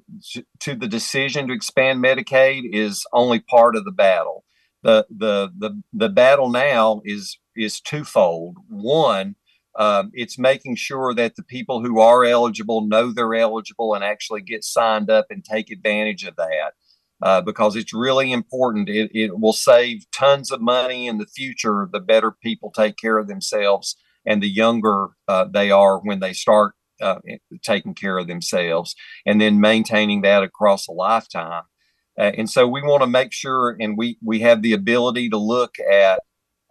to 0.59 0.75
the 0.75 0.87
decision 0.87 1.47
to 1.47 1.53
expand 1.53 2.03
Medicaid 2.03 2.63
is 2.73 3.05
only 3.13 3.39
part 3.39 3.75
of 3.75 3.85
the 3.85 3.91
battle. 3.91 4.43
The 4.81 5.05
the 5.15 5.51
the 5.55 5.81
the 5.93 6.09
battle 6.09 6.49
now 6.49 7.01
is 7.05 7.37
is 7.55 7.79
twofold. 7.79 8.57
One, 8.67 9.35
um, 9.77 10.11
it's 10.13 10.39
making 10.39 10.75
sure 10.75 11.13
that 11.13 11.35
the 11.35 11.43
people 11.43 11.81
who 11.83 11.99
are 11.99 12.23
eligible 12.23 12.87
know 12.87 13.11
they're 13.11 13.35
eligible 13.35 13.93
and 13.93 14.03
actually 14.03 14.41
get 14.41 14.63
signed 14.63 15.09
up 15.09 15.27
and 15.29 15.43
take 15.43 15.69
advantage 15.71 16.23
of 16.23 16.35
that. 16.37 16.73
Uh, 17.21 17.41
because 17.41 17.77
it's 17.77 17.93
really 17.93 18.33
important. 18.33 18.89
It, 18.89 19.09
it 19.13 19.39
will 19.39 19.53
save 19.53 20.05
tons 20.11 20.51
of 20.51 20.59
money 20.59 21.07
in 21.07 21.17
the 21.17 21.25
future 21.25 21.87
the 21.89 22.01
better 22.01 22.31
people 22.31 22.71
take 22.71 22.97
care 22.97 23.17
of 23.17 23.29
themselves 23.29 23.95
and 24.25 24.43
the 24.43 24.49
younger 24.49 25.07
uh, 25.27 25.45
they 25.45 25.71
are 25.71 25.99
when 25.99 26.19
they 26.19 26.33
start 26.33 26.73
uh, 27.01 27.19
taking 27.63 27.93
care 27.93 28.17
of 28.17 28.27
themselves, 28.27 28.95
and 29.25 29.39
then 29.39 29.59
maintaining 29.59 30.21
that 30.21 30.43
across 30.43 30.87
a 30.87 30.91
lifetime. 30.91 31.63
Uh, 32.17 32.31
and 32.37 32.49
so 32.49 32.67
we 32.67 32.81
want 32.81 33.01
to 33.01 33.07
make 33.07 33.33
sure, 33.33 33.75
and 33.79 33.97
we 33.97 34.17
we 34.23 34.39
have 34.39 34.61
the 34.61 34.73
ability 34.73 35.29
to 35.29 35.37
look 35.37 35.77
at 35.79 36.21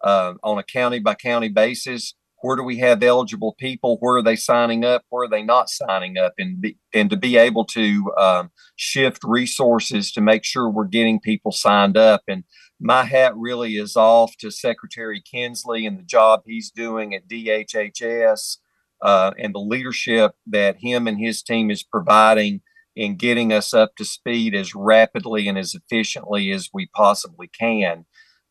uh, 0.03 0.33
on 0.43 0.57
a 0.57 0.63
county 0.63 0.99
by 0.99 1.13
county 1.15 1.49
basis 1.49 2.13
where 2.45 2.55
do 2.55 2.61
we 2.61 2.77
have 2.77 3.01
eligible 3.01 3.55
people? 3.57 3.97
Where 4.01 4.17
are 4.17 4.21
they 4.21 4.35
signing 4.35 4.85
up? 4.85 5.01
Where 5.09 5.25
are 5.25 5.29
they 5.29 5.41
not 5.41 5.67
signing 5.67 6.19
up? 6.19 6.33
And 6.37 6.61
be, 6.61 6.77
and 6.93 7.09
to 7.09 7.17
be 7.17 7.37
able 7.37 7.65
to 7.65 8.13
um, 8.19 8.51
shift 8.75 9.23
resources 9.23 10.11
to 10.11 10.21
make 10.21 10.43
sure 10.43 10.69
we're 10.69 10.85
getting 10.85 11.19
people 11.19 11.51
signed 11.51 11.97
up. 11.97 12.21
And 12.27 12.43
my 12.79 13.03
hat 13.03 13.35
really 13.35 13.77
is 13.77 13.95
off 13.95 14.37
to 14.37 14.51
secretary 14.51 15.23
kinsley 15.23 15.87
and 15.87 15.97
the 15.97 16.03
job 16.03 16.41
he's 16.45 16.69
doing 16.69 17.15
at 17.15 17.27
dhhs 17.27 18.57
uh, 19.01 19.31
and 19.39 19.55
the 19.55 19.59
leadership 19.59 20.33
that 20.45 20.77
him 20.79 21.07
and 21.07 21.19
his 21.19 21.41
team 21.41 21.71
is 21.71 21.81
providing 21.81 22.61
in 22.95 23.15
getting 23.15 23.51
us 23.51 23.73
up 23.73 23.95
to 23.95 24.05
speed 24.05 24.53
as 24.53 24.75
rapidly 24.75 25.47
and 25.47 25.57
as 25.57 25.73
efficiently 25.73 26.51
as 26.51 26.69
we 26.71 26.85
possibly 26.93 27.47
can 27.47 28.05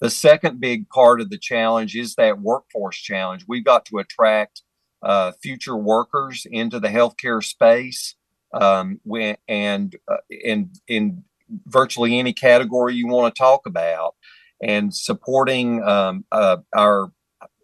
the 0.05 0.11
second 0.11 0.61
big 0.61 0.87
part 0.91 1.23
of 1.23 1.31
the 1.31 1.39
challenge 1.39 1.97
is 1.97 2.15
that 2.17 2.39
workforce 2.39 2.99
challenge. 2.99 3.47
We've 3.49 3.65
got 3.65 3.87
to 3.87 3.97
attract 3.97 4.61
uh, 5.03 5.33
future 5.43 5.79
workers 5.79 6.47
into 6.51 6.79
the 6.79 6.89
healthcare 6.89 7.43
space, 7.43 8.15
um, 8.53 9.01
and 9.49 9.97
uh, 10.07 10.17
in 10.29 10.73
in 10.89 11.25
virtually 11.67 12.19
any 12.19 12.35
category 12.35 12.95
you 12.95 13.07
want 13.07 13.35
to 13.35 13.39
talk 13.39 13.63
about, 13.65 14.15
and 14.63 14.95
supporting 14.95 15.83
um, 15.83 16.27
uh, 16.31 16.59
our 16.77 17.11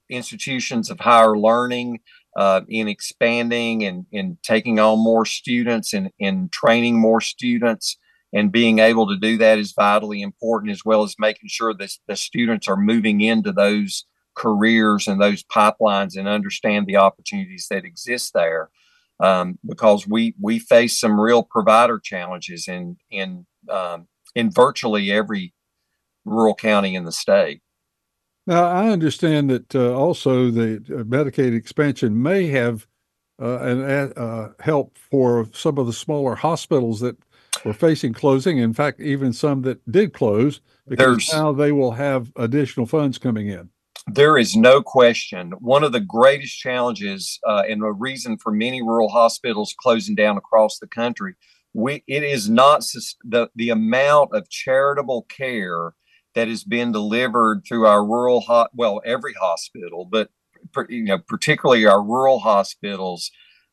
institutions 0.09 0.89
of 0.89 0.99
higher 0.99 1.37
learning 1.37 2.01
uh, 2.37 2.63
in 2.71 2.89
expanding 2.89 3.85
and 3.85 4.07
in 4.13 4.39
taking 4.43 4.81
on 4.81 4.99
more 4.99 5.27
students 5.27 5.93
and 5.93 6.11
in 6.19 6.49
training 6.49 6.99
more 6.99 7.21
students 7.21 7.99
and 8.33 8.53
being 8.53 8.79
able 8.79 9.09
to 9.09 9.17
do 9.17 9.37
that 9.39 9.59
is 9.59 9.73
vitally 9.73 10.23
important 10.23 10.71
as 10.73 10.85
well 10.85 11.03
as 11.03 11.17
making 11.19 11.49
sure 11.49 11.75
that 11.75 11.91
the 12.07 12.17
students 12.17 12.69
are 12.69 12.77
moving 12.77 13.21
into 13.21 13.53
those 13.53 14.05
careers 14.35 15.09
and 15.09 15.21
those 15.21 15.43
pipelines 15.43 16.17
and 16.17 16.29
understand 16.29 16.87
the 16.87 16.97
opportunities 16.97 17.67
that 17.71 17.85
exist 17.85 18.33
there 18.33 18.71
um, 19.21 19.59
because 19.67 20.07
we 20.07 20.35
we 20.41 20.59
face 20.59 20.99
some 20.99 21.21
real 21.21 21.43
provider 21.43 21.99
challenges 21.99 22.67
in 22.67 22.97
in 23.11 23.47
um, 23.69 24.09
in 24.35 24.51
virtually 24.51 25.11
every 25.11 25.53
rural 26.25 26.55
county 26.55 26.95
in 26.95 27.05
the 27.05 27.13
state. 27.13 27.61
Now, 28.47 28.65
I 28.65 28.89
understand 28.89 29.51
that 29.51 29.75
uh, 29.75 29.95
also 29.95 30.51
the 30.51 30.77
uh, 30.77 31.03
Medicaid 31.05 31.55
expansion 31.55 32.21
may 32.21 32.47
have 32.49 32.87
uh, 33.41 33.59
an 33.59 34.13
uh, 34.17 34.53
help 34.61 34.97
for 34.99 35.49
some 35.53 35.79
of 35.79 35.87
the 35.87 35.93
smaller 35.93 36.35
hospitals 36.35 37.01
that 37.01 37.17
were 37.65 37.73
facing 37.73 38.13
closing. 38.13 38.59
In 38.59 38.73
fact, 38.73 39.01
even 39.01 39.33
some 39.33 39.63
that 39.63 39.91
did 39.91 40.13
close 40.13 40.61
because 40.89 41.17
There's, 41.17 41.33
now 41.33 41.53
they 41.53 41.73
will 41.73 41.93
have 41.93 42.33
additional 42.37 42.87
funds 42.87 43.19
coming 43.19 43.49
in. 43.49 43.71
There 44.07 44.39
is 44.39 44.57
no 44.57 44.83
question. 44.83 45.53
One 45.59 45.85
of 45.85 45.93
the 45.93 46.01
greatest 46.01 46.59
challenges 46.59 47.39
uh, 47.47 47.63
and 47.69 47.83
a 47.83 47.93
reason 47.93 48.39
for 48.39 48.51
many 48.51 48.83
rural 48.83 49.09
hospitals 49.09 49.75
closing 49.79 50.15
down 50.15 50.37
across 50.37 50.79
the 50.79 50.89
country, 50.89 51.35
we, 51.75 52.03
it 52.07 52.25
is 52.25 52.49
not 52.49 52.83
the, 53.25 53.51
the 53.55 53.71
amount 53.71 54.31
of 54.35 54.49
charitable 54.49 55.27
care 55.29 55.93
that 56.35 56.49
has 56.49 56.65
been 56.65 56.93
delivered 56.93 57.63
through 57.67 57.87
our 57.87 58.05
rural, 58.05 58.41
ho- 58.41 58.69
well, 58.75 59.01
every 59.05 59.35
hospital, 59.35 60.05
but 60.11 60.31
you 60.89 61.05
know, 61.05 61.19
particularly 61.19 61.87
our 61.87 62.03
rural 62.03 62.39
hospitals 62.39 63.31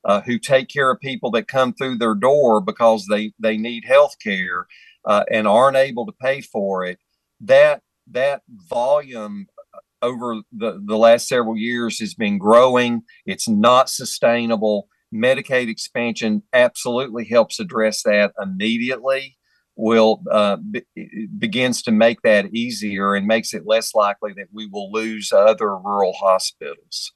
uh, 0.08 0.22
who 0.22 0.40
take 0.40 0.70
care 0.70 0.90
of 0.90 1.00
people 1.00 1.30
that 1.32 1.48
come 1.48 1.74
through 1.74 1.98
their 1.98 2.16
door 2.16 2.62
because 2.62 3.06
they 3.08 3.34
they 3.40 3.58
need 3.58 3.84
health 3.86 4.16
care 4.24 4.66
uh, 5.06 5.24
and 5.30 5.48
aren't 5.48 5.78
able 5.78 6.06
to 6.06 6.14
pay 6.14 6.42
for 6.42 6.84
it 6.86 6.98
that 7.42 7.82
that 8.10 8.42
volume 8.70 9.48
uh, 9.74 9.80
over 10.02 10.42
the, 10.52 10.82
the 10.86 10.98
last 10.98 11.28
several 11.28 11.58
years 11.58 12.00
has 12.00 12.14
been 12.14 12.38
growing. 12.38 13.02
It's 13.26 13.50
not 13.50 13.90
sustainable. 13.90 14.88
Medicaid 15.14 15.70
expansion 15.70 16.44
absolutely 16.54 17.26
helps 17.26 17.60
address 17.60 18.04
that 18.04 18.32
immediately 18.42 19.38
will 19.76 20.24
uh, 20.32 20.58
be, 20.58 20.84
begins 21.38 21.82
to 21.84 21.92
make 21.92 22.22
that 22.24 22.54
easier 22.54 23.14
and 23.14 23.28
makes 23.28 23.54
it 23.54 23.64
less 23.66 23.94
likely 23.94 24.34
that 24.34 24.48
we 24.52 24.68
will 24.68 24.92
lose 24.92 25.32
other 25.32 25.78
rural 25.78 26.14
hospitals 26.14 27.12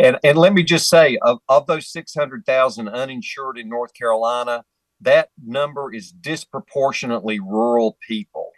and 0.00 0.18
and 0.24 0.38
let 0.38 0.52
me 0.52 0.62
just 0.62 0.88
say, 0.88 1.18
of, 1.22 1.38
of 1.48 1.66
those 1.66 1.90
600,000 1.90 2.88
uninsured 2.88 3.58
in 3.58 3.68
North 3.68 3.94
Carolina, 3.94 4.64
that 5.00 5.30
number 5.44 5.92
is 5.92 6.10
disproportionately 6.10 7.40
rural 7.40 7.98
people. 8.06 8.50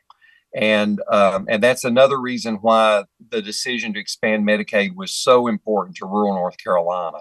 And 0.55 1.01
um, 1.11 1.47
and 1.49 1.63
that's 1.63 1.83
another 1.83 2.21
reason 2.21 2.57
why 2.57 3.05
the 3.31 3.43
decision 3.43 3.93
to 3.95 4.01
expand 4.01 4.47
Medicaid 4.47 4.95
was 4.95 5.13
so 5.13 5.49
important 5.49 5.97
to 5.97 6.07
rural 6.07 6.35
North 6.35 6.57
Carolina. 6.59 7.19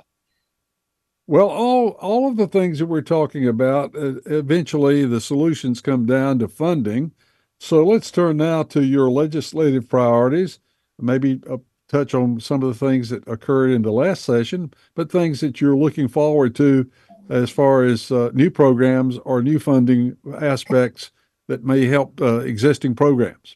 Well, 1.25 1.47
all 1.49 1.89
all 1.99 2.29
of 2.29 2.37
the 2.37 2.47
things 2.47 2.77
that 2.77 2.85
we're 2.85 3.01
talking 3.01 3.47
about, 3.47 3.95
uh, 3.95 4.15
eventually 4.25 5.05
the 5.05 5.21
solutions 5.21 5.81
come 5.81 6.05
down 6.05 6.39
to 6.39 6.47
funding. 6.47 7.11
So 7.59 7.83
let's 7.83 8.11
turn 8.11 8.37
now 8.37 8.63
to 8.63 8.83
your 8.83 9.09
legislative 9.09 9.89
priorities. 9.89 10.59
Maybe 10.99 11.41
a 11.49 11.59
touch 11.93 12.13
on 12.15 12.39
some 12.39 12.63
of 12.63 12.67
the 12.67 12.85
things 12.85 13.09
that 13.09 13.27
occurred 13.27 13.69
in 13.71 13.83
the 13.83 13.91
last 13.91 14.23
session, 14.23 14.73
but 14.95 15.11
things 15.11 15.39
that 15.41 15.61
you're 15.61 15.77
looking 15.77 16.07
forward 16.07 16.55
to 16.55 16.89
as 17.29 17.49
far 17.49 17.83
as 17.83 18.11
uh, 18.11 18.31
new 18.33 18.49
programs 18.49 19.19
or 19.19 19.41
new 19.41 19.59
funding 19.59 20.17
aspects 20.39 21.11
that 21.47 21.63
may 21.63 21.85
help 21.85 22.19
uh, 22.19 22.39
existing 22.39 22.95
programs. 22.95 23.55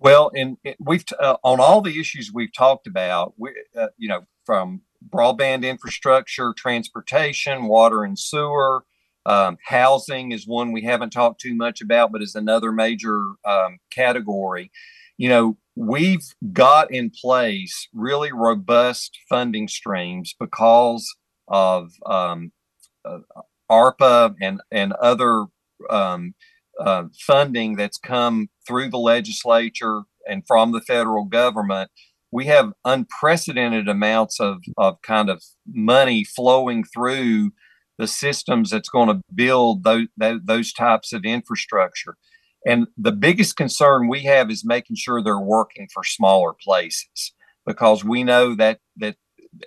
Well, 0.00 0.32
and 0.34 0.56
we've 0.80 1.04
uh, 1.20 1.36
on 1.44 1.60
all 1.60 1.80
the 1.80 2.00
issues 2.00 2.32
we've 2.34 2.52
talked 2.52 2.88
about, 2.88 3.34
we, 3.36 3.52
uh, 3.78 3.88
you 3.96 4.08
know, 4.08 4.26
from 4.44 4.82
broadband 5.08 5.62
infrastructure, 5.62 6.52
transportation, 6.56 7.66
water 7.66 8.02
and 8.02 8.18
sewer, 8.18 8.84
um, 9.24 9.56
housing 9.64 10.32
is 10.32 10.46
one 10.48 10.72
we 10.72 10.82
haven't 10.82 11.10
talked 11.10 11.40
too 11.40 11.54
much 11.54 11.80
about, 11.80 12.10
but 12.10 12.22
is 12.22 12.34
another 12.34 12.72
major 12.72 13.34
um, 13.44 13.78
category. 13.90 14.72
You 15.18 15.28
know, 15.28 15.56
we've 15.76 16.24
got 16.52 16.90
in 16.90 17.10
place 17.10 17.88
really 17.92 18.32
robust 18.32 19.18
funding 19.28 19.68
streams 19.68 20.34
because 20.38 21.14
of 21.48 21.92
um, 22.06 22.52
uh, 23.04 23.18
ARPA 23.70 24.34
and 24.40 24.60
and 24.70 24.92
other 24.94 25.46
um, 25.90 26.34
uh, 26.80 27.04
funding 27.18 27.76
that's 27.76 27.98
come 27.98 28.48
through 28.66 28.90
the 28.90 28.98
legislature 28.98 30.02
and 30.26 30.46
from 30.46 30.72
the 30.72 30.80
federal 30.80 31.24
government, 31.24 31.90
we 32.30 32.46
have 32.46 32.72
unprecedented 32.84 33.88
amounts 33.88 34.40
of, 34.40 34.62
of 34.78 35.00
kind 35.02 35.28
of 35.28 35.42
money 35.66 36.24
flowing 36.24 36.84
through 36.84 37.52
the 37.98 38.06
systems 38.06 38.70
that's 38.70 38.88
going 38.88 39.08
to 39.08 39.20
build 39.34 39.84
those, 39.84 40.06
those 40.16 40.72
types 40.72 41.12
of 41.12 41.24
infrastructure. 41.24 42.16
And 42.66 42.86
the 42.96 43.12
biggest 43.12 43.56
concern 43.56 44.08
we 44.08 44.22
have 44.22 44.50
is 44.50 44.64
making 44.64 44.96
sure 44.96 45.22
they're 45.22 45.38
working 45.38 45.88
for 45.92 46.04
smaller 46.04 46.52
places 46.52 47.32
because 47.66 48.04
we 48.04 48.24
know 48.24 48.54
that 48.54 48.78
that 48.96 49.16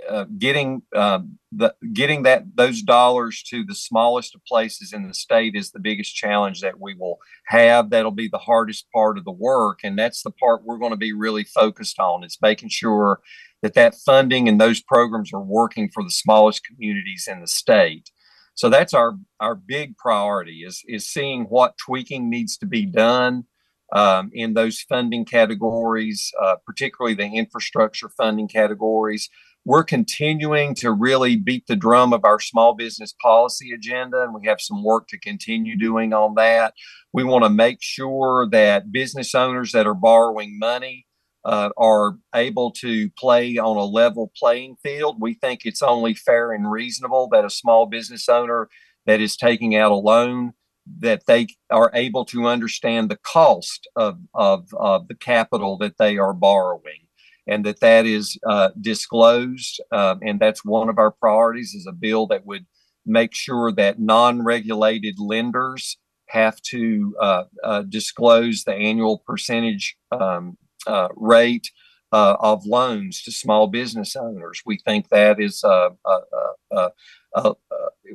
uh, 0.09 0.25
getting 0.37 0.81
um, 0.95 1.37
the 1.51 1.73
getting 1.93 2.23
that 2.23 2.43
those 2.55 2.81
dollars 2.81 3.43
to 3.43 3.63
the 3.63 3.75
smallest 3.75 4.33
of 4.33 4.43
places 4.45 4.93
in 4.93 5.07
the 5.07 5.13
state 5.13 5.55
is 5.55 5.71
the 5.71 5.79
biggest 5.79 6.15
challenge 6.15 6.61
that 6.61 6.79
we 6.79 6.95
will 6.95 7.19
have. 7.47 7.89
That'll 7.89 8.11
be 8.11 8.27
the 8.27 8.39
hardest 8.39 8.87
part 8.93 9.17
of 9.17 9.25
the 9.25 9.31
work, 9.31 9.79
and 9.83 9.97
that's 9.97 10.23
the 10.23 10.31
part 10.31 10.63
we're 10.63 10.79
going 10.79 10.91
to 10.91 10.97
be 10.97 11.13
really 11.13 11.43
focused 11.43 11.99
on. 11.99 12.23
Is 12.23 12.37
making 12.41 12.69
sure 12.69 13.21
that 13.61 13.73
that 13.75 13.95
funding 13.95 14.47
and 14.47 14.59
those 14.59 14.81
programs 14.81 15.31
are 15.33 15.41
working 15.41 15.89
for 15.93 16.03
the 16.03 16.11
smallest 16.11 16.65
communities 16.65 17.27
in 17.31 17.41
the 17.41 17.47
state. 17.47 18.09
So 18.55 18.69
that's 18.69 18.93
our 18.93 19.13
our 19.39 19.55
big 19.55 19.97
priority 19.97 20.63
is 20.63 20.81
is 20.87 21.07
seeing 21.07 21.43
what 21.45 21.77
tweaking 21.77 22.29
needs 22.29 22.57
to 22.57 22.65
be 22.65 22.85
done 22.85 23.45
um, 23.93 24.31
in 24.33 24.53
those 24.53 24.81
funding 24.81 25.25
categories, 25.25 26.31
uh, 26.41 26.55
particularly 26.65 27.15
the 27.15 27.25
infrastructure 27.25 28.09
funding 28.09 28.47
categories 28.47 29.29
we're 29.65 29.83
continuing 29.83 30.75
to 30.75 30.91
really 30.91 31.35
beat 31.35 31.65
the 31.65 31.75
drum 31.75 32.13
of 32.13 32.23
our 32.23 32.39
small 32.39 32.75
business 32.75 33.13
policy 33.19 33.73
agenda, 33.73 34.21
and 34.21 34.33
we 34.33 34.45
have 34.47 34.61
some 34.61 34.83
work 34.83 35.07
to 35.07 35.19
continue 35.19 35.75
doing 35.75 36.13
on 36.13 36.35
that. 36.35 36.75
We 37.11 37.23
want 37.23 37.43
to 37.43 37.49
make 37.49 37.79
sure 37.81 38.47
that 38.51 38.91
business 38.91 39.33
owners 39.33 39.71
that 39.71 39.87
are 39.87 39.95
borrowing 39.95 40.59
money 40.59 41.07
uh, 41.45 41.69
are 41.77 42.17
able 42.33 42.71
to 42.71 43.09
play 43.11 43.57
on 43.57 43.77
a 43.77 43.85
level 43.85 44.31
playing 44.35 44.75
field. 44.83 45.21
We 45.21 45.35
think 45.35 45.61
it's 45.63 45.83
only 45.83 46.15
fair 46.15 46.51
and 46.51 46.69
reasonable 46.69 47.29
that 47.31 47.45
a 47.45 47.49
small 47.49 47.85
business 47.85 48.27
owner 48.27 48.67
that 49.05 49.21
is 49.21 49.37
taking 49.37 49.75
out 49.75 49.91
a 49.91 49.95
loan 49.95 50.53
that 50.99 51.25
they 51.27 51.47
are 51.69 51.91
able 51.93 52.25
to 52.25 52.47
understand 52.47 53.09
the 53.09 53.17
cost 53.17 53.87
of, 53.95 54.19
of, 54.33 54.67
of 54.77 55.07
the 55.07 55.15
capital 55.15 55.77
that 55.77 55.97
they 55.97 56.17
are 56.17 56.33
borrowing 56.33 57.07
and 57.47 57.63
that 57.65 57.79
that 57.79 58.05
is 58.05 58.37
uh, 58.47 58.69
disclosed. 58.81 59.81
Um, 59.91 60.19
and 60.23 60.39
that's 60.39 60.65
one 60.65 60.89
of 60.89 60.97
our 60.97 61.11
priorities 61.11 61.73
is 61.73 61.85
a 61.87 61.91
bill 61.91 62.27
that 62.27 62.45
would 62.45 62.65
make 63.05 63.35
sure 63.35 63.71
that 63.73 63.99
non-regulated 63.99 65.19
lenders 65.19 65.97
have 66.29 66.59
to 66.61 67.15
uh, 67.21 67.43
uh, 67.63 67.81
disclose 67.83 68.63
the 68.63 68.73
annual 68.73 69.19
percentage 69.27 69.95
um, 70.11 70.57
uh, 70.87 71.09
rate 71.15 71.69
uh, 72.11 72.37
of 72.39 72.65
loans 72.65 73.21
to 73.23 73.31
small 73.31 73.67
business 73.67 74.15
owners. 74.15 74.61
We 74.65 74.77
think 74.77 75.09
that 75.09 75.39
is 75.39 75.63
uh, 75.63 75.89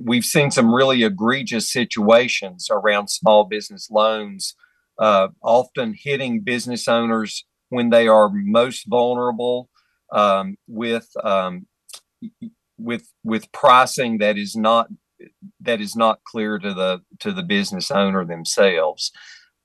we've 0.03 0.25
seen 0.25 0.51
some 0.51 0.75
really 0.75 1.03
egregious 1.03 1.71
situations 1.71 2.69
around 2.71 3.09
small 3.09 3.45
business 3.45 3.91
loans, 3.91 4.55
often 4.99 5.95
hitting 5.99 6.41
business 6.41 6.89
owners 6.89 7.45
when 7.71 7.91
they 7.91 8.07
are 8.09 8.31
most 8.33 8.87
vulnerable 8.87 9.69
um, 10.13 10.57
with 10.67 11.09
um, 11.25 11.67
with 12.79 13.13
with 13.25 13.51
pricing 13.53 14.19
that 14.19 14.37
is 14.37 14.57
not 14.57 14.89
that 15.61 15.81
is 15.81 15.97
not 15.97 16.23
clear 16.25 16.59
to 16.59 16.75
the 16.75 17.01
to 17.21 17.33
the 17.33 17.43
business 17.43 17.91
owner 17.91 18.25
themselves. 18.25 19.13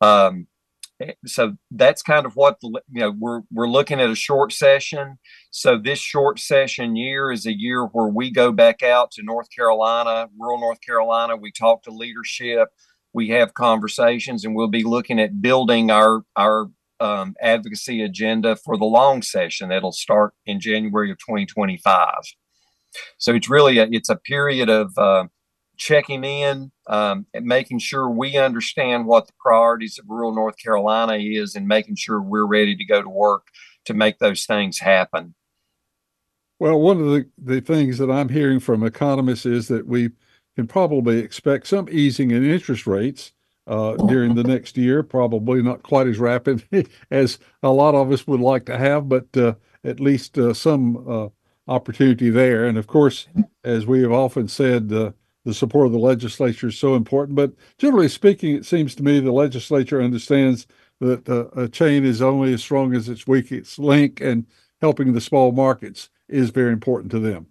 Um, 0.01 0.47
so 1.25 1.55
that's 1.71 2.01
kind 2.01 2.25
of 2.25 2.35
what 2.35 2.59
the 2.61 2.69
you 2.91 3.01
know 3.01 3.13
we're 3.17 3.41
we're 3.51 3.67
looking 3.67 3.99
at 3.99 4.09
a 4.09 4.15
short 4.15 4.53
session. 4.53 5.17
So 5.51 5.77
this 5.77 5.99
short 5.99 6.39
session 6.39 6.95
year 6.95 7.31
is 7.31 7.45
a 7.45 7.57
year 7.57 7.85
where 7.85 8.07
we 8.07 8.31
go 8.31 8.51
back 8.51 8.81
out 8.81 9.11
to 9.11 9.23
North 9.23 9.47
Carolina, 9.55 10.29
rural 10.39 10.59
North 10.59 10.81
Carolina. 10.81 11.35
We 11.35 11.51
talk 11.51 11.83
to 11.83 11.91
leadership, 11.91 12.69
we 13.13 13.29
have 13.29 13.53
conversations, 13.53 14.45
and 14.45 14.55
we'll 14.55 14.67
be 14.67 14.83
looking 14.83 15.19
at 15.19 15.41
building 15.41 15.91
our 15.91 16.23
our 16.35 16.67
um, 16.99 17.35
advocacy 17.41 18.01
agenda 18.01 18.55
for 18.55 18.77
the 18.77 18.85
long 18.85 19.21
session 19.21 19.69
that'll 19.69 19.91
start 19.91 20.33
in 20.45 20.59
January 20.59 21.11
of 21.11 21.17
2025. 21.17 22.13
So 23.17 23.33
it's 23.33 23.49
really 23.49 23.79
a, 23.79 23.87
it's 23.91 24.09
a 24.09 24.15
period 24.15 24.69
of 24.69 24.97
uh, 24.97 25.25
checking 25.77 26.23
in 26.23 26.71
um, 26.87 27.25
and 27.33 27.45
making 27.45 27.79
sure 27.79 28.09
we 28.09 28.37
understand 28.37 29.05
what 29.05 29.27
the 29.27 29.33
priorities 29.39 29.99
of 29.99 30.05
rural 30.09 30.33
North 30.33 30.57
Carolina 30.57 31.13
is, 31.13 31.55
and 31.55 31.67
making 31.67 31.95
sure 31.95 32.21
we're 32.21 32.45
ready 32.45 32.75
to 32.75 32.85
go 32.85 33.01
to 33.01 33.09
work 33.09 33.47
to 33.85 33.93
make 33.93 34.19
those 34.19 34.45
things 34.45 34.79
happen. 34.79 35.35
Well, 36.59 36.79
one 36.79 36.99
of 36.99 37.07
the, 37.07 37.29
the 37.37 37.61
things 37.61 37.97
that 37.97 38.09
I'm 38.09 38.29
hearing 38.29 38.59
from 38.59 38.83
economists 38.83 39.45
is 39.45 39.67
that 39.67 39.87
we 39.87 40.11
can 40.55 40.67
probably 40.67 41.19
expect 41.19 41.67
some 41.67 41.87
easing 41.91 42.31
in 42.31 42.49
interest 42.49 42.87
rates 42.87 43.33
uh, 43.67 43.95
during 44.07 44.35
the 44.35 44.43
next 44.43 44.77
year. 44.77 45.03
Probably 45.03 45.61
not 45.61 45.83
quite 45.83 46.07
as 46.07 46.17
rapid 46.17 46.63
as 47.11 47.39
a 47.61 47.69
lot 47.69 47.95
of 47.95 48.11
us 48.11 48.25
would 48.25 48.39
like 48.39 48.65
to 48.67 48.77
have, 48.77 49.09
but 49.09 49.35
uh, 49.35 49.55
at 49.83 49.99
least 49.99 50.37
uh, 50.37 50.53
some 50.53 51.05
uh, 51.09 51.27
opportunity 51.67 52.29
there. 52.29 52.65
And 52.65 52.77
of 52.77 52.87
course, 52.87 53.27
as 53.63 53.85
we 53.85 54.01
have 54.01 54.11
often 54.11 54.47
said, 54.47 54.91
uh, 54.93 55.11
the 55.45 55.53
support 55.53 55.85
of 55.85 55.93
the 55.93 55.99
legislature 55.99 56.67
is 56.67 56.77
so 56.77 56.95
important. 56.95 57.35
But 57.35 57.53
generally 57.77 58.09
speaking, 58.09 58.55
it 58.55 58.65
seems 58.65 58.95
to 58.95 59.03
me 59.03 59.19
the 59.19 59.31
legislature 59.31 60.01
understands 60.01 60.67
that 60.99 61.27
a 61.55 61.69
chain 61.69 62.03
is 62.05 62.21
only 62.21 62.53
as 62.53 62.61
strong 62.61 62.93
as 62.95 63.09
its 63.09 63.27
weakest 63.27 63.79
link, 63.79 64.21
and 64.21 64.45
helping 64.81 65.13
the 65.13 65.21
small 65.21 65.51
markets 65.51 66.09
is 66.27 66.49
very 66.49 66.71
important 66.71 67.11
to 67.11 67.19
them. 67.19 67.47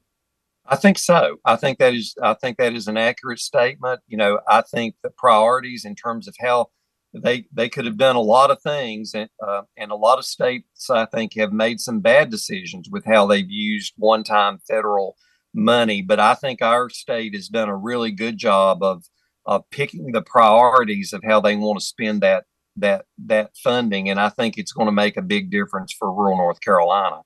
I 0.66 0.76
think 0.76 0.98
so. 0.98 1.36
I 1.44 1.56
think 1.56 1.78
that 1.78 1.94
is. 1.94 2.14
I 2.22 2.34
think 2.34 2.56
that 2.56 2.74
is 2.74 2.88
an 2.88 2.96
accurate 2.96 3.38
statement. 3.38 4.00
You 4.08 4.16
know, 4.16 4.40
I 4.48 4.62
think 4.62 4.96
the 5.02 5.10
priorities 5.10 5.84
in 5.84 5.94
terms 5.94 6.26
of 6.26 6.34
how 6.40 6.70
they 7.12 7.46
they 7.52 7.68
could 7.68 7.84
have 7.84 7.98
done 7.98 8.16
a 8.16 8.20
lot 8.20 8.50
of 8.50 8.62
things, 8.62 9.12
and 9.14 9.28
uh, 9.46 9.62
and 9.76 9.90
a 9.90 9.96
lot 9.96 10.18
of 10.18 10.24
states 10.24 10.88
I 10.88 11.04
think 11.04 11.34
have 11.34 11.52
made 11.52 11.80
some 11.80 12.00
bad 12.00 12.30
decisions 12.30 12.88
with 12.90 13.04
how 13.04 13.26
they've 13.26 13.50
used 13.50 13.92
one 13.96 14.24
time 14.24 14.58
federal 14.66 15.16
money. 15.54 16.02
But 16.02 16.20
I 16.20 16.34
think 16.34 16.60
our 16.60 16.90
state 16.90 17.34
has 17.34 17.48
done 17.48 17.68
a 17.68 17.76
really 17.76 18.10
good 18.10 18.36
job 18.36 18.82
of 18.82 19.04
of 19.46 19.68
picking 19.70 20.12
the 20.12 20.22
priorities 20.22 21.12
of 21.12 21.22
how 21.22 21.40
they 21.40 21.54
want 21.56 21.78
to 21.78 21.84
spend 21.84 22.22
that 22.22 22.44
that 22.76 23.06
that 23.26 23.56
funding, 23.56 24.10
and 24.10 24.18
I 24.18 24.28
think 24.30 24.58
it's 24.58 24.72
going 24.72 24.86
to 24.86 24.92
make 24.92 25.16
a 25.16 25.22
big 25.22 25.50
difference 25.50 25.92
for 25.92 26.12
rural 26.12 26.36
North 26.36 26.60
Carolina. 26.60 27.20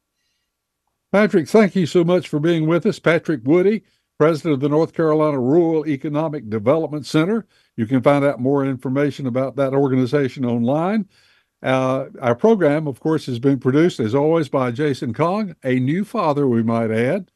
Patrick, 1.10 1.48
thank 1.48 1.74
you 1.74 1.86
so 1.86 2.04
much 2.04 2.28
for 2.28 2.38
being 2.38 2.66
with 2.66 2.84
us. 2.84 2.98
Patrick 2.98 3.40
Woodie, 3.44 3.82
president 4.18 4.54
of 4.54 4.60
the 4.60 4.68
North 4.68 4.92
Carolina 4.92 5.40
Rural 5.40 5.86
Economic 5.86 6.50
Development 6.50 7.06
Center. 7.06 7.46
You 7.76 7.86
can 7.86 8.02
find 8.02 8.24
out 8.24 8.40
more 8.40 8.66
information 8.66 9.26
about 9.26 9.56
that 9.56 9.72
organization 9.72 10.44
online. 10.44 11.08
Uh, 11.62 12.06
our 12.20 12.34
program, 12.34 12.86
of 12.86 13.00
course, 13.00 13.24
has 13.26 13.38
been 13.38 13.58
produced 13.58 14.00
as 14.00 14.14
always 14.14 14.48
by 14.48 14.70
Jason 14.70 15.14
Kong, 15.14 15.56
a 15.64 15.76
new 15.80 16.04
father, 16.04 16.46
we 16.46 16.62
might 16.62 16.90
add. 16.90 17.30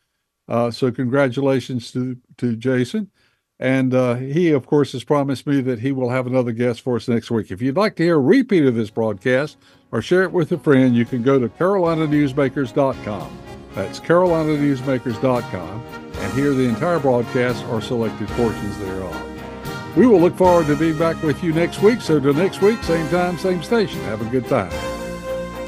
Uh, 0.49 0.71
so, 0.71 0.91
congratulations 0.91 1.93
to, 1.93 2.19
to 2.39 2.57
Jason. 2.57 3.11
And 3.59 3.95
uh, 3.95 4.17
he, 4.17 4.51
of 4.51 4.67
course, 4.67 4.91
has 4.91 5.05
promised 5.05 5.47
me 5.47 5.61
that 5.61 5.79
he 5.79 5.93
will 5.93 6.11
have 6.11 6.27
another 6.27 6.51
guest 6.51 6.81
for 6.81 6.97
us 6.97 7.07
next 7.07 7.31
week. 7.31 7.53
If 7.53 7.63
you'd 7.63 7.77
like 7.77 7.95
to 7.97 8.03
hear 8.03 8.17
a 8.17 8.21
repeat 8.21 8.65
of 8.65 8.75
this 8.75 8.91
broadcast 8.91 9.57
or 9.93 10.03
share 10.03 10.25
it 10.25 10.33
with 10.33 10.51
a 10.51 10.59
friend, 10.59 10.97
you 10.97 11.05
can 11.05 11.23
go 11.23 11.39
to 11.39 11.49
carolinanewsmakers.com. 11.49 13.39
That's 13.75 14.01
carolinanewsmakers.com 14.01 15.85
and 16.17 16.33
hear 16.35 16.53
the 16.55 16.65
entire 16.65 16.99
broadcast 16.99 17.65
or 17.67 17.81
selected 17.81 18.27
portions 18.29 18.79
thereof. 18.79 19.97
We 19.97 20.07
will 20.07 20.21
look 20.21 20.37
forward 20.37 20.67
to 20.67 20.77
being 20.77 20.99
back 20.99 21.23
with 21.23 21.45
you 21.45 21.53
next 21.53 21.83
week. 21.83 22.01
So, 22.01 22.19
till 22.19 22.35
next 22.35 22.63
week, 22.63 22.83
same 22.83 23.09
time, 23.11 23.39
same 23.39 23.63
station. 23.63 24.01
Have 24.01 24.23
a 24.23 24.31
good 24.31 24.49
time. 24.49 25.02